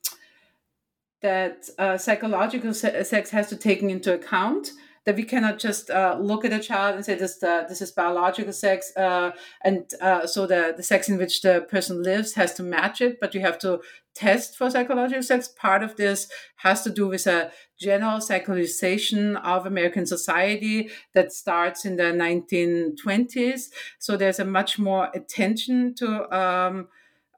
that 1.23 1.69
uh, 1.79 1.99
psychological 1.99 2.75
se- 2.75 3.05
sex 3.05 3.31
has 3.31 3.49
to 3.49 3.57
take 3.57 3.83
into 3.83 4.15
account 4.15 4.71
that 5.07 5.17
we 5.17 5.23
cannot 5.23 5.59
just 5.59 5.91
uh, 5.91 6.17
look 6.21 6.45
at 6.45 6.53
a 6.53 6.59
child 6.59 6.97
and 6.97 7.05
say 7.05 7.15
this 7.15 7.43
uh, 7.43 7.65
this 7.69 7.81
is 7.81 7.91
biological 7.91 8.53
sex 8.53 8.93
uh, 8.97 9.31
and 9.65 9.93
uh, 10.01 10.27
so 10.27 10.47
the, 10.47 10.75
the 10.77 10.83
sex 10.83 11.09
in 11.09 11.19
which 11.19 11.43
the 11.43 11.67
person 11.71 12.03
lives 12.03 12.35
has 12.35 12.55
to 12.55 12.63
match 12.63 13.01
it 13.01 13.19
but 13.21 13.35
you 13.35 13.41
have 13.41 13.59
to 13.59 13.81
test 14.13 14.57
for 14.57 14.69
psychological 14.69 15.23
sex. 15.23 15.49
Part 15.49 15.83
of 15.83 15.97
this 15.97 16.29
has 16.57 16.83
to 16.83 16.91
do 16.91 17.07
with 17.09 17.27
a 17.27 17.51
general 17.79 18.19
psychologization 18.19 19.43
of 19.43 19.65
american 19.65 20.05
society 20.05 20.91
that 21.15 21.33
starts 21.33 21.87
in 21.87 21.97
the 21.97 22.13
1920s 22.13 23.71
so 23.99 24.17
there's 24.17 24.39
a 24.39 24.45
much 24.45 24.79
more 24.79 25.11
attention 25.15 25.95
to 25.95 26.37
um, 26.37 26.89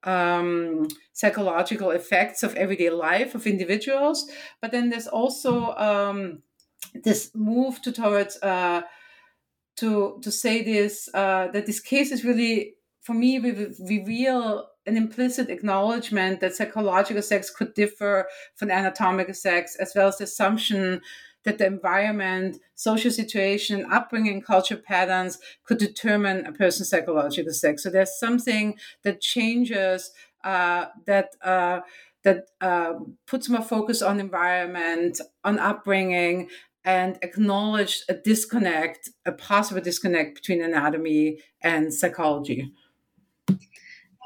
um, 0.05 0.89
psychological 1.13 1.91
effects 1.91 2.43
of 2.43 2.55
everyday 2.57 2.91
life 2.91 3.35
of 3.35 3.47
individuals. 3.47 4.31
But 4.61 4.73
then 4.73 4.91
there's 4.91 5.07
also 5.07 5.75
um, 5.75 6.43
this 6.95 7.31
move 7.35 7.81
to 7.83 7.93
towards 7.93 8.37
uh, 8.43 8.83
to 9.77 10.19
to 10.23 10.31
say 10.31 10.63
this 10.63 11.09
uh, 11.15 11.49
that 11.53 11.67
this 11.67 11.81
case 11.81 12.11
is 12.11 12.25
really 12.25 12.75
for 13.01 13.15
me 13.15 13.39
reveal 13.39 14.69
an 14.87 14.97
implicit 14.97 15.49
acknowledgement 15.49 16.41
that 16.41 16.55
psychological 16.55 17.23
sex 17.23 17.51
could 17.51 17.73
differ 17.75 18.27
from 18.57 18.71
anatomical 18.71 19.35
sex, 19.35 19.77
as 19.77 19.93
well 19.95 20.09
as 20.09 20.19
the 20.19 20.25
assumption 20.25 21.01
that 21.45 21.59
the 21.59 21.67
environment, 21.67 22.59
social 22.75 23.11
situation, 23.11 23.87
upbringing, 23.91 24.41
culture 24.41 24.77
patterns 24.77 25.39
could 25.65 25.79
determine 25.79 26.47
a 26.47 26.53
person's 26.53 26.89
psychological 26.89 27.53
sex. 27.53 27.83
So 27.83 27.91
there's 27.91 28.19
something 28.19 28.77
that 29.03 29.21
changes 29.21 30.11
uh, 30.45 30.87
that. 31.07 31.31
Uh, 31.43 31.81
that 32.25 32.45
uh, 32.61 32.93
puts 33.27 33.49
more 33.49 33.63
focus 33.63 34.01
on 34.01 34.21
environment, 34.21 35.21
on 35.43 35.59
upbringing, 35.59 36.49
and 36.85 37.19
acknowledge 37.23 38.03
a 38.09 38.15
disconnect, 38.15 39.11
a 39.25 39.33
possible 39.33 39.81
disconnect 39.81 40.35
between 40.35 40.63
anatomy 40.63 41.41
and 41.63 41.93
psychology. 41.93 42.73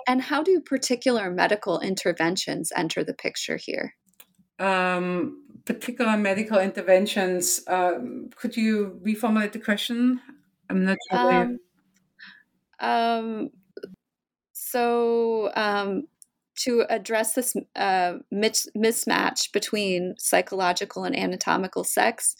And 0.07 0.23
how 0.23 0.43
do 0.43 0.61
particular 0.61 1.31
medical 1.31 1.81
interventions 1.81 2.73
enter 2.75 3.03
the 3.03 3.15
picture 3.15 3.57
here? 3.57 3.95
Um, 4.59 5.43
particular 5.65 6.17
medical 6.17 6.59
interventions. 6.59 7.61
Um, 7.67 8.31
could 8.37 8.57
you 8.57 9.01
reformulate 9.05 9.53
the 9.53 9.59
question? 9.59 10.21
I'm 10.71 10.85
not 10.85 10.99
sure. 11.11 11.33
Um, 11.33 11.59
um, 12.81 13.51
so, 14.53 15.51
um, 15.55 16.05
to 16.65 16.85
address 16.89 17.35
this 17.35 17.55
uh, 17.75 18.15
mismatch 18.33 19.53
between 19.53 20.15
psychological 20.19 21.05
and 21.05 21.17
anatomical 21.17 21.85
sex, 21.85 22.37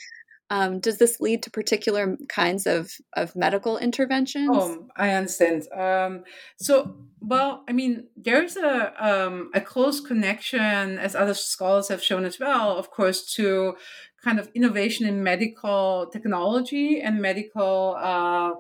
um, 0.49 0.79
does 0.79 0.99
this 0.99 1.21
lead 1.21 1.43
to 1.43 1.51
particular 1.51 2.17
kinds 2.29 2.67
of, 2.67 2.93
of 3.15 3.35
medical 3.35 3.79
interventions? 3.79 4.49
Oh, 4.53 4.87
I 4.97 5.11
understand. 5.11 5.67
Um, 5.73 6.23
so, 6.57 6.97
well, 7.21 7.65
I 7.69 7.73
mean, 7.73 8.05
there's 8.17 8.57
a 8.57 8.93
um, 9.05 9.51
a 9.55 9.61
close 9.61 10.01
connection, 10.01 10.99
as 10.99 11.17
other 11.17 11.35
scholars 11.35 11.89
have 11.89 12.03
shown 12.03 12.25
as 12.25 12.39
well, 12.39 12.77
of 12.77 12.91
course, 12.91 13.35
to 13.35 13.77
kind 14.23 14.39
of 14.39 14.49
innovation 14.55 15.07
in 15.07 15.25
medical 15.25 16.09
technology 16.13 17.01
and 17.01 17.21
medical. 17.21 17.97
Uh, 17.99 18.53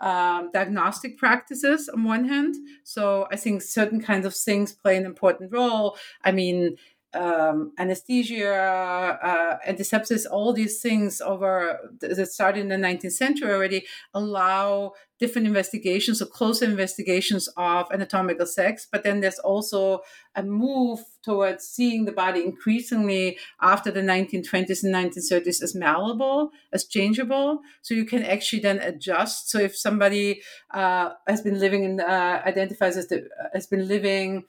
um, 0.00 0.50
diagnostic 0.52 1.18
practices 1.18 1.88
on 1.88 2.04
one 2.04 2.24
hand. 2.24 2.54
So 2.84 3.26
I 3.30 3.36
think 3.36 3.62
certain 3.62 4.00
kinds 4.00 4.26
of 4.26 4.34
things 4.34 4.72
play 4.72 4.96
an 4.96 5.04
important 5.04 5.52
role. 5.52 5.96
I 6.22 6.32
mean, 6.32 6.76
um, 7.14 7.72
anesthesia, 7.78 9.18
uh, 9.22 9.56
antisepsis, 9.66 10.26
all 10.30 10.52
these 10.52 10.80
things 10.80 11.20
over 11.20 11.78
that 12.00 12.28
started 12.28 12.60
in 12.60 12.68
the 12.68 12.76
19th 12.76 13.12
century 13.12 13.50
already 13.50 13.86
allow 14.12 14.92
different 15.18 15.48
investigations 15.48 16.22
or 16.22 16.26
closer 16.26 16.64
investigations 16.64 17.48
of 17.56 17.90
anatomical 17.92 18.46
sex. 18.46 18.86
But 18.90 19.02
then 19.02 19.20
there's 19.20 19.38
also 19.40 20.00
a 20.36 20.42
move 20.42 21.00
towards 21.22 21.66
seeing 21.66 22.04
the 22.04 22.12
body 22.12 22.44
increasingly 22.44 23.38
after 23.60 23.90
the 23.90 24.00
1920s 24.00 24.84
and 24.84 24.94
1930s 24.94 25.62
as 25.62 25.74
malleable, 25.74 26.50
as 26.72 26.84
changeable. 26.84 27.60
So 27.82 27.94
you 27.94 28.04
can 28.04 28.22
actually 28.22 28.60
then 28.60 28.78
adjust. 28.78 29.50
So 29.50 29.58
if 29.58 29.76
somebody 29.76 30.42
uh, 30.72 31.10
has 31.26 31.40
been 31.40 31.58
living 31.58 31.84
in, 31.84 32.00
uh, 32.00 32.42
identifies 32.46 32.96
as 32.96 33.08
the, 33.08 33.28
has 33.52 33.66
been 33.66 33.88
living 33.88 34.44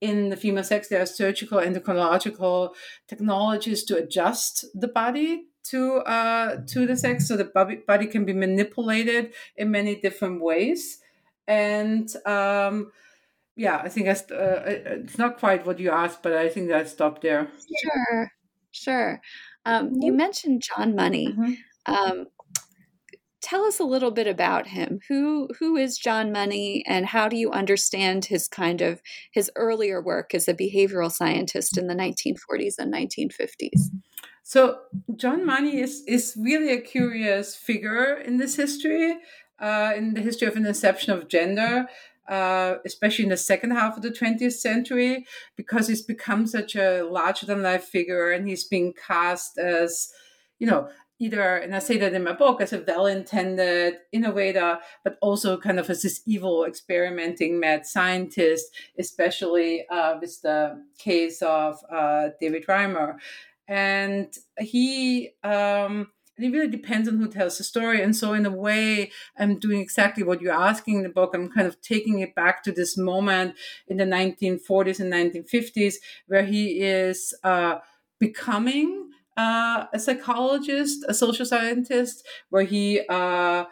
in 0.00 0.30
the 0.30 0.36
female 0.36 0.64
sex, 0.64 0.88
there 0.88 1.02
are 1.02 1.06
surgical 1.06 1.58
endocrinological 1.58 2.74
technologies 3.06 3.84
to 3.84 3.96
adjust 3.96 4.64
the 4.74 4.88
body 4.88 5.44
to 5.62 5.96
uh, 5.98 6.62
to 6.66 6.86
the 6.86 6.96
sex, 6.96 7.28
so 7.28 7.36
the 7.36 7.44
body, 7.44 7.76
body 7.86 8.06
can 8.06 8.24
be 8.24 8.32
manipulated 8.32 9.32
in 9.56 9.70
many 9.70 9.96
different 10.00 10.40
ways. 10.40 10.98
And 11.46 12.08
um, 12.26 12.92
yeah, 13.56 13.78
I 13.78 13.88
think 13.88 14.06
that's, 14.06 14.30
uh, 14.30 14.62
it's 14.66 15.18
not 15.18 15.38
quite 15.38 15.66
what 15.66 15.78
you 15.78 15.90
asked, 15.90 16.22
but 16.22 16.32
I 16.32 16.48
think 16.48 16.68
that 16.68 16.88
stopped 16.88 17.22
there. 17.22 17.48
Sure, 17.82 18.32
sure. 18.70 19.20
Um, 19.66 19.90
you 20.00 20.12
mm-hmm. 20.12 20.16
mentioned 20.16 20.62
John 20.62 20.94
Money. 20.94 21.28
Mm-hmm. 21.28 21.92
Um, 21.92 22.26
tell 23.40 23.64
us 23.64 23.78
a 23.78 23.84
little 23.84 24.10
bit 24.10 24.26
about 24.26 24.68
him. 24.68 25.00
Who 25.08 25.48
who 25.58 25.76
is 25.76 25.98
John 25.98 26.32
Money, 26.32 26.84
and 26.86 27.06
how 27.06 27.28
do 27.28 27.36
you 27.36 27.50
understand 27.50 28.26
his 28.26 28.48
kind 28.48 28.80
of 28.80 29.00
his 29.32 29.50
earlier 29.56 30.00
work 30.00 30.34
as 30.34 30.48
a 30.48 30.54
behavioral 30.54 31.10
scientist 31.10 31.76
in 31.76 31.86
the 31.86 31.94
1940s 31.94 32.74
and 32.78 32.92
1950s? 32.92 33.90
So 34.42 34.78
John 35.16 35.44
Money 35.46 35.80
is 35.80 36.02
is 36.06 36.36
really 36.40 36.72
a 36.72 36.80
curious 36.80 37.56
figure 37.56 38.16
in 38.16 38.38
this 38.38 38.56
history, 38.56 39.16
uh, 39.58 39.92
in 39.96 40.14
the 40.14 40.20
history 40.20 40.48
of 40.48 40.56
an 40.56 40.66
inception 40.66 41.12
of 41.12 41.28
gender. 41.28 41.86
Uh, 42.28 42.78
especially 42.86 43.24
in 43.24 43.30
the 43.30 43.36
second 43.36 43.72
half 43.72 43.96
of 43.96 44.04
the 44.04 44.10
20th 44.10 44.52
century, 44.52 45.26
because 45.56 45.88
he's 45.88 46.02
become 46.02 46.46
such 46.46 46.76
a 46.76 47.02
larger 47.02 47.44
than 47.44 47.60
life 47.60 47.82
figure 47.82 48.30
and 48.30 48.46
he's 48.46 48.62
being 48.62 48.94
cast 49.04 49.58
as, 49.58 50.12
you 50.60 50.64
know, 50.64 50.88
either, 51.20 51.56
and 51.56 51.76
I 51.76 51.78
say 51.78 51.98
that 51.98 52.14
in 52.14 52.24
my 52.24 52.32
book, 52.32 52.60
as 52.60 52.72
a 52.72 52.82
well 52.84 53.06
intended 53.06 53.98
innovator, 54.10 54.78
but 55.04 55.18
also 55.20 55.58
kind 55.58 55.78
of 55.78 55.88
as 55.90 56.02
this 56.02 56.22
evil 56.26 56.64
experimenting 56.64 57.60
mad 57.60 57.86
scientist, 57.86 58.74
especially 58.98 59.86
uh, 59.88 60.18
with 60.20 60.40
the 60.42 60.82
case 60.98 61.42
of 61.42 61.76
uh, 61.92 62.30
David 62.40 62.66
Reimer. 62.66 63.16
And 63.68 64.34
he, 64.58 65.30
um, 65.44 66.08
it 66.38 66.50
really 66.50 66.68
depends 66.68 67.06
on 67.06 67.18
who 67.18 67.28
tells 67.28 67.58
the 67.58 67.64
story. 67.64 68.02
And 68.02 68.16
so, 68.16 68.32
in 68.32 68.46
a 68.46 68.50
way, 68.50 69.12
I'm 69.38 69.58
doing 69.58 69.80
exactly 69.80 70.22
what 70.22 70.40
you're 70.40 70.54
asking 70.54 70.96
in 70.96 71.02
the 71.02 71.10
book. 71.10 71.32
I'm 71.34 71.50
kind 71.50 71.66
of 71.66 71.80
taking 71.82 72.20
it 72.20 72.34
back 72.34 72.64
to 72.64 72.72
this 72.72 72.96
moment 72.96 73.56
in 73.86 73.98
the 73.98 74.04
1940s 74.04 75.00
and 75.00 75.12
1950s 75.12 75.96
where 76.26 76.46
he 76.46 76.80
is 76.80 77.34
uh, 77.44 77.76
becoming 78.18 79.09
uh, 79.40 79.86
a 79.92 79.98
psychologist, 79.98 81.04
a 81.08 81.14
social 81.14 81.46
scientist, 81.46 82.16
where 82.50 82.66
he 82.74 82.84
uh, 83.08 83.64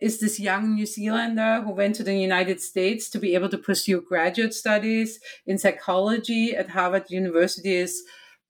is 0.00 0.20
this 0.20 0.38
young 0.40 0.74
New 0.74 0.86
Zealander 0.86 1.62
who 1.62 1.72
went 1.72 1.94
to 1.96 2.04
the 2.04 2.16
United 2.30 2.60
States 2.60 3.10
to 3.10 3.18
be 3.18 3.34
able 3.34 3.50
to 3.50 3.58
pursue 3.58 4.00
graduate 4.00 4.54
studies 4.54 5.10
in 5.46 5.58
psychology 5.58 6.44
at 6.60 6.70
Harvard 6.70 7.06
University's 7.10 7.94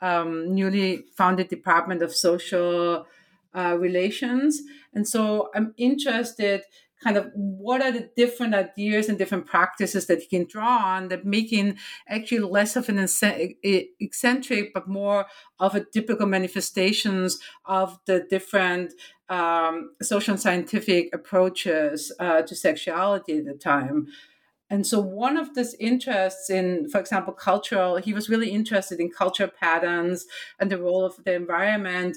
um, 0.00 0.54
newly 0.54 1.04
founded 1.16 1.48
Department 1.48 2.02
of 2.02 2.14
Social 2.14 3.06
uh, 3.54 3.76
Relations. 3.78 4.62
And 4.94 5.06
so 5.06 5.50
I'm 5.54 5.74
interested 5.76 6.62
kind 7.02 7.16
of 7.16 7.30
what 7.34 7.82
are 7.82 7.92
the 7.92 8.10
different 8.16 8.54
ideas 8.54 9.08
and 9.08 9.18
different 9.18 9.46
practices 9.46 10.06
that 10.06 10.20
he 10.20 10.26
can 10.26 10.46
draw 10.46 10.96
on 10.96 11.08
that 11.08 11.24
making 11.24 11.76
actually 12.08 12.40
less 12.40 12.76
of 12.76 12.88
an 12.88 12.98
eccentric 13.62 14.72
but 14.74 14.88
more 14.88 15.26
of 15.58 15.74
a 15.74 15.84
typical 15.84 16.26
manifestations 16.26 17.38
of 17.64 17.98
the 18.06 18.26
different 18.28 18.92
um, 19.28 19.92
social 20.02 20.32
and 20.32 20.40
scientific 20.40 21.08
approaches 21.14 22.12
uh, 22.18 22.42
to 22.42 22.54
sexuality 22.54 23.38
at 23.38 23.46
the 23.46 23.54
time 23.54 24.06
and 24.70 24.86
so 24.86 25.00
one 25.00 25.36
of 25.36 25.56
these 25.56 25.74
interests 25.80 26.48
in, 26.48 26.88
for 26.88 27.00
example, 27.00 27.32
cultural, 27.32 27.96
he 27.96 28.14
was 28.14 28.30
really 28.30 28.50
interested 28.50 29.00
in 29.00 29.10
culture 29.10 29.48
patterns 29.48 30.26
and 30.60 30.70
the 30.70 30.78
role 30.78 31.04
of 31.04 31.16
the 31.24 31.34
environment 31.34 32.16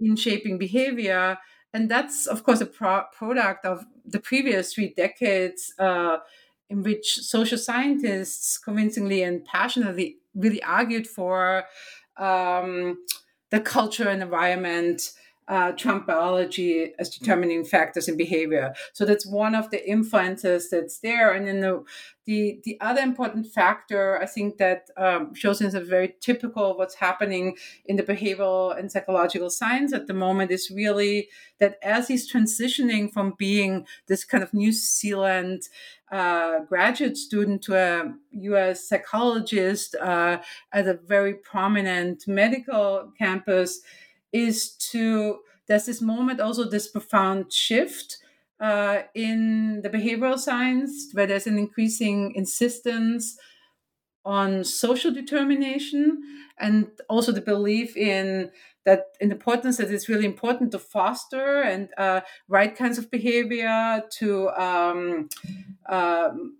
in 0.00 0.16
shaping 0.16 0.58
behavior. 0.58 1.38
And 1.74 1.90
that's, 1.90 2.26
of 2.26 2.44
course, 2.44 2.60
a 2.60 2.66
pro- 2.66 3.04
product 3.12 3.66
of 3.66 3.84
the 4.06 4.20
previous 4.20 4.72
three 4.72 4.94
decades 4.96 5.74
uh, 5.78 6.18
in 6.70 6.84
which 6.84 7.16
social 7.16 7.58
scientists 7.58 8.56
convincingly 8.56 9.24
and 9.24 9.44
passionately 9.44 10.18
really 10.34 10.62
argued 10.62 11.06
for 11.06 11.64
um, 12.16 13.04
the 13.50 13.60
culture 13.60 14.08
and 14.08 14.22
environment 14.22 15.12
uh, 15.48 15.72
Trump 15.72 16.06
biology 16.06 16.92
as 16.98 17.10
determining 17.10 17.64
factors 17.64 18.08
in 18.08 18.16
behavior. 18.16 18.74
So 18.92 19.04
that's 19.04 19.26
one 19.26 19.54
of 19.54 19.70
the 19.70 19.88
influences 19.88 20.70
that's 20.70 20.98
there. 20.98 21.32
And 21.32 21.46
then 21.46 21.60
the 21.60 21.84
the, 22.26 22.60
the 22.64 22.78
other 22.80 23.02
important 23.02 23.48
factor, 23.48 24.18
I 24.20 24.26
think, 24.26 24.56
that 24.56 24.88
um, 24.96 25.34
shows 25.34 25.60
is 25.60 25.74
very 25.74 26.14
typical 26.20 26.70
of 26.70 26.78
what's 26.78 26.94
happening 26.94 27.56
in 27.84 27.96
the 27.96 28.02
behavioral 28.02 28.78
and 28.78 28.90
psychological 28.90 29.50
science 29.50 29.92
at 29.92 30.06
the 30.06 30.14
moment 30.14 30.50
is 30.50 30.70
really 30.70 31.28
that 31.60 31.78
as 31.82 32.08
he's 32.08 32.30
transitioning 32.30 33.12
from 33.12 33.34
being 33.38 33.86
this 34.06 34.24
kind 34.24 34.42
of 34.42 34.54
New 34.54 34.72
Zealand 34.72 35.68
uh, 36.10 36.60
graduate 36.60 37.16
student 37.16 37.60
to 37.62 37.76
a 37.76 38.14
US 38.30 38.88
psychologist 38.88 39.94
uh, 39.96 40.38
at 40.72 40.88
a 40.88 40.94
very 40.94 41.34
prominent 41.34 42.24
medical 42.26 43.12
campus, 43.18 43.80
is 44.34 44.74
to 44.90 45.38
there's 45.66 45.86
this 45.86 46.02
moment 46.02 46.40
also 46.40 46.68
this 46.68 46.88
profound 46.88 47.50
shift 47.50 48.18
uh, 48.60 49.02
in 49.14 49.80
the 49.82 49.88
behavioral 49.88 50.38
science 50.38 51.10
where 51.12 51.26
there's 51.26 51.46
an 51.46 51.58
increasing 51.58 52.34
insistence 52.34 53.38
on 54.24 54.64
social 54.64 55.12
determination 55.12 56.22
and 56.58 56.88
also 57.08 57.32
the 57.32 57.40
belief 57.40 57.96
in 57.96 58.50
that 58.84 59.06
in 59.20 59.28
the 59.30 59.34
importance 59.34 59.78
that 59.78 59.90
it's 59.90 60.08
really 60.08 60.26
important 60.26 60.70
to 60.72 60.78
foster 60.78 61.62
and 61.62 61.88
uh, 61.96 62.20
right 62.48 62.76
kinds 62.76 62.98
of 62.98 63.10
behavior 63.10 64.02
to 64.10 64.50
um, 64.50 65.28
um, 65.88 66.56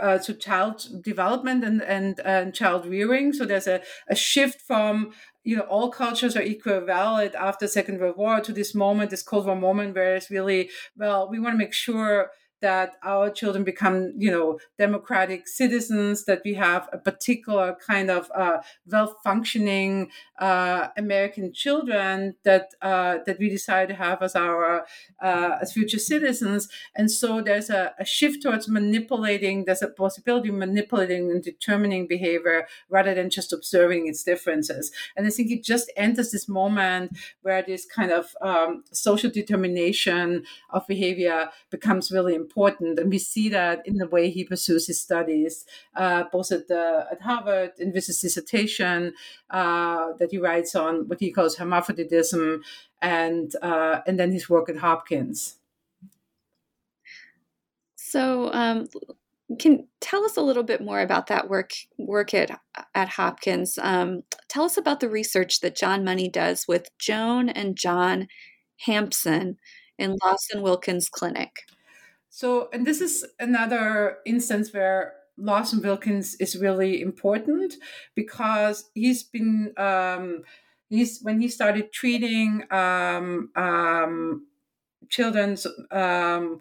uh, 0.00 0.18
to 0.18 0.34
child 0.34 0.86
development 1.02 1.62
and, 1.64 1.82
and, 1.82 2.20
and 2.20 2.54
child 2.54 2.86
rearing. 2.86 3.32
So 3.32 3.44
there's 3.44 3.66
a, 3.66 3.82
a 4.08 4.16
shift 4.16 4.60
from 4.62 5.12
you 5.44 5.56
know 5.56 5.62
all 5.62 5.90
cultures 5.90 6.36
are 6.36 6.42
equal 6.42 6.80
valid 6.80 7.34
after 7.34 7.66
second 7.66 7.98
world 7.98 8.16
war 8.16 8.40
to 8.40 8.52
this 8.52 8.74
moment 8.74 9.10
this 9.10 9.22
cold 9.22 9.46
war 9.46 9.56
moment 9.56 9.94
where 9.94 10.16
it's 10.16 10.30
really 10.30 10.70
well 10.96 11.28
we 11.30 11.38
want 11.40 11.54
to 11.54 11.58
make 11.58 11.72
sure 11.72 12.30
that 12.60 12.94
our 13.02 13.30
children 13.30 13.64
become, 13.64 14.12
you 14.16 14.30
know, 14.30 14.58
democratic 14.78 15.48
citizens, 15.48 16.24
that 16.24 16.42
we 16.44 16.54
have 16.54 16.88
a 16.92 16.98
particular 16.98 17.76
kind 17.86 18.10
of 18.10 18.30
uh, 18.34 18.58
well-functioning 18.86 20.10
uh, 20.38 20.88
American 20.96 21.52
children 21.52 22.34
that 22.44 22.70
uh, 22.82 23.18
that 23.26 23.38
we 23.38 23.48
decide 23.48 23.88
to 23.88 23.94
have 23.94 24.22
as 24.22 24.34
our 24.34 24.86
uh, 25.22 25.56
as 25.60 25.72
future 25.72 25.98
citizens. 25.98 26.68
And 26.94 27.10
so 27.10 27.40
there's 27.40 27.70
a, 27.70 27.94
a, 27.98 28.04
shift 28.04 28.42
towards 28.42 28.68
manipulating. 28.68 29.64
There's 29.64 29.82
a 29.82 29.88
possibility 29.88 30.48
of 30.48 30.54
manipulating 30.54 31.30
and 31.30 31.42
determining 31.42 32.06
behavior 32.06 32.66
rather 32.88 33.14
than 33.14 33.30
just 33.30 33.52
observing 33.52 34.08
its 34.08 34.22
differences. 34.22 34.90
And 35.16 35.26
I 35.26 35.30
think 35.30 35.50
it 35.50 35.62
just 35.62 35.92
enters 35.96 36.30
this 36.30 36.48
moment 36.48 37.16
where 37.42 37.62
this 37.62 37.86
kind 37.86 38.10
of 38.10 38.34
um, 38.40 38.84
social 38.92 39.30
determination 39.30 40.44
of 40.70 40.86
behavior 40.86 41.50
becomes 41.70 42.10
really 42.10 42.34
important 42.34 42.49
important, 42.50 42.98
and 42.98 43.10
we 43.10 43.18
see 43.18 43.48
that 43.48 43.86
in 43.86 43.96
the 43.96 44.08
way 44.08 44.30
he 44.30 44.44
pursues 44.44 44.86
his 44.86 45.00
studies, 45.00 45.64
uh, 45.94 46.24
both 46.32 46.50
at 46.52 46.66
the 46.68 47.06
at 47.10 47.20
Harvard 47.22 47.72
in 47.78 47.92
his 47.92 48.06
dissertation 48.20 49.14
uh, 49.50 50.12
that 50.18 50.30
he 50.32 50.38
writes 50.38 50.74
on 50.74 51.08
what 51.08 51.20
he 51.20 51.30
calls 51.30 51.56
hermaphroditism, 51.56 52.62
and 53.00 53.54
uh, 53.62 54.00
and 54.06 54.18
then 54.18 54.32
his 54.32 54.48
work 54.50 54.68
at 54.68 54.78
Hopkins. 54.78 55.56
So, 57.96 58.52
um, 58.52 58.88
can 59.58 59.86
tell 60.00 60.24
us 60.24 60.36
a 60.36 60.42
little 60.42 60.62
bit 60.64 60.80
more 60.80 61.00
about 61.00 61.28
that 61.28 61.48
work 61.48 61.72
work 61.98 62.34
at 62.34 62.60
at 62.94 63.08
Hopkins. 63.10 63.78
Um, 63.80 64.22
tell 64.48 64.64
us 64.64 64.76
about 64.76 65.00
the 65.00 65.08
research 65.08 65.60
that 65.60 65.76
John 65.76 66.04
Money 66.04 66.28
does 66.28 66.66
with 66.66 66.90
Joan 66.98 67.48
and 67.48 67.76
John 67.76 68.26
Hampson 68.78 69.58
in 69.98 70.16
Lawson 70.24 70.62
Wilkins 70.62 71.08
Clinic. 71.08 71.52
So, 72.30 72.68
and 72.72 72.86
this 72.86 73.00
is 73.00 73.26
another 73.40 74.18
instance 74.24 74.72
where 74.72 75.14
Lawson 75.36 75.82
Wilkins 75.82 76.36
is 76.36 76.56
really 76.56 77.02
important 77.02 77.74
because 78.14 78.90
he's 78.94 79.24
been 79.24 79.72
um, 79.76 80.42
he's 80.88 81.20
when 81.22 81.40
he 81.40 81.48
started 81.48 81.92
treating 81.92 82.64
um, 82.70 83.50
um, 83.56 84.46
children's 85.08 85.66
um, 85.90 86.60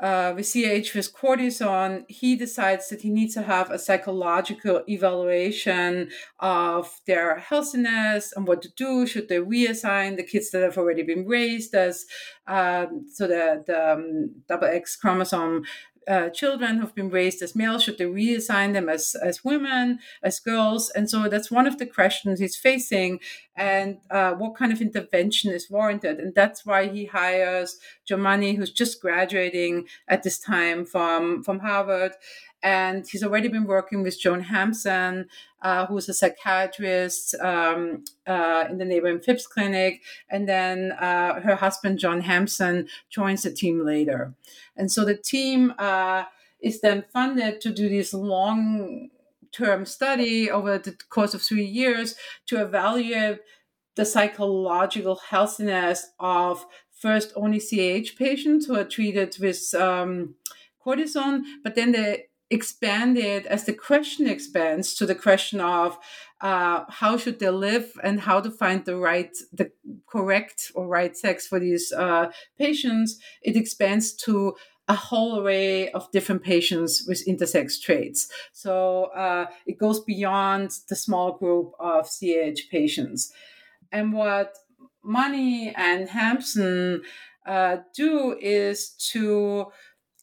uh, 0.00 0.32
with 0.36 0.52
CAH 0.52 0.94
with 0.94 1.14
cortisone, 1.14 2.04
he 2.08 2.36
decides 2.36 2.88
that 2.88 3.02
he 3.02 3.10
needs 3.10 3.34
to 3.34 3.42
have 3.42 3.70
a 3.70 3.78
psychological 3.78 4.82
evaluation 4.88 6.10
of 6.38 7.00
their 7.06 7.38
healthiness 7.38 8.32
and 8.36 8.46
what 8.46 8.62
to 8.62 8.68
do. 8.76 9.06
Should 9.06 9.28
they 9.28 9.38
reassign 9.38 10.16
the 10.16 10.22
kids 10.22 10.50
that 10.50 10.62
have 10.62 10.78
already 10.78 11.02
been 11.02 11.26
raised 11.26 11.74
as 11.74 12.04
um, 12.46 13.06
so 13.12 13.26
the, 13.26 13.64
the 13.66 13.92
um, 13.92 14.42
double 14.48 14.68
X 14.68 14.96
chromosome 14.96 15.64
uh, 16.08 16.28
children 16.30 16.78
who've 16.78 16.94
been 16.94 17.10
raised 17.10 17.42
as 17.42 17.56
males 17.56 17.82
should 17.82 17.98
they 17.98 18.04
reassign 18.04 18.72
them 18.72 18.88
as 18.88 19.16
as 19.22 19.44
women 19.44 19.98
as 20.22 20.40
girls? 20.40 20.90
And 20.90 21.10
so 21.10 21.28
that's 21.28 21.50
one 21.50 21.66
of 21.66 21.78
the 21.78 21.86
questions 21.86 22.40
he's 22.40 22.56
facing 22.56 23.20
and 23.56 23.98
uh, 24.10 24.32
what 24.32 24.54
kind 24.54 24.72
of 24.72 24.82
intervention 24.82 25.50
is 25.50 25.70
warranted? 25.70 26.18
And 26.18 26.34
that's 26.34 26.66
why 26.66 26.88
he 26.88 27.06
hires 27.06 27.78
Money 28.10 28.54
who's 28.54 28.70
just 28.70 29.00
graduating 29.00 29.86
at 30.06 30.22
this 30.22 30.38
time 30.38 30.84
from 30.84 31.42
from 31.42 31.58
harvard 31.58 32.12
and 32.62 33.06
he's 33.06 33.22
already 33.22 33.48
been 33.48 33.64
working 33.64 34.02
with 34.02 34.20
Joan 34.20 34.40
Hampson, 34.40 35.28
uh, 35.62 35.86
who's 35.86 36.08
a 36.08 36.14
psychiatrist 36.14 37.34
um, 37.40 38.04
uh, 38.26 38.64
in 38.68 38.78
the 38.78 38.84
neighboring 38.84 39.20
Phipps 39.20 39.46
clinic. 39.46 40.02
And 40.30 40.48
then 40.48 40.92
uh, 40.92 41.40
her 41.40 41.56
husband, 41.56 41.98
John 41.98 42.22
Hampson, 42.22 42.88
joins 43.10 43.42
the 43.42 43.52
team 43.52 43.84
later. 43.84 44.34
And 44.76 44.90
so 44.90 45.04
the 45.04 45.16
team 45.16 45.74
uh, 45.78 46.24
is 46.60 46.80
then 46.80 47.04
funded 47.12 47.60
to 47.60 47.72
do 47.72 47.88
this 47.88 48.12
long 48.12 49.10
term 49.52 49.86
study 49.86 50.50
over 50.50 50.78
the 50.78 50.96
course 51.08 51.34
of 51.34 51.42
three 51.42 51.64
years 51.64 52.14
to 52.46 52.60
evaluate 52.60 53.38
the 53.94 54.04
psychological 54.04 55.16
healthiness 55.16 56.10
of 56.20 56.66
first 56.92 57.32
only 57.36 57.60
CAH 57.60 58.10
patients 58.18 58.66
who 58.66 58.76
are 58.76 58.84
treated 58.84 59.36
with 59.40 59.74
um, 59.74 60.34
cortisone, 60.84 61.42
but 61.62 61.74
then 61.74 61.92
they 61.92 62.24
expanded 62.50 63.46
as 63.46 63.64
the 63.64 63.72
question 63.72 64.26
expands 64.26 64.94
to 64.94 65.06
the 65.06 65.14
question 65.14 65.60
of 65.60 65.98
uh, 66.40 66.84
how 66.88 67.16
should 67.16 67.38
they 67.38 67.50
live 67.50 67.92
and 68.04 68.20
how 68.20 68.40
to 68.40 68.50
find 68.50 68.84
the 68.84 68.96
right 68.96 69.36
the 69.52 69.70
correct 70.06 70.70
or 70.74 70.86
right 70.86 71.16
sex 71.16 71.46
for 71.46 71.58
these 71.58 71.92
uh, 71.92 72.30
patients 72.58 73.18
it 73.42 73.56
expands 73.56 74.12
to 74.12 74.54
a 74.88 74.94
whole 74.94 75.40
array 75.40 75.90
of 75.90 76.10
different 76.12 76.42
patients 76.42 77.04
with 77.08 77.26
intersex 77.26 77.80
traits. 77.80 78.28
So 78.52 79.06
uh, 79.06 79.46
it 79.66 79.78
goes 79.78 80.00
beyond 80.00 80.70
the 80.88 80.94
small 80.94 81.32
group 81.32 81.72
of 81.80 82.08
cah 82.08 82.54
patients. 82.70 83.32
And 83.90 84.12
what 84.12 84.56
money 85.02 85.72
and 85.76 86.08
hampson 86.08 87.02
uh, 87.46 87.78
do 87.94 88.36
is 88.40 88.90
to 89.12 89.66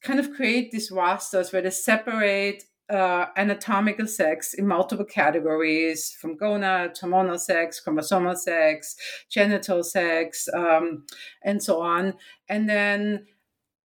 kind 0.03 0.19
of 0.19 0.31
create 0.31 0.71
these 0.71 0.91
rosters 0.91 1.51
where 1.51 1.61
they 1.61 1.69
separate 1.69 2.63
uh, 2.89 3.25
anatomical 3.37 4.05
sex 4.05 4.53
in 4.53 4.67
multiple 4.67 5.05
categories 5.05 6.15
from 6.19 6.37
gonad 6.37 6.99
hormonal 6.99 7.39
sex, 7.39 7.81
chromosomal 7.83 8.37
sex, 8.37 8.95
genital 9.29 9.83
sex, 9.83 10.47
um, 10.53 11.05
and 11.43 11.63
so 11.63 11.81
on. 11.81 12.13
And 12.49 12.69
then 12.69 13.25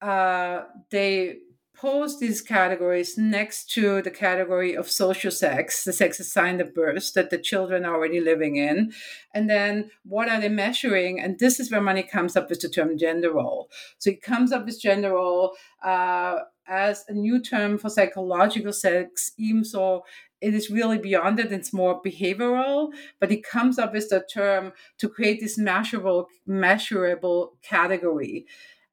uh, 0.02 0.62
they 0.90 1.38
pose 1.80 2.18
these 2.18 2.42
categories 2.42 3.16
next 3.16 3.70
to 3.70 4.02
the 4.02 4.10
category 4.10 4.74
of 4.74 4.90
social 4.90 5.30
sex, 5.30 5.84
the 5.84 5.92
sex 5.92 6.18
assigned 6.18 6.60
at 6.60 6.74
birth 6.74 7.12
that 7.14 7.30
the 7.30 7.38
children 7.38 7.84
are 7.84 7.94
already 7.94 8.20
living 8.20 8.56
in. 8.56 8.92
And 9.32 9.48
then 9.48 9.90
what 10.04 10.28
are 10.28 10.40
they 10.40 10.48
measuring? 10.48 11.20
And 11.20 11.38
this 11.38 11.60
is 11.60 11.70
where 11.70 11.80
money 11.80 12.02
comes 12.02 12.36
up 12.36 12.50
with 12.50 12.60
the 12.60 12.68
term 12.68 12.98
gender 12.98 13.32
role. 13.32 13.70
So 13.98 14.10
it 14.10 14.22
comes 14.22 14.52
up 14.52 14.66
with 14.66 14.80
gender 14.80 15.12
role 15.12 15.54
uh, 15.84 16.38
as 16.66 17.04
a 17.08 17.12
new 17.12 17.40
term 17.40 17.78
for 17.78 17.88
psychological 17.88 18.72
sex, 18.72 19.32
even 19.38 19.64
so 19.64 20.04
it 20.40 20.54
is 20.54 20.70
really 20.70 20.98
beyond 20.98 21.40
it. 21.40 21.52
It's 21.52 21.72
more 21.72 22.00
behavioral, 22.02 22.90
but 23.20 23.32
it 23.32 23.42
comes 23.42 23.78
up 23.78 23.92
with 23.92 24.08
the 24.08 24.24
term 24.32 24.72
to 24.98 25.08
create 25.08 25.40
this 25.40 25.58
measurable, 25.58 26.28
measurable 26.46 27.54
category. 27.62 28.46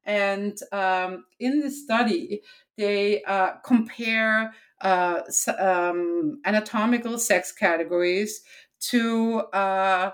And 0.04 0.56
um, 0.70 1.24
in 1.40 1.60
the 1.60 1.70
study, 1.70 2.42
they 2.76 3.22
uh, 3.24 3.52
compare 3.64 4.52
uh, 4.80 5.22
um, 5.58 6.40
anatomical 6.44 7.18
sex 7.18 7.52
categories 7.52 8.42
to 8.78 9.40
uh, 9.52 10.10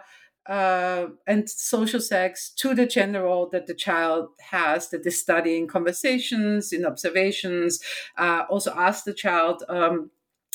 uh, 0.46 1.06
and 1.26 1.48
social 1.48 2.00
sex 2.00 2.50
to 2.50 2.74
the 2.74 2.86
gender 2.86 3.22
role 3.22 3.48
that 3.52 3.66
the 3.66 3.74
child 3.74 4.28
has 4.40 4.90
that 4.90 5.04
they 5.04 5.10
study 5.10 5.56
in 5.56 5.68
conversations 5.68 6.72
in 6.72 6.84
observations 6.84 7.80
uh, 8.18 8.42
also 8.50 8.72
ask 8.76 9.04
the 9.04 9.14
child 9.14 9.62
um, 9.68 10.10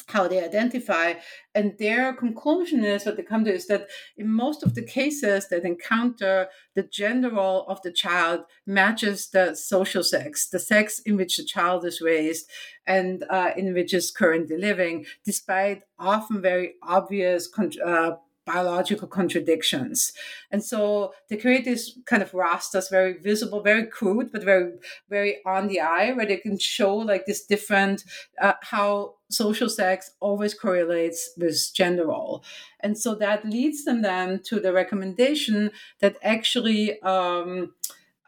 how 0.07 0.27
they 0.27 0.43
identify. 0.43 1.13
And 1.53 1.77
their 1.77 2.13
conclusion 2.13 2.83
is 2.83 3.05
what 3.05 3.17
they 3.17 3.23
come 3.23 3.45
to 3.45 3.53
is 3.53 3.67
that 3.67 3.87
in 4.15 4.29
most 4.29 4.63
of 4.63 4.75
the 4.75 4.83
cases 4.83 5.49
that 5.49 5.65
encounter 5.65 6.47
the 6.75 6.83
gender 6.83 7.29
role 7.29 7.65
of 7.67 7.81
the 7.81 7.91
child 7.91 8.41
matches 8.65 9.29
the 9.29 9.55
social 9.55 10.03
sex, 10.03 10.47
the 10.47 10.59
sex 10.59 10.99
in 10.99 11.17
which 11.17 11.37
the 11.37 11.43
child 11.43 11.85
is 11.85 12.01
raised 12.01 12.49
and 12.85 13.25
uh, 13.29 13.51
in 13.57 13.73
which 13.73 13.93
is 13.93 14.11
currently 14.11 14.57
living, 14.57 15.05
despite 15.25 15.83
often 15.99 16.41
very 16.41 16.75
obvious 16.81 17.49
uh, 17.85 18.11
biological 18.47 19.07
contradictions. 19.07 20.13
And 20.51 20.63
so 20.63 21.13
they 21.29 21.37
create 21.37 21.65
this 21.65 21.99
kind 22.05 22.23
of 22.23 22.33
rasters, 22.33 22.89
very 22.89 23.13
visible, 23.13 23.61
very 23.61 23.85
crude, 23.85 24.31
but 24.31 24.43
very, 24.43 24.71
very 25.09 25.37
on 25.45 25.67
the 25.67 25.81
eye, 25.81 26.13
where 26.13 26.25
they 26.25 26.37
can 26.37 26.57
show 26.57 26.95
like 26.95 27.25
this 27.25 27.45
different, 27.45 28.03
uh, 28.41 28.53
how 28.61 29.15
social 29.29 29.69
sex 29.69 30.11
always 30.19 30.53
correlates 30.53 31.31
with 31.37 31.57
gender 31.75 32.07
role. 32.07 32.43
And 32.79 32.97
so 32.97 33.13
that 33.15 33.45
leads 33.45 33.83
them 33.85 34.01
then 34.01 34.41
to 34.45 34.59
the 34.59 34.73
recommendation 34.73 35.71
that 35.99 36.15
actually, 36.23 36.99
um, 37.01 37.73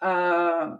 uh, 0.02 0.78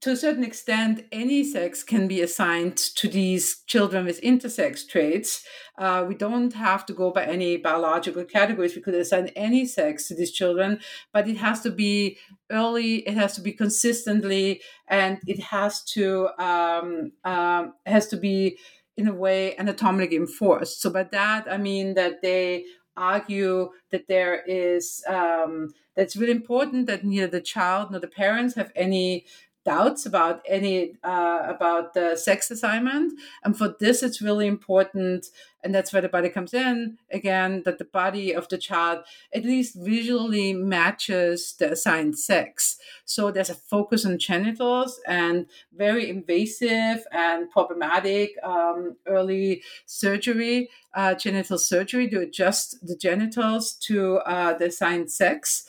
to 0.00 0.12
a 0.12 0.16
certain 0.16 0.44
extent, 0.44 1.04
any 1.10 1.42
sex 1.42 1.82
can 1.82 2.06
be 2.06 2.20
assigned 2.20 2.76
to 2.76 3.08
these 3.08 3.62
children 3.66 4.04
with 4.04 4.20
intersex 4.20 4.86
traits. 4.88 5.44
Uh, 5.76 6.04
we 6.06 6.14
don't 6.14 6.52
have 6.52 6.86
to 6.86 6.92
go 6.92 7.10
by 7.10 7.24
any 7.24 7.56
biological 7.56 8.24
categories. 8.24 8.76
We 8.76 8.82
could 8.82 8.94
assign 8.94 9.28
any 9.34 9.66
sex 9.66 10.06
to 10.08 10.14
these 10.14 10.30
children, 10.30 10.78
but 11.12 11.28
it 11.28 11.38
has 11.38 11.62
to 11.62 11.70
be 11.70 12.18
early, 12.50 12.96
it 13.08 13.14
has 13.14 13.34
to 13.34 13.40
be 13.40 13.52
consistently, 13.52 14.60
and 14.86 15.18
it 15.26 15.40
has 15.40 15.82
to 15.94 16.28
um, 16.38 17.12
um, 17.24 17.74
has 17.84 18.06
to 18.08 18.16
be 18.16 18.56
in 18.96 19.08
a 19.08 19.14
way 19.14 19.56
anatomically 19.58 20.16
enforced. 20.16 20.80
So 20.80 20.90
by 20.90 21.04
that 21.04 21.50
I 21.50 21.56
mean 21.56 21.94
that 21.94 22.22
they 22.22 22.64
argue 22.96 23.70
that 23.90 24.08
there 24.08 24.42
is 24.46 25.02
um, 25.08 25.72
that's 25.96 26.16
really 26.16 26.32
important 26.32 26.86
that 26.86 27.04
neither 27.04 27.26
the 27.26 27.40
child 27.40 27.90
nor 27.90 28.00
the 28.00 28.08
parents 28.08 28.54
have 28.54 28.72
any 28.76 29.24
doubts 29.68 30.06
about 30.06 30.40
any 30.46 30.94
uh, 31.04 31.42
about 31.54 31.92
the 31.92 32.16
sex 32.16 32.50
assignment. 32.50 33.12
And 33.44 33.56
for 33.56 33.74
this 33.78 34.02
it's 34.02 34.22
really 34.22 34.46
important 34.46 35.26
and 35.62 35.74
that's 35.74 35.92
where 35.92 36.02
the 36.02 36.08
body 36.08 36.28
comes 36.28 36.54
in 36.54 36.98
again 37.10 37.62
that 37.64 37.78
the 37.78 37.84
body 37.84 38.32
of 38.32 38.48
the 38.48 38.56
child 38.58 38.98
at 39.34 39.44
least 39.44 39.74
visually 39.74 40.52
matches 40.52 41.54
the 41.58 41.72
assigned 41.72 42.18
sex. 42.18 42.78
So 43.04 43.30
there's 43.30 43.50
a 43.50 43.54
focus 43.54 44.06
on 44.06 44.18
genitals 44.18 45.00
and 45.06 45.46
very 45.76 46.08
invasive 46.08 47.04
and 47.12 47.50
problematic 47.50 48.30
um, 48.42 48.96
early 49.06 49.62
surgery 49.86 50.70
uh, 50.94 51.14
genital 51.14 51.58
surgery 51.58 52.08
to 52.08 52.20
adjust 52.20 52.86
the 52.86 52.96
genitals 52.96 53.72
to 53.74 54.16
uh, 54.18 54.56
the 54.56 54.66
assigned 54.66 55.10
sex 55.10 55.64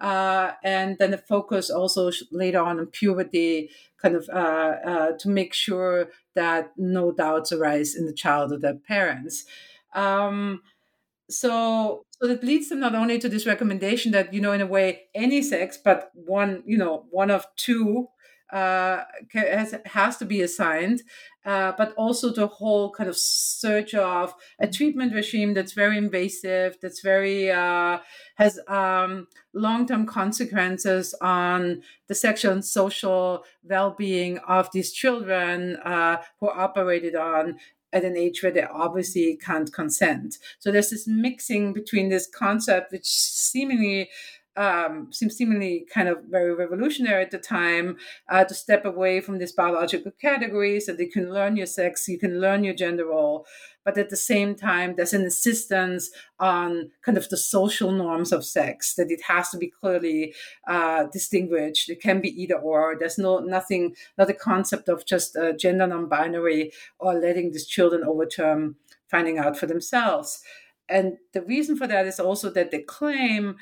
uh, 0.00 0.52
and 0.62 0.98
then 0.98 1.10
the 1.10 1.18
focus 1.18 1.70
also 1.70 2.10
later 2.30 2.60
on 2.60 2.78
on 2.78 2.86
puberty, 2.86 3.70
kind 4.00 4.14
of 4.14 4.28
uh, 4.32 4.74
uh, 4.84 5.12
to 5.18 5.28
make 5.28 5.54
sure 5.54 6.08
that 6.34 6.72
no 6.76 7.12
doubts 7.12 7.52
arise 7.52 7.94
in 7.94 8.06
the 8.06 8.12
child 8.12 8.52
or 8.52 8.58
their 8.58 8.74
parents. 8.74 9.44
Um, 9.94 10.62
so, 11.30 12.04
so 12.20 12.26
that 12.26 12.44
leads 12.44 12.68
them 12.68 12.80
not 12.80 12.94
only 12.94 13.18
to 13.18 13.28
this 13.28 13.46
recommendation 13.46 14.12
that 14.12 14.34
you 14.34 14.40
know, 14.40 14.52
in 14.52 14.60
a 14.60 14.66
way, 14.66 15.02
any 15.14 15.42
sex, 15.42 15.78
but 15.82 16.10
one, 16.14 16.62
you 16.66 16.76
know, 16.76 17.06
one 17.10 17.30
of 17.30 17.46
two 17.56 18.08
uh, 18.52 19.04
has, 19.32 19.74
has 19.86 20.16
to 20.18 20.24
be 20.24 20.40
assigned, 20.42 21.02
uh, 21.44 21.72
but 21.76 21.92
also 21.94 22.32
the 22.32 22.46
whole 22.46 22.90
kind 22.90 23.08
of 23.08 23.16
search 23.16 23.94
of 23.94 24.34
a 24.58 24.66
treatment 24.66 25.14
regime 25.14 25.54
that's 25.54 25.72
very 25.72 25.98
invasive, 25.98 26.76
that's 26.80 27.00
very 27.00 27.50
uh, 27.50 27.98
has 28.36 28.58
um, 28.68 29.26
long-term 29.52 30.06
consequences 30.06 31.14
on 31.20 31.82
the 32.08 32.14
sexual 32.14 32.52
and 32.52 32.64
social 32.64 33.44
well-being 33.62 34.38
of 34.38 34.70
these 34.72 34.92
children 34.92 35.76
uh, 35.76 36.18
who 36.40 36.48
are 36.48 36.60
operated 36.60 37.14
on 37.14 37.58
at 37.92 38.04
an 38.04 38.16
age 38.16 38.42
where 38.42 38.52
they 38.52 38.64
obviously 38.64 39.36
can't 39.36 39.72
consent. 39.72 40.38
So 40.58 40.72
there's 40.72 40.90
this 40.90 41.06
mixing 41.06 41.72
between 41.72 42.08
this 42.08 42.26
concept, 42.26 42.90
which 42.90 43.06
seemingly 43.06 44.10
um, 44.56 45.12
seemingly 45.12 45.86
kind 45.92 46.08
of 46.08 46.24
very 46.30 46.54
revolutionary 46.54 47.22
at 47.22 47.30
the 47.30 47.38
time 47.38 47.96
uh, 48.28 48.44
to 48.44 48.54
step 48.54 48.84
away 48.84 49.20
from 49.20 49.38
these 49.38 49.52
biological 49.52 50.12
categories 50.20 50.86
that 50.86 50.98
you 50.98 51.10
can 51.10 51.32
learn 51.32 51.56
your 51.56 51.66
sex, 51.66 52.08
you 52.08 52.18
can 52.18 52.40
learn 52.40 52.64
your 52.64 52.74
gender 52.74 53.06
role, 53.06 53.46
but 53.84 53.98
at 53.98 54.08
the 54.08 54.16
same 54.16 54.54
time, 54.54 54.94
there's 54.96 55.12
an 55.12 55.24
insistence 55.24 56.10
on 56.40 56.90
kind 57.02 57.18
of 57.18 57.28
the 57.28 57.36
social 57.36 57.92
norms 57.92 58.32
of 58.32 58.44
sex 58.44 58.94
that 58.94 59.10
it 59.10 59.20
has 59.28 59.50
to 59.50 59.58
be 59.58 59.70
clearly 59.70 60.34
uh, 60.66 61.04
distinguished. 61.12 61.90
It 61.90 62.00
can 62.00 62.20
be 62.22 62.30
either 62.42 62.54
or. 62.54 62.96
There's 62.98 63.18
no 63.18 63.40
nothing, 63.40 63.94
not 64.16 64.30
a 64.30 64.34
concept 64.34 64.88
of 64.88 65.04
just 65.04 65.36
uh, 65.36 65.52
gender 65.52 65.86
non-binary 65.86 66.72
or 66.98 67.14
letting 67.14 67.52
these 67.52 67.66
children 67.66 68.02
over 68.02 68.24
overturn 68.24 68.76
finding 69.08 69.38
out 69.38 69.56
for 69.56 69.66
themselves. 69.66 70.42
And 70.88 71.18
the 71.32 71.42
reason 71.42 71.76
for 71.76 71.86
that 71.86 72.06
is 72.06 72.20
also 72.20 72.50
that 72.50 72.70
they 72.70 72.80
claim 72.80 73.56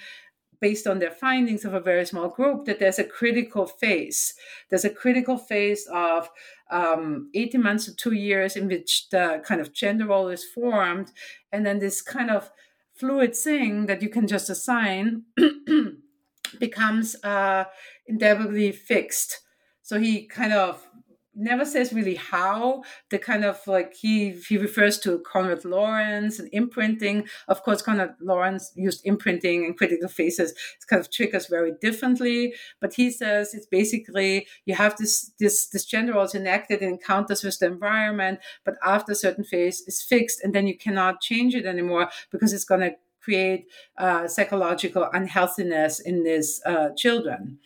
based 0.62 0.86
on 0.86 1.00
their 1.00 1.10
findings 1.10 1.64
of 1.64 1.74
a 1.74 1.80
very 1.80 2.06
small 2.06 2.28
group, 2.28 2.64
that 2.64 2.78
there's 2.78 3.00
a 3.00 3.04
critical 3.04 3.66
phase. 3.66 4.32
There's 4.70 4.84
a 4.84 4.90
critical 4.90 5.36
phase 5.36 5.88
of 5.92 6.30
um, 6.70 7.28
18 7.34 7.60
months 7.60 7.84
to 7.86 7.96
two 7.96 8.12
years 8.14 8.54
in 8.56 8.68
which 8.68 9.10
the 9.10 9.42
kind 9.44 9.60
of 9.60 9.74
gender 9.74 10.06
role 10.06 10.28
is 10.28 10.44
formed. 10.44 11.10
And 11.50 11.66
then 11.66 11.80
this 11.80 12.00
kind 12.00 12.30
of 12.30 12.50
fluid 12.94 13.34
thing 13.34 13.86
that 13.86 14.02
you 14.02 14.08
can 14.08 14.28
just 14.28 14.48
assign 14.48 15.24
becomes 16.60 17.16
uh, 17.24 17.64
indelibly 18.06 18.70
fixed. 18.70 19.40
So 19.82 19.98
he 19.98 20.26
kind 20.26 20.52
of 20.52 20.88
never 21.34 21.64
says 21.64 21.92
really 21.92 22.16
how 22.16 22.82
the 23.10 23.18
kind 23.18 23.44
of 23.44 23.66
like 23.66 23.94
he 23.94 24.30
he 24.48 24.58
refers 24.58 24.98
to 25.00 25.18
Konrad 25.20 25.64
Lorenz 25.64 26.38
and 26.38 26.48
imprinting. 26.52 27.26
Of 27.48 27.62
course, 27.62 27.82
Konrad 27.82 28.14
Lorenz 28.20 28.72
used 28.74 29.02
imprinting 29.04 29.64
and 29.64 29.76
critical 29.76 30.08
phases. 30.08 30.52
It 30.52 30.86
kind 30.88 31.00
of 31.00 31.10
triggers 31.10 31.46
very 31.46 31.72
differently. 31.80 32.54
But 32.80 32.94
he 32.94 33.10
says 33.10 33.54
it's 33.54 33.66
basically 33.66 34.46
you 34.66 34.74
have 34.74 34.96
this 34.96 35.32
this 35.38 35.66
this 35.66 35.84
gender 35.84 36.14
roles 36.14 36.34
enacted 36.34 36.82
in 36.82 36.90
encounters 36.90 37.42
with 37.42 37.58
the 37.58 37.66
environment, 37.66 38.40
but 38.64 38.74
after 38.84 39.12
a 39.12 39.16
certain 39.16 39.44
phase 39.44 39.82
is 39.86 40.02
fixed, 40.02 40.42
and 40.42 40.54
then 40.54 40.66
you 40.66 40.76
cannot 40.76 41.20
change 41.20 41.54
it 41.54 41.66
anymore 41.66 42.08
because 42.30 42.52
it's 42.52 42.64
going 42.64 42.80
to 42.80 42.96
create 43.22 43.66
uh, 43.98 44.26
psychological 44.26 45.08
unhealthiness 45.12 46.00
in 46.00 46.24
these 46.24 46.60
uh, 46.66 46.90
children. 46.96 47.58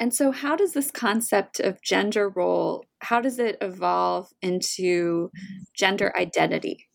And 0.00 0.14
so 0.14 0.30
how 0.30 0.54
does 0.56 0.72
this 0.72 0.90
concept 0.90 1.60
of 1.60 1.82
gender 1.82 2.28
role 2.28 2.84
how 3.00 3.20
does 3.20 3.38
it 3.38 3.56
evolve 3.60 4.32
into 4.42 5.30
gender 5.74 6.12
identity? 6.16 6.88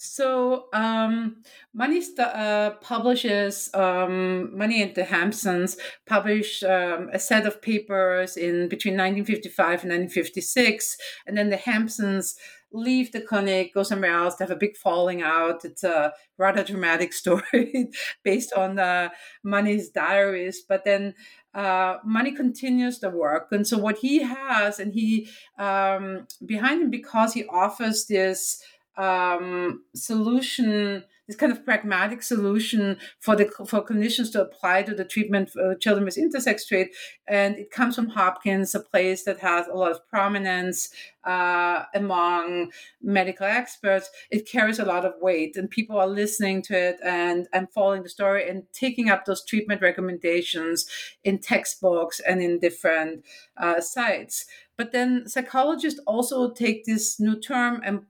So 0.00 0.66
um, 0.72 1.42
uh, 1.76 2.70
publishes 2.80 3.68
um, 3.74 4.56
Money 4.56 4.80
and 4.80 4.94
the 4.94 5.02
Hampsons 5.02 5.76
published 6.06 6.62
um, 6.62 7.10
a 7.12 7.18
set 7.18 7.46
of 7.46 7.60
papers 7.60 8.36
in 8.36 8.68
between 8.68 8.94
1955 8.94 9.66
and 9.82 9.90
1956, 9.90 10.96
and 11.26 11.36
then 11.36 11.50
the 11.50 11.56
Hampsons 11.56 12.36
leave 12.72 13.10
the 13.10 13.20
clinic, 13.20 13.74
go 13.74 13.82
somewhere 13.82 14.12
else. 14.12 14.36
They 14.36 14.44
have 14.44 14.52
a 14.52 14.56
big 14.56 14.76
falling 14.76 15.22
out. 15.22 15.64
It's 15.64 15.82
a 15.82 16.12
rather 16.36 16.62
dramatic 16.62 17.12
story 17.22 17.88
based 18.22 18.52
on 18.52 18.78
uh, 18.78 19.08
Money's 19.42 19.88
diaries. 19.90 20.62
But 20.68 20.84
then 20.84 21.14
uh, 21.58 21.98
Money 22.04 22.30
continues 22.30 23.00
the 23.00 23.10
work. 23.10 23.48
And 23.50 23.66
so 23.66 23.76
what 23.78 23.98
he 23.98 24.22
has, 24.22 24.78
and 24.78 24.94
he 24.94 25.28
um, 25.58 26.28
behind 26.46 26.82
him 26.82 26.90
because 26.90 27.34
he 27.34 27.44
offers 27.46 28.06
this 28.06 28.62
um, 28.96 29.82
solution 29.94 31.02
this 31.28 31.36
kind 31.36 31.52
of 31.52 31.64
pragmatic 31.64 32.22
solution 32.22 32.96
for 33.20 33.36
the 33.36 33.44
for 33.66 33.84
clinicians 33.84 34.32
to 34.32 34.40
apply 34.40 34.82
to 34.82 34.94
the 34.94 35.04
treatment 35.04 35.50
of 35.56 35.78
children 35.78 36.04
with 36.06 36.16
intersex 36.16 36.66
trait, 36.66 36.88
and 37.28 37.56
it 37.56 37.70
comes 37.70 37.94
from 37.94 38.08
Hopkins, 38.08 38.74
a 38.74 38.80
place 38.80 39.24
that 39.24 39.38
has 39.38 39.66
a 39.68 39.74
lot 39.74 39.92
of 39.92 40.04
prominence 40.08 40.88
uh, 41.24 41.84
among 41.94 42.72
medical 43.02 43.46
experts. 43.46 44.08
It 44.30 44.48
carries 44.48 44.78
a 44.78 44.86
lot 44.86 45.04
of 45.04 45.12
weight, 45.20 45.56
and 45.56 45.70
people 45.70 45.98
are 45.98 46.08
listening 46.08 46.62
to 46.62 46.76
it 46.76 46.96
and 47.04 47.46
and 47.52 47.70
following 47.70 48.02
the 48.02 48.08
story 48.08 48.48
and 48.48 48.62
taking 48.72 49.10
up 49.10 49.26
those 49.26 49.44
treatment 49.44 49.82
recommendations 49.82 50.86
in 51.24 51.38
textbooks 51.38 52.20
and 52.20 52.40
in 52.40 52.58
different 52.58 53.24
uh, 53.58 53.80
sites. 53.82 54.46
But 54.78 54.92
then 54.92 55.28
psychologists 55.28 56.00
also 56.06 56.52
take 56.52 56.84
this 56.84 57.18
new 57.18 57.38
term 57.38 57.82
and 57.84 58.06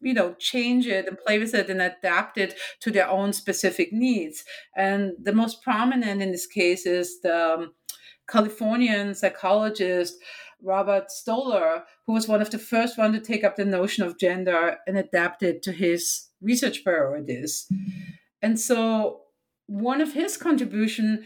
you 0.00 0.14
know 0.14 0.34
change 0.38 0.86
it 0.86 1.06
and 1.06 1.18
play 1.18 1.38
with 1.38 1.54
it 1.54 1.70
and 1.70 1.80
adapt 1.82 2.38
it 2.38 2.54
to 2.80 2.90
their 2.90 3.08
own 3.08 3.32
specific 3.32 3.92
needs. 3.92 4.44
And 4.76 5.12
the 5.22 5.32
most 5.32 5.62
prominent 5.62 6.22
in 6.22 6.32
this 6.32 6.46
case 6.46 6.86
is 6.86 7.20
the 7.20 7.54
um, 7.54 7.74
californian 8.28 9.14
psychologist 9.14 10.14
robert 10.62 11.10
stoller 11.10 11.82
who 12.06 12.12
was 12.12 12.28
one 12.28 12.42
of 12.42 12.50
the 12.50 12.58
first 12.58 12.98
one 12.98 13.12
to 13.12 13.20
take 13.20 13.42
up 13.44 13.56
the 13.56 13.64
notion 13.64 14.04
of 14.04 14.18
gender 14.18 14.76
and 14.86 14.96
adapt 14.96 15.42
it 15.42 15.62
to 15.62 15.72
his 15.72 16.28
research 16.40 16.84
priorities. 16.84 17.66
And 18.42 18.58
so 18.58 19.22
one 19.66 20.00
of 20.00 20.12
his 20.12 20.36
contribution 20.36 21.24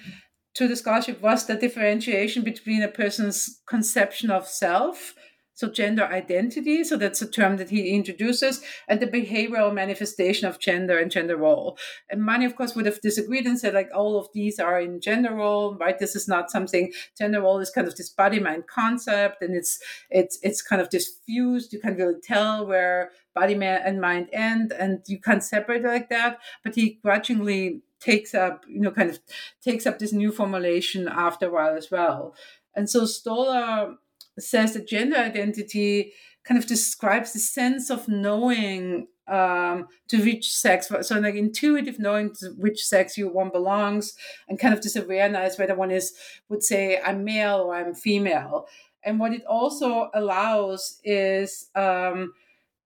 to 0.55 0.69
the 0.69 0.77
scholarship 0.77 1.21
was 1.21 1.47
the 1.47 1.57
differentiation 1.57 2.45
between 2.45 2.83
a 2.83 2.89
person's 2.89 3.61
conception 3.67 4.31
of 4.31 4.47
self 4.47 5.15
so 5.55 5.69
gender 5.69 6.05
identity 6.05 6.83
so 6.85 6.97
that's 6.97 7.23
a 7.23 7.31
term 7.31 7.57
that 7.57 7.71
he 7.71 7.95
introduces 7.95 8.63
and 8.89 9.01
the 9.01 9.07
behavioral 9.07 9.73
manifestation 9.73 10.49
of 10.49 10.59
gender 10.59 10.99
and 10.99 11.11
gender 11.11 11.37
role. 11.37 11.79
And 12.11 12.25
many 12.25 12.45
of 12.45 12.57
course 12.57 12.75
would 12.75 12.87
have 12.87 13.01
disagreed 13.01 13.47
and 13.47 13.59
said 13.59 13.75
like 13.75 13.91
all 13.95 14.19
of 14.19 14.29
these 14.35 14.59
are 14.59 14.81
in 14.81 15.01
gender 15.01 15.35
role 15.35 15.77
right? 15.77 15.99
This 15.99 16.17
is 16.17 16.29
not 16.29 16.51
something 16.51 16.93
gender 17.17 17.41
role 17.41 17.59
is 17.59 17.71
kind 17.71 17.87
of 17.87 17.97
this 17.97 18.11
body 18.11 18.41
mind 18.41 18.67
concept 18.67 19.43
and 19.43 19.55
it's 19.55 19.79
it's 20.11 20.39
it's 20.43 20.63
kind 20.63 20.83
of 20.83 20.91
diffused 20.91 21.73
you 21.73 21.81
can't 21.81 21.99
really 21.99 22.21
tell 22.23 22.67
where 22.67 23.11
body 23.35 23.55
and 23.55 24.01
mind 24.01 24.29
end 24.33 24.73
and 24.73 25.01
you 25.07 25.21
can't 25.21 25.43
separate 25.43 25.83
like 25.83 26.09
that. 26.09 26.39
But 26.63 26.75
he 26.75 27.01
grudgingly 27.03 27.83
takes 28.01 28.35
up 28.35 28.65
you 28.69 28.81
know 28.81 28.91
kind 28.91 29.11
of 29.11 29.19
takes 29.63 29.87
up 29.87 29.99
this 29.99 30.13
new 30.13 30.31
formulation 30.33 31.09
after 31.09 31.47
a 31.47 31.53
while 31.53 31.77
as 31.77 31.91
well. 31.91 32.35
And 32.77 32.91
so 32.91 33.07
stoller 33.07 33.97
says 34.43 34.75
that 34.75 34.89
gender 34.89 35.17
identity 35.17 36.13
kind 36.45 36.59
of 36.59 36.67
describes 36.67 37.33
the 37.33 37.39
sense 37.39 37.91
of 37.91 38.09
knowing 38.09 39.07
um, 39.27 39.87
to 40.09 40.23
which 40.23 40.53
sex, 40.53 40.91
so 41.01 41.19
like 41.19 41.35
intuitive 41.35 41.99
knowing 41.99 42.35
to 42.35 42.51
which 42.59 42.85
sex 42.85 43.17
you 43.17 43.29
one 43.29 43.51
belongs, 43.51 44.15
and 44.49 44.59
kind 44.59 44.75
of 44.75 44.83
this 44.83 44.97
awareness 44.97 45.59
whether 45.59 45.75
one 45.75 45.91
is 45.91 46.13
would 46.49 46.63
say 46.63 47.01
I'm 47.01 47.25
male 47.25 47.61
or 47.61 47.75
I'm 47.75 47.95
female. 47.95 48.67
And 49.03 49.19
what 49.19 49.33
it 49.33 49.45
also 49.47 50.11
allows 50.15 51.01
is 51.05 51.71
um, 51.75 52.33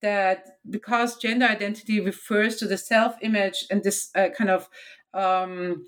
that 0.03 0.59
because 0.69 1.17
gender 1.17 1.47
identity 1.47 2.01
refers 2.01 2.57
to 2.57 2.67
the 2.67 2.79
self 2.79 3.17
image 3.23 3.67
and 3.71 3.83
this 3.83 4.11
uh, 4.15 4.29
kind 4.37 4.51
of 4.51 4.69
um, 5.15 5.85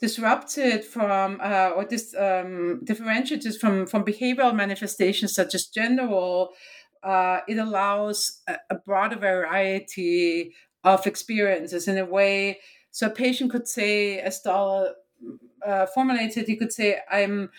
disrupted 0.00 0.84
from 0.84 1.40
uh, 1.42 1.70
or 1.74 1.84
this 1.84 2.14
um, 2.14 2.80
differentiated 2.84 3.56
from 3.56 3.86
from 3.86 4.04
behavioral 4.04 4.54
manifestations 4.54 5.34
such 5.34 5.54
as 5.54 5.66
gender 5.66 6.06
role, 6.06 6.50
uh, 7.02 7.40
it 7.48 7.58
allows 7.58 8.42
a, 8.46 8.56
a, 8.70 8.74
broader 8.74 9.16
variety 9.16 10.52
of 10.84 11.06
experiences 11.06 11.88
in 11.88 11.98
a 11.98 12.04
way. 12.04 12.58
So 12.90 13.06
a 13.06 13.10
patient 13.10 13.50
could 13.50 13.68
say, 13.68 14.18
as 14.20 14.38
Stoller 14.38 14.94
uh, 15.66 15.86
formulated, 15.86 16.46
he 16.46 16.56
could 16.56 16.72
say, 16.72 16.98
"I'm 17.10 17.50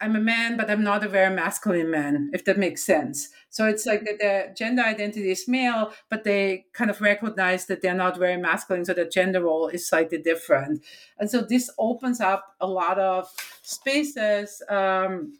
I'm 0.00 0.16
a 0.16 0.20
man, 0.20 0.56
but 0.56 0.70
I'm 0.70 0.82
not 0.82 1.04
a 1.04 1.08
very 1.08 1.34
masculine 1.34 1.90
man, 1.90 2.30
if 2.32 2.44
that 2.46 2.56
makes 2.56 2.84
sense. 2.84 3.28
So 3.50 3.66
it's 3.66 3.84
like 3.84 4.04
that 4.04 4.18
their 4.18 4.54
gender 4.56 4.82
identity 4.82 5.30
is 5.30 5.46
male, 5.46 5.92
but 6.08 6.24
they 6.24 6.66
kind 6.72 6.90
of 6.90 7.00
recognize 7.00 7.66
that 7.66 7.82
they're 7.82 7.94
not 7.94 8.18
very 8.18 8.38
masculine, 8.38 8.84
so 8.84 8.94
their 8.94 9.08
gender 9.08 9.42
role 9.42 9.68
is 9.68 9.88
slightly 9.88 10.18
different. 10.18 10.82
And 11.18 11.30
so 11.30 11.42
this 11.42 11.70
opens 11.78 12.20
up 12.20 12.54
a 12.60 12.66
lot 12.66 12.98
of 12.98 13.28
spaces 13.62 14.62
um, 14.68 15.34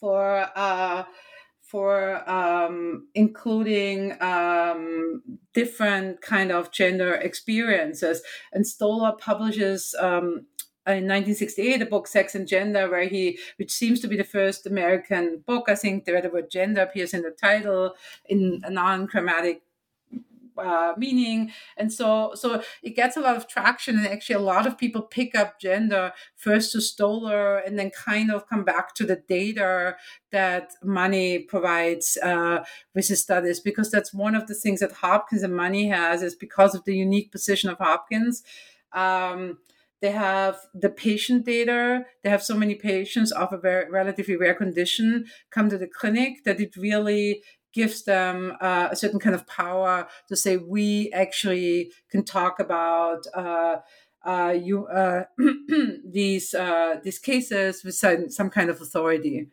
for. 0.00 0.50
Uh, 0.56 1.04
for 1.74 2.28
um, 2.30 3.08
including 3.16 4.12
um, 4.22 5.20
different 5.54 6.20
kind 6.20 6.52
of 6.52 6.70
gender 6.70 7.14
experiences. 7.14 8.22
And 8.52 8.64
Stoller 8.64 9.12
publishes 9.18 9.92
um, 9.98 10.46
in 10.86 11.08
1968 11.08 11.82
a 11.82 11.86
book 11.86 12.06
sex 12.06 12.34
and 12.34 12.46
gender 12.46 12.90
where 12.90 13.08
he 13.08 13.38
which 13.56 13.70
seems 13.70 14.00
to 14.00 14.08
be 14.08 14.16
the 14.16 14.24
first 14.24 14.66
american 14.66 15.42
book 15.46 15.64
i 15.68 15.74
think 15.74 16.06
where 16.06 16.20
the 16.20 16.30
word 16.30 16.50
gender 16.50 16.82
appears 16.82 17.14
in 17.14 17.22
the 17.22 17.30
title 17.30 17.94
in 18.26 18.60
a 18.64 18.70
non-chromatic 18.70 19.62
uh, 20.56 20.94
meaning. 20.96 21.50
And 21.76 21.92
so 21.92 22.32
so 22.34 22.62
it 22.82 22.96
gets 22.96 23.16
a 23.16 23.20
lot 23.20 23.36
of 23.36 23.48
traction 23.48 23.96
and 23.96 24.06
actually 24.06 24.36
a 24.36 24.40
lot 24.40 24.66
of 24.66 24.78
people 24.78 25.02
pick 25.02 25.34
up 25.34 25.60
gender 25.60 26.12
first 26.36 26.72
to 26.72 26.80
stoller 26.80 27.58
and 27.58 27.78
then 27.78 27.90
kind 27.90 28.30
of 28.30 28.48
come 28.48 28.64
back 28.64 28.94
to 28.94 29.06
the 29.06 29.16
data 29.16 29.96
that 30.30 30.72
money 30.82 31.40
provides 31.40 32.16
uh, 32.22 32.64
with 32.94 33.08
his 33.08 33.22
studies 33.22 33.60
because 33.60 33.90
that's 33.90 34.14
one 34.14 34.34
of 34.34 34.46
the 34.46 34.54
things 34.54 34.80
that 34.80 34.92
hopkins 34.92 35.42
and 35.42 35.56
money 35.56 35.88
has 35.88 36.22
is 36.22 36.34
because 36.34 36.74
of 36.74 36.84
the 36.84 36.96
unique 36.96 37.32
position 37.32 37.70
of 37.70 37.78
hopkins 37.78 38.42
um, 38.92 39.58
they 40.04 40.10
have 40.10 40.58
the 40.74 40.90
patient 40.90 41.46
data. 41.46 42.04
They 42.22 42.28
have 42.28 42.42
so 42.42 42.54
many 42.54 42.74
patients 42.74 43.32
of 43.32 43.54
a 43.54 43.56
very 43.56 43.90
relatively 43.90 44.36
rare 44.36 44.52
condition 44.54 45.24
come 45.50 45.70
to 45.70 45.78
the 45.78 45.86
clinic 45.86 46.44
that 46.44 46.60
it 46.60 46.76
really 46.76 47.42
gives 47.72 48.04
them 48.04 48.52
uh, 48.60 48.88
a 48.90 48.96
certain 48.96 49.18
kind 49.18 49.34
of 49.34 49.46
power 49.46 50.06
to 50.28 50.36
say 50.36 50.58
we 50.58 51.10
actually 51.14 51.90
can 52.10 52.22
talk 52.22 52.60
about 52.60 53.26
uh, 53.32 53.76
uh, 54.26 54.54
you 54.54 54.86
uh, 54.88 55.24
these 56.04 56.52
uh, 56.52 56.96
these 57.02 57.18
cases 57.18 57.82
with 57.82 57.94
some, 57.94 58.28
some 58.28 58.50
kind 58.50 58.68
of 58.68 58.82
authority. 58.82 59.48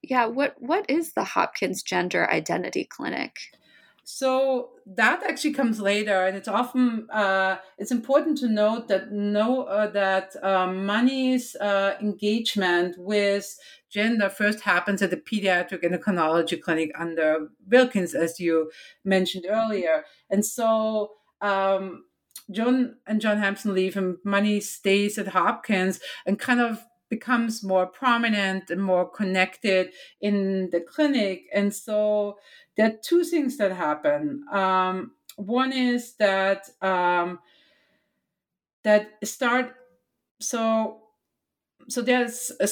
Yeah, 0.00 0.26
what 0.26 0.54
what 0.58 0.88
is 0.88 1.14
the 1.14 1.24
Hopkins 1.24 1.82
Gender 1.82 2.30
Identity 2.30 2.84
Clinic? 2.84 3.32
So 4.10 4.70
that 4.86 5.22
actually 5.22 5.52
comes 5.52 5.80
later, 5.80 6.24
and 6.24 6.34
it's 6.34 6.48
often 6.48 7.06
uh, 7.10 7.58
it's 7.76 7.90
important 7.90 8.38
to 8.38 8.48
note 8.48 8.88
that 8.88 9.12
no 9.12 9.64
uh, 9.64 9.90
that 9.90 10.34
um, 10.42 10.86
money's 10.86 11.54
uh, 11.56 11.94
engagement 12.00 12.96
with 12.96 13.54
gender 13.90 14.30
first 14.30 14.62
happens 14.62 15.02
at 15.02 15.10
the 15.10 15.18
pediatric 15.18 15.82
endocrinology 15.82 16.58
clinic 16.58 16.90
under 16.98 17.48
Wilkins, 17.70 18.14
as 18.14 18.40
you 18.40 18.70
mentioned 19.04 19.44
earlier, 19.46 20.04
and 20.30 20.44
so. 20.44 21.10
Um, 21.42 22.04
Joan 22.50 22.96
and 23.06 23.20
John 23.20 23.36
Hampson 23.36 23.74
leave, 23.74 23.94
and 23.94 24.16
money 24.24 24.58
stays 24.60 25.18
at 25.18 25.28
Hopkins, 25.28 26.00
and 26.24 26.38
kind 26.38 26.60
of 26.62 26.82
becomes 27.08 27.62
more 27.64 27.86
prominent 27.86 28.70
and 28.70 28.82
more 28.82 29.08
connected 29.08 29.92
in 30.20 30.70
the 30.70 30.80
clinic. 30.80 31.44
And 31.54 31.74
so 31.74 32.38
there 32.76 32.86
are 32.86 32.98
two 33.02 33.24
things 33.24 33.56
that 33.56 33.72
happen. 33.72 34.44
Um, 34.52 35.12
one 35.36 35.72
is 35.72 36.14
that 36.14 36.68
um, 36.82 37.38
that 38.82 39.10
start 39.24 39.74
so 40.40 41.02
so 41.88 42.02
there's 42.02 42.52
a, 42.60 42.68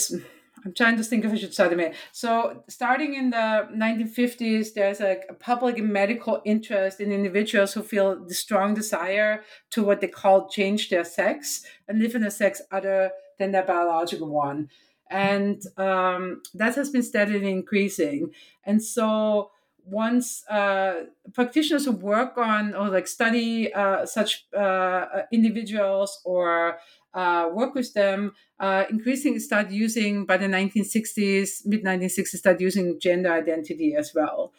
I'm 0.64 0.72
trying 0.74 0.96
to 0.96 1.04
think 1.04 1.24
if 1.24 1.32
I 1.32 1.36
should 1.36 1.54
start 1.54 1.72
it. 1.72 1.94
So, 2.10 2.64
starting 2.68 3.14
in 3.14 3.30
the 3.30 3.68
1950s, 3.72 4.74
there's 4.74 5.00
a, 5.00 5.18
a 5.28 5.34
public 5.34 5.78
medical 5.82 6.42
interest 6.44 7.00
in 7.00 7.12
individuals 7.12 7.74
who 7.74 7.82
feel 7.82 8.24
the 8.24 8.34
strong 8.34 8.74
desire 8.74 9.42
to 9.70 9.84
what 9.84 10.00
they 10.00 10.08
call 10.08 10.48
change 10.48 10.90
their 10.90 11.04
sex 11.04 11.64
and 11.86 12.00
live 12.00 12.16
in 12.16 12.24
a 12.24 12.30
sex 12.30 12.60
other 12.72 13.12
than 13.38 13.52
their 13.52 13.64
biological 13.64 14.28
one. 14.28 14.68
And 15.10 15.62
um, 15.76 16.42
that 16.54 16.74
has 16.74 16.90
been 16.90 17.02
steadily 17.02 17.50
increasing. 17.50 18.32
And 18.64 18.82
so, 18.82 19.50
once 19.84 20.44
uh, 20.48 21.04
practitioners 21.32 21.84
who 21.84 21.92
work 21.92 22.36
on 22.36 22.74
or 22.74 22.88
like 22.88 23.06
study 23.06 23.72
uh, 23.72 24.04
such 24.04 24.44
uh, 24.52 25.22
individuals 25.32 26.20
or 26.24 26.78
uh, 27.14 27.48
work 27.52 27.72
with 27.76 27.94
them, 27.94 28.32
uh, 28.58 28.84
increasingly 28.90 29.38
start 29.38 29.70
using 29.70 30.26
by 30.26 30.36
the 30.36 30.48
1960s, 30.48 31.62
mid 31.64 31.84
1960s, 31.84 32.38
start 32.38 32.60
using 32.60 32.98
gender 33.00 33.30
identity 33.32 33.94
as 33.94 34.12
well. 34.12 34.52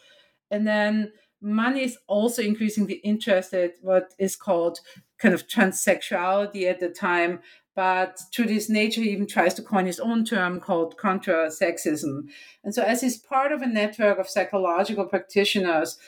And 0.50 0.68
then 0.68 1.12
money 1.42 1.84
is 1.84 1.98
also 2.08 2.42
increasingly 2.42 2.96
interested 2.96 3.74
what 3.82 4.14
is 4.18 4.36
called 4.36 4.80
kind 5.20 5.34
of 5.34 5.48
transsexuality 5.48 6.64
at 6.70 6.80
the 6.80 6.90
time 6.90 7.40
but 7.78 8.20
through 8.34 8.48
this 8.48 8.70
nature 8.72 9.02
he 9.02 9.12
even 9.12 9.28
tries 9.28 9.54
to 9.54 9.62
coin 9.62 9.86
his 9.86 10.00
own 10.00 10.26
term 10.26 10.60
called 10.60 10.98
contra-sexism. 10.98 12.24
And 12.64 12.74
so 12.74 12.82
as 12.82 13.02
he's 13.02 13.18
part 13.18 13.52
of 13.52 13.62
a 13.62 13.68
network 13.68 14.18
of 14.18 14.28
psychological 14.28 15.06
practitioners 15.06 16.00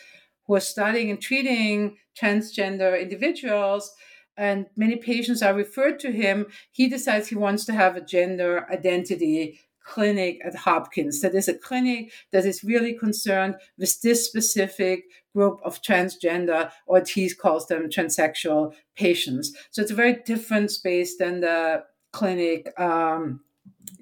who 0.48 0.56
are 0.56 0.60
studying 0.60 1.12
and 1.12 1.22
treating 1.22 1.98
transgender 2.20 3.00
individuals, 3.00 3.94
and 4.36 4.66
many 4.76 4.96
patients 4.96 5.44
are 5.44 5.54
referred 5.54 6.00
to 6.00 6.12
him, 6.12 6.48
he 6.72 6.90
decides 6.90 7.28
he 7.28 7.36
wants 7.36 7.66
to 7.66 7.74
have 7.74 7.96
a 7.96 8.02
gender 8.02 8.66
identity 8.72 9.60
clinic 9.90 10.40
at 10.46 10.56
Hopkins. 10.56 11.22
That 11.22 11.34
is 11.34 11.48
a 11.48 11.58
clinic 11.58 12.12
that 12.32 12.46
is 12.46 12.64
really 12.64 12.94
concerned 12.94 13.56
with 13.78 14.02
this 14.02 14.26
specific 14.26 15.06
group 15.34 15.60
of 15.64 15.82
transgender, 15.82 16.72
or 16.86 17.04
he 17.04 17.30
calls 17.34 17.68
them 17.68 17.90
transsexual 17.90 18.74
patients. 18.96 19.52
So 19.72 19.82
it's 19.82 19.92
a 19.92 19.96
very 19.96 20.22
different 20.26 20.72
space 20.72 21.18
than 21.18 21.42
the 21.42 21.84
clinic, 22.12 22.72
um, 22.80 23.42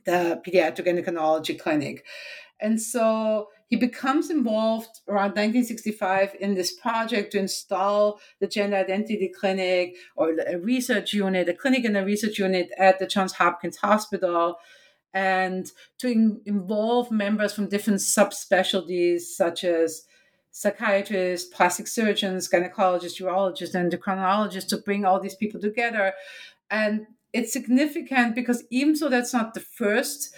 the 0.06 0.42
pediatric 0.46 0.88
endocrinology 0.88 1.58
clinic. 1.58 2.06
And 2.60 2.82
so 2.82 3.48
he 3.68 3.76
becomes 3.76 4.30
involved 4.30 5.02
around 5.08 5.36
1965 5.36 6.36
in 6.40 6.56
this 6.56 6.74
project 6.74 7.32
to 7.32 7.40
install 7.40 8.20
the 8.40 8.48
gender 8.48 8.78
identity 8.78 9.32
clinic 9.40 9.96
or 10.16 10.34
a 10.40 10.58
research 10.58 11.14
unit, 11.14 11.50
a 11.50 11.54
clinic 11.54 11.86
and 11.86 11.98
a 11.98 12.04
research 12.04 12.40
unit 12.40 12.70
at 12.78 13.00
the 13.00 13.06
Johns 13.06 13.34
Hopkins 13.34 13.78
Hospital 13.78 14.58
and 15.14 15.72
to 15.99 16.08
in- 16.08 16.41
involve 16.45 17.12
members 17.12 17.53
from 17.53 17.70
different 17.70 17.99
subspecialties 17.99 19.22
such 19.22 19.64
as 19.64 20.05
psychiatrists, 20.51 21.53
plastic 21.53 21.88
surgeons, 21.88 22.49
gynecologists, 22.49 23.22
urologists, 23.22 23.76
and 23.76 23.91
endocrinologists 23.91 24.68
to 24.68 24.78
bring 24.78 25.05
all 25.05 25.20
these 25.20 25.36
people 25.36 25.62
together. 25.62 26.14
And 26.72 27.05
it's 27.34 27.53
significant 27.53 28.36
because 28.36 28.64
even 28.72 28.95
though 28.99 29.10
that's 29.10 29.34
not 29.34 29.53
the 29.53 29.60
first 29.60 30.36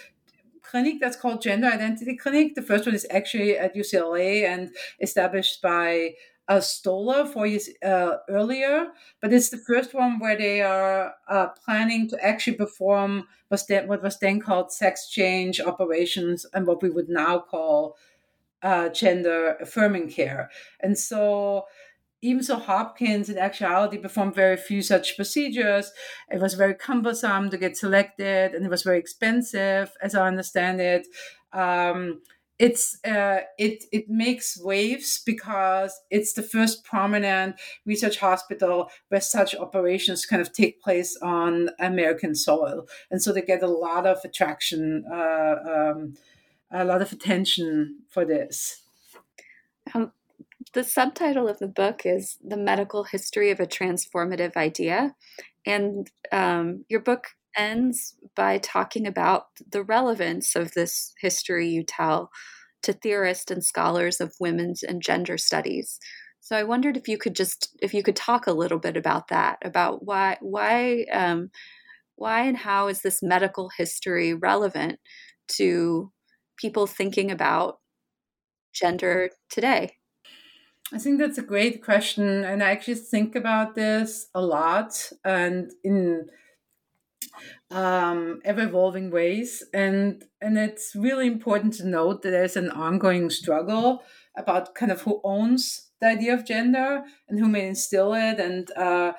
clinic 0.62 0.96
that's 1.00 1.16
called 1.16 1.42
Gender 1.42 1.68
Identity 1.68 2.16
Clinic, 2.16 2.54
the 2.54 2.62
first 2.62 2.86
one 2.86 2.94
is 2.94 3.06
actually 3.10 3.56
at 3.56 3.74
UCLA 3.74 4.44
and 4.44 4.70
established 5.00 5.62
by 5.62 6.14
uh, 6.50 6.60
Stoller 6.60 7.24
four 7.24 7.46
years 7.46 7.70
uh, 7.84 8.16
earlier, 8.28 8.88
but 9.20 9.32
it's 9.32 9.50
the 9.50 9.56
first 9.56 9.94
one 9.94 10.18
where 10.18 10.36
they 10.36 10.60
are 10.60 11.14
uh, 11.28 11.46
planning 11.64 12.08
to 12.08 12.22
actually 12.22 12.56
perform 12.56 13.28
was 13.50 13.66
then, 13.66 13.86
what 13.86 14.02
was 14.02 14.18
then 14.18 14.40
called 14.40 14.72
sex 14.72 15.08
change 15.08 15.60
operations 15.60 16.44
and 16.52 16.66
what 16.66 16.82
we 16.82 16.90
would 16.90 17.08
now 17.08 17.38
call 17.38 17.96
uh, 18.62 18.88
gender 18.88 19.56
affirming 19.60 20.10
care. 20.10 20.50
And 20.80 20.98
so, 20.98 21.66
even 22.20 22.42
so, 22.42 22.56
Hopkins 22.56 23.30
in 23.30 23.38
actuality 23.38 23.96
performed 23.96 24.34
very 24.34 24.56
few 24.56 24.82
such 24.82 25.14
procedures. 25.14 25.92
It 26.30 26.40
was 26.40 26.54
very 26.54 26.74
cumbersome 26.74 27.48
to 27.50 27.58
get 27.58 27.76
selected, 27.76 28.54
and 28.54 28.66
it 28.66 28.70
was 28.70 28.82
very 28.82 28.98
expensive, 28.98 29.92
as 30.02 30.16
I 30.16 30.26
understand 30.26 30.80
it. 30.80 31.06
Um, 31.52 32.22
it's 32.60 33.02
uh, 33.06 33.40
it 33.56 33.84
it 33.90 34.10
makes 34.10 34.60
waves 34.62 35.22
because 35.24 35.98
it's 36.10 36.34
the 36.34 36.42
first 36.42 36.84
prominent 36.84 37.56
research 37.86 38.18
hospital 38.18 38.90
where 39.08 39.22
such 39.22 39.54
operations 39.54 40.26
kind 40.26 40.42
of 40.42 40.52
take 40.52 40.82
place 40.82 41.16
on 41.22 41.70
American 41.78 42.34
soil, 42.34 42.86
and 43.10 43.22
so 43.22 43.32
they 43.32 43.40
get 43.40 43.62
a 43.62 43.66
lot 43.66 44.06
of 44.06 44.18
attraction, 44.24 45.04
uh, 45.10 45.54
um, 45.74 46.14
a 46.70 46.84
lot 46.84 47.00
of 47.00 47.12
attention 47.12 48.00
for 48.10 48.26
this. 48.26 48.82
Um, 49.94 50.12
the 50.74 50.84
subtitle 50.84 51.48
of 51.48 51.60
the 51.60 51.66
book 51.66 52.02
is 52.04 52.36
"The 52.46 52.58
Medical 52.58 53.04
History 53.04 53.50
of 53.50 53.58
a 53.58 53.66
Transformative 53.66 54.54
Idea," 54.54 55.16
and 55.64 56.10
um, 56.30 56.84
your 56.90 57.00
book 57.00 57.28
ends 57.56 58.14
by 58.36 58.58
talking 58.58 59.06
about 59.06 59.46
the 59.70 59.82
relevance 59.82 60.54
of 60.56 60.72
this 60.72 61.12
history 61.20 61.68
you 61.68 61.82
tell 61.82 62.30
to 62.82 62.92
theorists 62.92 63.50
and 63.50 63.64
scholars 63.64 64.20
of 64.20 64.34
women's 64.40 64.82
and 64.82 65.02
gender 65.02 65.36
studies. 65.36 65.98
So 66.40 66.56
I 66.56 66.62
wondered 66.62 66.96
if 66.96 67.06
you 67.06 67.18
could 67.18 67.36
just 67.36 67.76
if 67.82 67.92
you 67.92 68.02
could 68.02 68.16
talk 68.16 68.46
a 68.46 68.52
little 68.52 68.78
bit 68.78 68.96
about 68.96 69.28
that, 69.28 69.58
about 69.62 70.04
why 70.04 70.38
why 70.40 71.04
um, 71.12 71.50
why 72.16 72.42
and 72.42 72.56
how 72.56 72.88
is 72.88 73.02
this 73.02 73.22
medical 73.22 73.70
history 73.76 74.34
relevant 74.34 74.98
to 75.52 76.12
people 76.56 76.86
thinking 76.86 77.30
about 77.30 77.78
gender 78.72 79.30
today? 79.50 79.96
I 80.92 80.98
think 80.98 81.18
that's 81.18 81.38
a 81.38 81.42
great 81.42 81.84
question, 81.84 82.44
and 82.44 82.62
I 82.62 82.70
actually 82.70 82.96
think 82.96 83.36
about 83.36 83.74
this 83.74 84.26
a 84.34 84.40
lot, 84.40 85.12
and 85.24 85.70
in 85.84 86.26
um, 87.70 88.40
ever 88.44 88.62
evolving 88.62 89.10
ways. 89.10 89.62
And 89.72 90.24
and 90.40 90.58
it's 90.58 90.92
really 90.94 91.26
important 91.26 91.74
to 91.74 91.88
note 91.88 92.22
that 92.22 92.30
there's 92.30 92.56
an 92.56 92.70
ongoing 92.70 93.30
struggle 93.30 94.02
about 94.36 94.74
kind 94.74 94.92
of 94.92 95.02
who 95.02 95.20
owns 95.24 95.90
the 96.00 96.08
idea 96.08 96.34
of 96.34 96.46
gender 96.46 97.02
and 97.28 97.38
who 97.38 97.48
may 97.48 97.68
instill 97.68 98.14
it 98.14 98.40
and 98.40 98.70
uh, 98.76 99.12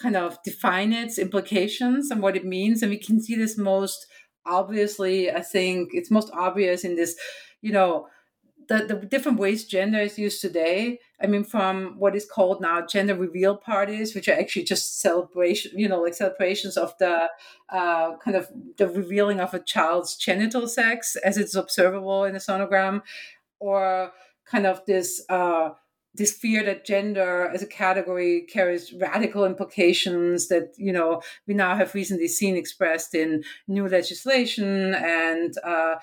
kind 0.00 0.16
of 0.16 0.38
define 0.44 0.92
its 0.92 1.18
implications 1.18 2.10
and 2.10 2.22
what 2.22 2.36
it 2.36 2.44
means. 2.44 2.82
And 2.82 2.90
we 2.90 2.98
can 2.98 3.20
see 3.20 3.36
this 3.36 3.58
most 3.58 4.06
obviously, 4.46 5.30
I 5.30 5.42
think 5.42 5.90
it's 5.92 6.10
most 6.10 6.30
obvious 6.32 6.84
in 6.84 6.96
this, 6.96 7.16
you 7.60 7.72
know, 7.72 8.06
the, 8.70 8.84
the 8.84 8.94
different 8.94 9.40
ways 9.40 9.64
gender 9.64 9.98
is 9.98 10.16
used 10.16 10.40
today. 10.40 11.00
I 11.20 11.26
mean, 11.26 11.42
from 11.42 11.96
what 11.98 12.14
is 12.14 12.24
called 12.24 12.60
now 12.60 12.86
gender 12.86 13.16
reveal 13.16 13.56
parties, 13.56 14.14
which 14.14 14.28
are 14.28 14.38
actually 14.38 14.62
just 14.62 15.00
celebration, 15.00 15.72
you 15.74 15.88
know, 15.88 16.00
like 16.00 16.14
celebrations 16.14 16.76
of 16.76 16.96
the 16.98 17.28
uh, 17.68 18.16
kind 18.18 18.36
of 18.36 18.48
the 18.76 18.88
revealing 18.88 19.40
of 19.40 19.52
a 19.54 19.58
child's 19.58 20.14
genital 20.14 20.68
sex 20.68 21.16
as 21.16 21.36
it's 21.36 21.56
observable 21.56 22.22
in 22.24 22.36
a 22.36 22.38
sonogram, 22.38 23.02
or 23.58 24.12
kind 24.46 24.66
of 24.66 24.86
this 24.86 25.20
uh, 25.28 25.70
this 26.14 26.32
fear 26.32 26.62
that 26.62 26.86
gender 26.86 27.50
as 27.52 27.62
a 27.62 27.66
category 27.66 28.42
carries 28.42 28.92
radical 28.92 29.44
implications 29.44 30.46
that 30.46 30.72
you 30.76 30.92
know 30.92 31.22
we 31.48 31.54
now 31.54 31.74
have 31.74 31.92
recently 31.92 32.28
seen 32.28 32.56
expressed 32.56 33.16
in 33.16 33.42
new 33.66 33.88
legislation 33.88 34.94
and 34.94 35.54
uh, 35.64 35.96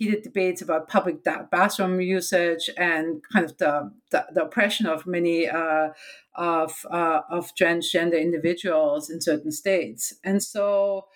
heated 0.00 0.22
debates 0.22 0.62
about 0.62 0.88
public 0.88 1.22
bathroom 1.50 2.00
usage 2.00 2.70
and 2.78 3.22
kind 3.30 3.44
of 3.44 3.58
the, 3.58 3.92
the, 4.10 4.26
the 4.32 4.44
oppression 4.44 4.86
of 4.86 5.06
many 5.06 5.46
uh, 5.46 5.90
of, 6.34 6.86
uh, 6.90 7.20
of 7.28 7.54
transgender 7.54 8.18
individuals 8.18 9.10
in 9.10 9.20
certain 9.20 9.52
states. 9.52 10.14
And 10.24 10.42
so, 10.42 11.06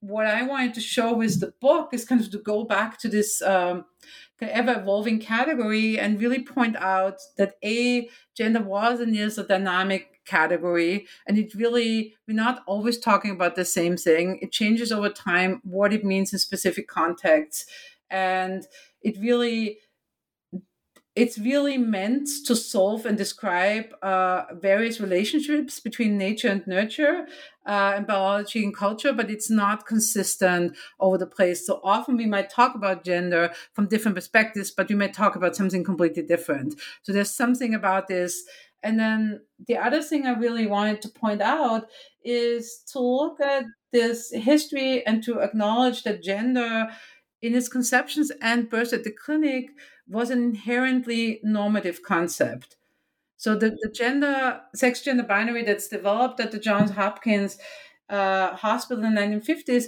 what 0.00 0.26
I 0.26 0.42
wanted 0.42 0.74
to 0.74 0.80
show 0.80 1.14
with 1.14 1.40
the 1.40 1.54
book 1.60 1.88
is 1.92 2.04
kind 2.04 2.20
of 2.20 2.30
to 2.30 2.38
go 2.38 2.64
back 2.64 2.98
to 2.98 3.08
this 3.08 3.40
um, 3.42 3.86
ever 4.40 4.78
evolving 4.78 5.18
category 5.20 5.98
and 5.98 6.20
really 6.20 6.42
point 6.42 6.76
out 6.76 7.16
that 7.38 7.54
a 7.64 8.08
gender 8.36 8.62
was 8.62 9.00
and 9.00 9.16
is 9.16 9.38
a 9.38 9.42
dynamic 9.42 10.20
category 10.24 11.06
and 11.26 11.38
it 11.38 11.54
really 11.54 12.14
we're 12.28 12.34
not 12.34 12.62
always 12.66 12.98
talking 12.98 13.30
about 13.30 13.56
the 13.56 13.64
same 13.64 13.96
thing 13.96 14.38
it 14.42 14.52
changes 14.52 14.92
over 14.92 15.08
time 15.08 15.58
what 15.64 15.90
it 15.90 16.04
means 16.04 16.34
in 16.34 16.38
specific 16.38 16.86
contexts 16.86 17.64
and 18.10 18.66
it 19.02 19.16
really 19.20 19.78
it's 21.18 21.36
really 21.36 21.76
meant 21.76 22.28
to 22.46 22.54
solve 22.54 23.04
and 23.04 23.18
describe 23.18 23.86
uh, 24.02 24.44
various 24.52 25.00
relationships 25.00 25.80
between 25.80 26.16
nature 26.16 26.46
and 26.46 26.64
nurture 26.64 27.26
uh, 27.66 27.94
and 27.96 28.06
biology 28.06 28.62
and 28.62 28.72
culture, 28.72 29.12
but 29.12 29.28
it's 29.28 29.50
not 29.50 29.84
consistent 29.84 30.76
over 31.00 31.18
the 31.18 31.26
place. 31.26 31.66
So 31.66 31.80
often 31.82 32.16
we 32.16 32.26
might 32.26 32.50
talk 32.50 32.76
about 32.76 33.02
gender 33.02 33.50
from 33.72 33.88
different 33.88 34.14
perspectives, 34.14 34.70
but 34.70 34.88
we 34.88 34.94
might 34.94 35.12
talk 35.12 35.34
about 35.34 35.56
something 35.56 35.82
completely 35.82 36.22
different. 36.22 36.80
So 37.02 37.12
there's 37.12 37.34
something 37.34 37.74
about 37.74 38.06
this. 38.06 38.44
And 38.84 39.00
then 39.00 39.40
the 39.66 39.76
other 39.76 40.02
thing 40.02 40.24
I 40.24 40.38
really 40.38 40.68
wanted 40.68 41.02
to 41.02 41.08
point 41.08 41.42
out 41.42 41.88
is 42.22 42.80
to 42.92 43.00
look 43.00 43.40
at 43.40 43.64
this 43.90 44.30
history 44.30 45.04
and 45.04 45.20
to 45.24 45.40
acknowledge 45.40 46.04
that 46.04 46.22
gender 46.22 46.90
in 47.42 47.54
its 47.54 47.68
conceptions 47.68 48.32
and 48.40 48.68
birth 48.68 48.92
at 48.92 49.04
the 49.04 49.12
clinic 49.12 49.70
was 50.08 50.30
an 50.30 50.42
inherently 50.42 51.40
normative 51.42 52.02
concept. 52.02 52.76
So 53.36 53.54
the, 53.54 53.70
the 53.70 53.90
gender, 53.94 54.60
sex 54.74 55.02
gender 55.02 55.22
binary 55.22 55.62
that's 55.62 55.88
developed 55.88 56.40
at 56.40 56.50
the 56.50 56.58
Johns 56.58 56.90
Hopkins 56.90 57.58
uh, 58.08 58.56
Hospital 58.56 59.04
in 59.04 59.14
the 59.14 59.20
1950s 59.20 59.84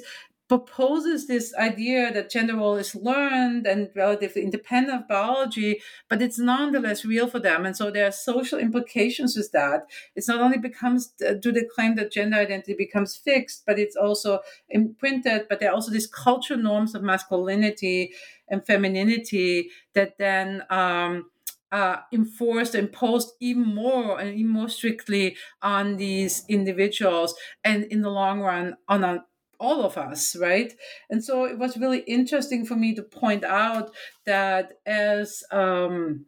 proposes 0.51 1.28
this 1.28 1.55
idea 1.55 2.12
that 2.12 2.30
gender 2.36 2.57
role 2.57 2.74
is 2.84 2.92
learned 3.11 3.66
and 3.70 3.88
relatively 3.94 4.42
independent 4.42 4.96
of 5.03 5.09
biology, 5.09 5.72
but 6.09 6.20
it's 6.20 6.40
nonetheless 6.40 7.05
real 7.05 7.28
for 7.28 7.38
them. 7.38 7.64
And 7.66 7.76
so 7.76 7.84
there 7.90 8.07
are 8.09 8.12
social 8.12 8.59
implications 8.59 9.36
with 9.36 9.51
that. 9.53 9.80
It's 10.16 10.26
not 10.32 10.40
only 10.40 10.59
becomes, 10.59 11.03
uh, 11.26 11.34
do 11.34 11.53
they 11.53 11.66
claim 11.74 11.94
that 11.96 12.11
gender 12.18 12.38
identity 12.46 12.74
becomes 12.74 13.14
fixed, 13.14 13.62
but 13.66 13.78
it's 13.78 13.94
also 13.94 14.40
imprinted, 14.68 15.40
but 15.48 15.61
there 15.61 15.70
are 15.70 15.74
also 15.78 15.92
these 15.92 16.09
cultural 16.26 16.59
norms 16.70 16.94
of 16.96 17.03
masculinity 17.03 18.12
and 18.48 18.66
femininity 18.66 19.70
that 19.94 20.18
then, 20.18 20.64
um, 20.70 21.30
uh, 21.72 21.98
enforced, 22.12 22.74
imposed 22.74 23.30
even 23.38 23.64
more 23.84 24.18
and 24.20 24.34
even 24.34 24.51
more 24.51 24.68
strictly 24.68 25.36
on 25.62 25.96
these 25.98 26.44
individuals, 26.48 27.30
and 27.62 27.84
in 27.84 28.01
the 28.03 28.11
long 28.11 28.40
run, 28.40 28.76
on 28.88 29.05
a, 29.05 29.24
all 29.61 29.85
of 29.85 29.97
us, 29.99 30.35
right? 30.35 30.73
And 31.11 31.23
so 31.23 31.45
it 31.45 31.59
was 31.59 31.77
really 31.77 32.01
interesting 32.01 32.65
for 32.65 32.75
me 32.75 32.95
to 32.95 33.03
point 33.03 33.45
out 33.45 33.91
that 34.27 34.73
as 34.87 35.43
um, 35.53 36.27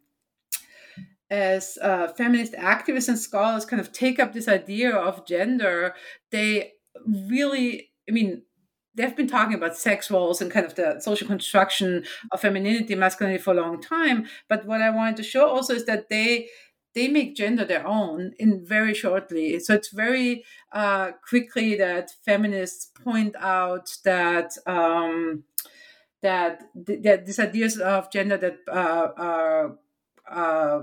as 1.30 1.78
uh, 1.80 2.08
feminist 2.08 2.52
activists 2.52 3.08
and 3.08 3.18
scholars 3.18 3.64
kind 3.64 3.80
of 3.80 3.90
take 3.90 4.20
up 4.20 4.34
this 4.34 4.48
idea 4.48 4.94
of 4.94 5.26
gender, 5.26 5.94
they 6.30 6.72
really, 7.06 7.90
I 8.06 8.12
mean, 8.12 8.42
they've 8.94 9.16
been 9.16 9.28
talking 9.28 9.54
about 9.54 9.74
sex 9.74 10.10
roles 10.10 10.42
and 10.42 10.50
kind 10.50 10.66
of 10.66 10.74
the 10.74 11.00
social 11.00 11.26
construction 11.26 12.04
of 12.30 12.40
femininity, 12.42 12.94
masculinity 12.94 13.42
for 13.42 13.52
a 13.52 13.60
long 13.62 13.80
time. 13.80 14.26
But 14.48 14.66
what 14.66 14.82
I 14.82 14.90
wanted 14.90 15.16
to 15.16 15.22
show 15.22 15.48
also 15.48 15.74
is 15.74 15.86
that 15.86 16.10
they 16.10 16.48
they 16.94 17.08
make 17.08 17.36
gender 17.36 17.64
their 17.64 17.86
own 17.86 18.32
in 18.38 18.64
very 18.64 18.94
shortly. 18.94 19.58
So 19.60 19.74
it's 19.74 19.90
very 19.90 20.44
uh, 20.72 21.12
quickly 21.28 21.76
that 21.76 22.10
feminists 22.24 22.86
point 22.86 23.34
out 23.38 23.96
that 24.04 24.52
um, 24.66 25.44
that, 26.22 26.62
th- 26.86 27.02
that 27.02 27.26
these 27.26 27.38
ideas 27.38 27.78
of 27.78 28.10
gender 28.10 28.36
that 28.36 28.58
uh, 28.68 29.08
are 29.16 29.78
uh, 30.30 30.82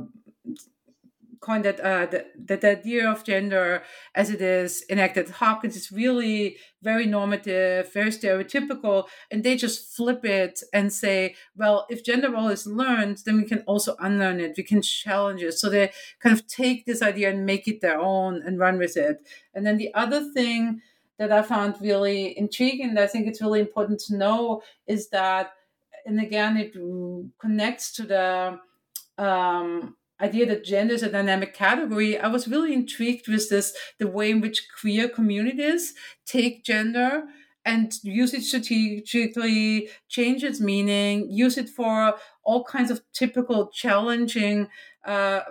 coined 1.41 1.65
that 1.65 1.79
uh, 1.79 2.05
the, 2.05 2.25
that 2.37 2.61
the 2.61 2.71
idea 2.71 3.09
of 3.09 3.23
gender 3.23 3.83
as 4.13 4.29
it 4.29 4.41
is 4.41 4.83
enacted 4.89 5.29
Hopkins 5.29 5.75
is 5.75 5.91
really 5.91 6.57
very 6.81 7.05
normative, 7.05 7.91
very 7.93 8.09
stereotypical, 8.09 9.07
and 9.31 9.43
they 9.43 9.55
just 9.55 9.95
flip 9.95 10.23
it 10.25 10.61
and 10.73 10.91
say, 10.91 11.35
well, 11.55 11.85
if 11.89 12.03
gender 12.03 12.31
role 12.31 12.47
is 12.47 12.65
learned, 12.65 13.19
then 13.25 13.37
we 13.37 13.45
can 13.45 13.63
also 13.67 13.95
unlearn 13.99 14.39
it. 14.39 14.55
We 14.57 14.63
can 14.63 14.81
challenge 14.81 15.41
it. 15.41 15.53
So 15.53 15.69
they 15.69 15.91
kind 16.19 16.37
of 16.37 16.47
take 16.47 16.85
this 16.85 17.01
idea 17.01 17.29
and 17.29 17.45
make 17.45 17.67
it 17.67 17.81
their 17.81 17.99
own 17.99 18.41
and 18.45 18.59
run 18.59 18.77
with 18.77 18.97
it. 18.97 19.17
And 19.53 19.65
then 19.65 19.77
the 19.77 19.93
other 19.93 20.31
thing 20.33 20.81
that 21.17 21.31
I 21.31 21.41
found 21.41 21.75
really 21.81 22.37
intriguing, 22.37 22.93
that 22.93 23.03
I 23.03 23.07
think 23.07 23.27
it's 23.27 23.41
really 23.41 23.59
important 23.59 23.99
to 24.07 24.15
know, 24.15 24.61
is 24.87 25.09
that, 25.09 25.51
and 26.05 26.19
again, 26.19 26.55
it 26.55 26.73
connects 27.39 27.91
to 27.95 28.03
the 28.03 28.59
um, 29.21 29.97
idea 30.21 30.45
that 30.47 30.63
gender 30.63 30.93
is 30.93 31.03
a 31.03 31.11
dynamic 31.11 31.53
category, 31.53 32.19
I 32.19 32.27
was 32.27 32.47
really 32.47 32.73
intrigued 32.73 33.27
with 33.27 33.49
this 33.49 33.75
the 33.99 34.07
way 34.07 34.31
in 34.31 34.41
which 34.41 34.67
queer 34.79 35.07
communities 35.07 35.93
take 36.25 36.63
gender 36.63 37.23
and 37.65 37.93
use 38.03 38.33
it 38.33 38.43
strategically, 38.43 39.89
change 40.07 40.43
its 40.43 40.59
meaning, 40.59 41.29
use 41.29 41.57
it 41.57 41.69
for 41.69 42.15
all 42.43 42.63
kinds 42.63 42.89
of 42.89 43.01
typical 43.13 43.67
challenging 43.67 44.69
uh, 45.05 45.41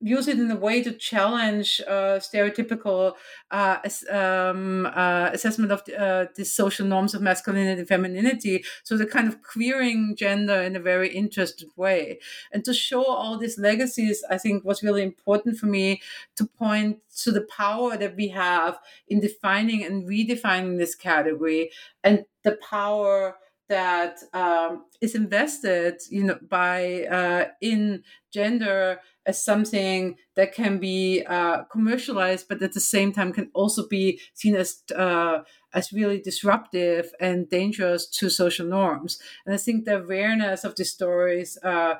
use 0.00 0.28
it 0.28 0.38
in 0.38 0.50
a 0.50 0.56
way 0.56 0.82
to 0.82 0.92
challenge 0.92 1.80
uh, 1.86 2.18
stereotypical 2.18 3.12
uh, 3.50 3.76
um, 4.10 4.86
uh, 4.86 5.30
assessment 5.32 5.70
of 5.70 5.84
the, 5.84 6.00
uh, 6.00 6.26
the, 6.34 6.44
social 6.44 6.86
norms 6.86 7.14
of 7.14 7.20
masculinity 7.20 7.80
and 7.80 7.88
femininity. 7.88 8.64
So 8.82 8.96
the 8.96 9.06
kind 9.06 9.28
of 9.28 9.42
queering 9.42 10.16
gender 10.16 10.54
in 10.62 10.74
a 10.74 10.80
very 10.80 11.14
interested 11.14 11.68
way. 11.76 12.18
And 12.52 12.64
to 12.64 12.72
show 12.72 13.04
all 13.04 13.36
these 13.36 13.58
legacies, 13.58 14.24
I 14.30 14.38
think 14.38 14.64
was 14.64 14.82
really 14.82 15.02
important 15.02 15.58
for 15.58 15.66
me 15.66 16.00
to 16.36 16.46
point 16.46 16.98
to 17.18 17.30
the 17.30 17.42
power 17.42 17.96
that 17.96 18.16
we 18.16 18.28
have 18.28 18.78
in 19.08 19.20
defining 19.20 19.84
and 19.84 20.08
redefining 20.08 20.78
this 20.78 20.94
category 20.94 21.70
and 22.02 22.24
the 22.42 22.58
power 22.68 23.36
that 23.68 24.18
um, 24.34 24.84
is 25.00 25.14
invested 25.14 26.00
you 26.10 26.24
know 26.24 26.38
by 26.48 27.04
uh, 27.04 27.46
in 27.60 28.02
gender 28.32 28.98
as 29.30 29.44
something 29.50 30.16
that 30.34 30.52
can 30.60 30.78
be 30.78 31.22
uh, 31.36 31.58
commercialized, 31.74 32.46
but 32.48 32.62
at 32.62 32.72
the 32.74 32.86
same 32.94 33.10
time 33.12 33.32
can 33.32 33.48
also 33.54 33.82
be 33.88 34.20
seen 34.34 34.54
as 34.56 34.82
uh, 35.04 35.38
as 35.72 35.92
really 35.92 36.20
disruptive 36.30 37.06
and 37.20 37.48
dangerous 37.48 38.02
to 38.18 38.28
social 38.28 38.66
norms. 38.66 39.12
And 39.44 39.54
I 39.54 39.58
think 39.64 39.84
the 39.84 39.96
awareness 40.02 40.64
of 40.64 40.74
these 40.74 40.92
stories. 40.98 41.58
Uh, 41.62 41.94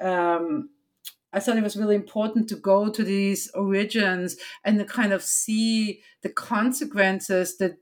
um, 0.00 0.70
I 1.30 1.40
thought 1.40 1.58
it 1.58 1.68
was 1.70 1.76
really 1.76 1.94
important 2.04 2.48
to 2.48 2.56
go 2.72 2.78
to 2.88 3.04
these 3.04 3.50
origins 3.54 4.36
and 4.64 4.78
to 4.78 4.84
kind 4.84 5.12
of 5.12 5.22
see 5.22 6.00
the 6.22 6.30
consequences 6.30 7.58
that 7.58 7.76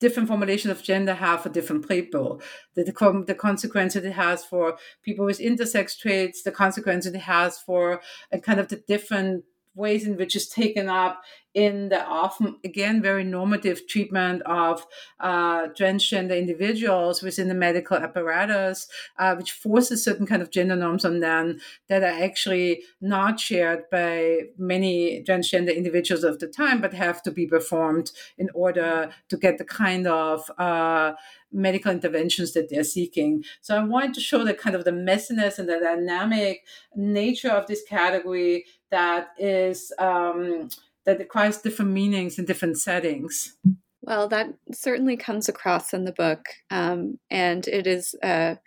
different 0.00 0.28
formulations 0.28 0.70
of 0.70 0.82
gender 0.82 1.14
have 1.14 1.42
for 1.42 1.48
different 1.48 1.88
people. 1.88 2.40
The, 2.74 2.84
the, 2.84 3.24
the 3.26 3.34
consequences 3.34 4.04
it 4.04 4.12
has 4.12 4.44
for 4.44 4.76
people 5.02 5.26
with 5.26 5.38
intersex 5.38 5.98
traits, 5.98 6.42
the 6.42 6.52
consequences 6.52 7.14
it 7.14 7.20
has 7.20 7.58
for 7.58 8.00
and 8.30 8.42
kind 8.42 8.60
of 8.60 8.68
the 8.68 8.82
different 8.86 9.44
ways 9.74 10.06
in 10.06 10.16
which 10.16 10.34
it's 10.34 10.48
taken 10.48 10.88
up 10.88 11.22
in 11.54 11.88
the 11.88 12.04
often 12.06 12.56
again 12.64 13.00
very 13.02 13.24
normative 13.24 13.88
treatment 13.88 14.42
of 14.42 14.86
uh, 15.18 15.66
transgender 15.68 16.38
individuals 16.38 17.22
within 17.22 17.48
the 17.48 17.54
medical 17.54 17.96
apparatus, 17.96 18.86
uh, 19.18 19.34
which 19.34 19.52
forces 19.52 20.04
certain 20.04 20.26
kind 20.26 20.42
of 20.42 20.50
gender 20.50 20.76
norms 20.76 21.04
on 21.04 21.20
them 21.20 21.58
that 21.88 22.02
are 22.02 22.22
actually 22.22 22.82
not 23.00 23.40
shared 23.40 23.84
by 23.90 24.40
many 24.56 25.24
transgender 25.26 25.74
individuals 25.74 26.22
of 26.22 26.38
the 26.38 26.46
time, 26.46 26.80
but 26.80 26.92
have 26.92 27.22
to 27.22 27.30
be 27.30 27.46
performed 27.46 28.12
in 28.36 28.48
order 28.54 29.10
to 29.28 29.36
get 29.36 29.58
the 29.58 29.64
kind 29.64 30.06
of 30.06 30.50
uh, 30.58 31.12
medical 31.52 31.90
interventions 31.92 32.52
that 32.52 32.68
they're 32.68 32.84
seeking. 32.84 33.44
So 33.60 33.76
I 33.76 33.84
wanted 33.84 34.14
to 34.14 34.20
show 34.20 34.44
the 34.44 34.54
kind 34.54 34.76
of 34.76 34.84
the 34.84 34.90
messiness 34.90 35.58
and 35.58 35.68
the 35.68 35.80
dynamic 35.82 36.64
nature 36.94 37.50
of 37.50 37.66
this 37.66 37.82
category 37.88 38.66
that 38.90 39.28
is. 39.38 39.92
Um, 39.98 40.68
that 41.08 41.18
requires 41.18 41.56
different 41.56 41.90
meanings 41.90 42.38
in 42.38 42.44
different 42.44 42.76
settings. 42.78 43.56
Well, 44.02 44.28
that 44.28 44.52
certainly 44.74 45.16
comes 45.16 45.48
across 45.48 45.94
in 45.94 46.04
the 46.04 46.12
book, 46.12 46.44
um, 46.70 47.18
and 47.30 47.66
it 47.66 47.86
is 47.86 48.14
a, 48.22 48.58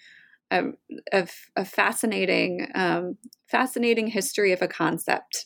a, 0.49 0.63
a, 1.13 1.27
a 1.55 1.63
fascinating, 1.63 2.67
um, 2.73 3.17
fascinating 3.47 4.07
history 4.07 4.53
of 4.53 4.63
a 4.63 4.67
concept. 4.67 5.45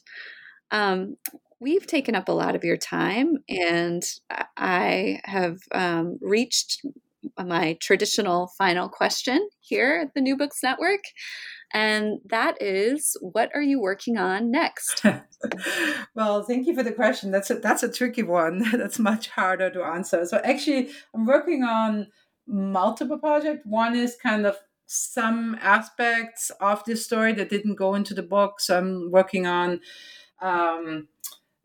Um, 0.71 1.17
we've 1.59 1.86
taken 1.86 2.15
up 2.15 2.29
a 2.29 2.31
lot 2.33 2.55
of 2.55 2.63
your 2.63 2.77
time, 2.77 3.39
and 3.49 4.01
I 4.55 5.19
have 5.25 5.57
um, 5.73 6.17
reached 6.21 6.81
my 7.43 7.78
traditional 7.82 8.51
final 8.57 8.89
question 8.89 9.47
here 9.59 10.01
at 10.03 10.13
the 10.13 10.21
New 10.21 10.38
Books 10.38 10.59
Network. 10.63 11.03
And 11.73 12.19
that 12.30 12.61
is, 12.61 13.17
what 13.21 13.51
are 13.53 13.61
you 13.61 13.82
working 13.82 14.17
on 14.17 14.51
next? 14.51 15.03
well, 16.15 16.43
thank 16.43 16.67
you 16.67 16.76
for 16.76 16.84
the 16.84 16.91
question. 16.91 17.32
That's 17.32 17.49
a, 17.49 17.55
that's 17.55 17.84
a 17.84 17.91
tricky 17.91 18.23
one. 18.23 18.63
that's 18.71 18.99
much 18.99 19.30
harder 19.30 19.69
to 19.71 19.84
answer. 19.84 20.26
So 20.26 20.38
actually, 20.43 20.91
I'm 21.13 21.26
working 21.26 21.63
on 21.63 22.07
multiple 22.47 23.17
projects. 23.17 23.65
One 23.65 23.95
is 23.95 24.15
kind 24.21 24.45
of 24.45 24.57
some 24.86 25.57
aspects 25.61 26.51
of 26.61 26.84
this 26.86 27.03
story 27.03 27.34
that 27.34 27.49
didn't 27.49 27.76
go 27.76 27.95
into 27.95 28.13
the 28.13 28.23
book. 28.23 28.59
So 28.59 28.78
I'm 28.78 29.11
working 29.11 29.47
on 29.47 29.82
um, 30.41 31.07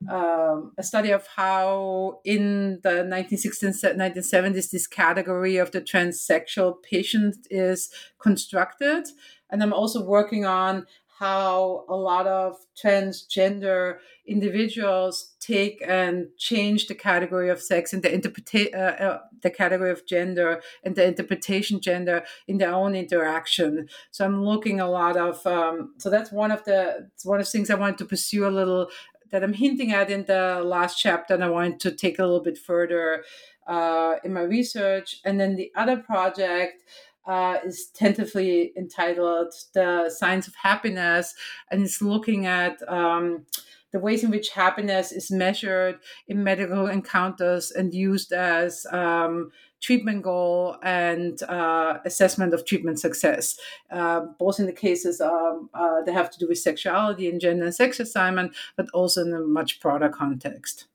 um, 0.08 0.72
a 0.78 0.82
study 0.82 1.10
of 1.10 1.26
how 1.26 2.20
in 2.24 2.80
the 2.82 3.04
1960s 3.04 3.84
and 3.84 4.00
1970s 4.00 4.70
this 4.70 4.86
category 4.86 5.56
of 5.56 5.72
the 5.72 5.80
transsexual 5.80 6.82
patient 6.82 7.46
is 7.50 7.90
constructed 8.18 9.08
and 9.50 9.62
i'm 9.62 9.72
also 9.72 10.02
working 10.02 10.44
on 10.44 10.86
how 11.20 11.84
a 11.90 11.94
lot 11.94 12.26
of 12.26 12.56
transgender 12.82 13.98
individuals 14.26 15.34
take 15.38 15.82
and 15.86 16.28
change 16.38 16.86
the 16.86 16.94
category 16.94 17.50
of 17.50 17.60
sex 17.60 17.92
and 17.92 18.02
the 18.02 18.08
interpreta- 18.08 18.74
uh, 18.74 19.04
uh, 19.04 19.18
the 19.42 19.50
category 19.50 19.90
of 19.90 20.06
gender 20.06 20.62
and 20.82 20.96
the 20.96 21.04
interpretation 21.04 21.78
gender 21.78 22.24
in 22.48 22.56
their 22.56 22.72
own 22.72 22.94
interaction. 22.94 23.86
So 24.10 24.24
I'm 24.24 24.42
looking 24.44 24.80
a 24.80 24.88
lot 24.88 25.18
of 25.18 25.46
um, 25.46 25.94
so 25.98 26.08
that's 26.08 26.32
one 26.32 26.50
of 26.50 26.64
the 26.64 27.10
one 27.24 27.38
of 27.38 27.44
the 27.44 27.52
things 27.52 27.68
I 27.68 27.74
wanted 27.74 27.98
to 27.98 28.06
pursue 28.06 28.46
a 28.46 28.56
little 28.60 28.88
that 29.30 29.42
I'm 29.42 29.52
hinting 29.52 29.92
at 29.92 30.10
in 30.10 30.24
the 30.24 30.62
last 30.64 31.00
chapter, 31.00 31.34
and 31.34 31.44
I 31.44 31.50
wanted 31.50 31.80
to 31.80 31.92
take 31.92 32.18
a 32.18 32.22
little 32.22 32.42
bit 32.42 32.58
further 32.58 33.24
uh, 33.66 34.16
in 34.24 34.32
my 34.32 34.42
research. 34.42 35.20
And 35.24 35.40
then 35.40 35.56
the 35.56 35.70
other 35.76 35.96
project 35.96 36.82
uh, 37.26 37.58
is 37.64 37.86
tentatively 37.94 38.72
entitled 38.76 39.52
"The 39.74 40.10
Science 40.10 40.48
of 40.48 40.54
Happiness," 40.56 41.34
and 41.70 41.82
it's 41.82 42.02
looking 42.02 42.46
at 42.46 42.80
um, 42.88 43.46
the 43.92 43.98
ways 43.98 44.22
in 44.24 44.30
which 44.30 44.50
happiness 44.50 45.12
is 45.12 45.30
measured 45.30 45.98
in 46.28 46.44
medical 46.44 46.86
encounters 46.86 47.70
and 47.70 47.92
used 47.92 48.32
as 48.32 48.86
um, 48.92 49.50
treatment 49.80 50.22
goal 50.22 50.76
and 50.82 51.42
uh, 51.44 51.98
assessment 52.04 52.54
of 52.54 52.64
treatment 52.64 53.00
success, 53.00 53.58
uh, 53.90 54.20
both 54.38 54.60
in 54.60 54.66
the 54.66 54.72
cases 54.72 55.20
um, 55.20 55.70
uh, 55.74 56.02
that 56.02 56.12
have 56.12 56.30
to 56.30 56.38
do 56.38 56.46
with 56.48 56.58
sexuality 56.58 57.28
and 57.28 57.40
gender 57.40 57.64
and 57.64 57.74
sex 57.74 57.98
assignment, 57.98 58.54
but 58.76 58.88
also 58.90 59.22
in 59.22 59.32
a 59.32 59.40
much 59.40 59.80
broader 59.80 60.08
context. 60.08 60.86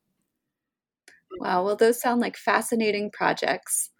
Wow, 1.38 1.64
well, 1.64 1.76
those 1.76 2.00
sound 2.00 2.20
like 2.20 2.36
fascinating 2.36 3.10
projects. 3.10 3.90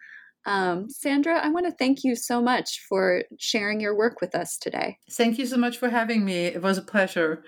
Um, 0.46 0.88
Sandra, 0.88 1.38
I 1.44 1.48
want 1.48 1.66
to 1.66 1.72
thank 1.72 2.04
you 2.04 2.14
so 2.14 2.40
much 2.40 2.80
for 2.88 3.24
sharing 3.36 3.80
your 3.80 3.96
work 3.96 4.20
with 4.20 4.34
us 4.34 4.56
today. 4.56 4.98
Thank 5.10 5.38
you 5.38 5.46
so 5.46 5.56
much 5.56 5.76
for 5.76 5.88
having 5.88 6.24
me. 6.24 6.46
It 6.46 6.62
was 6.62 6.78
a 6.78 6.82
pleasure. 6.82 7.42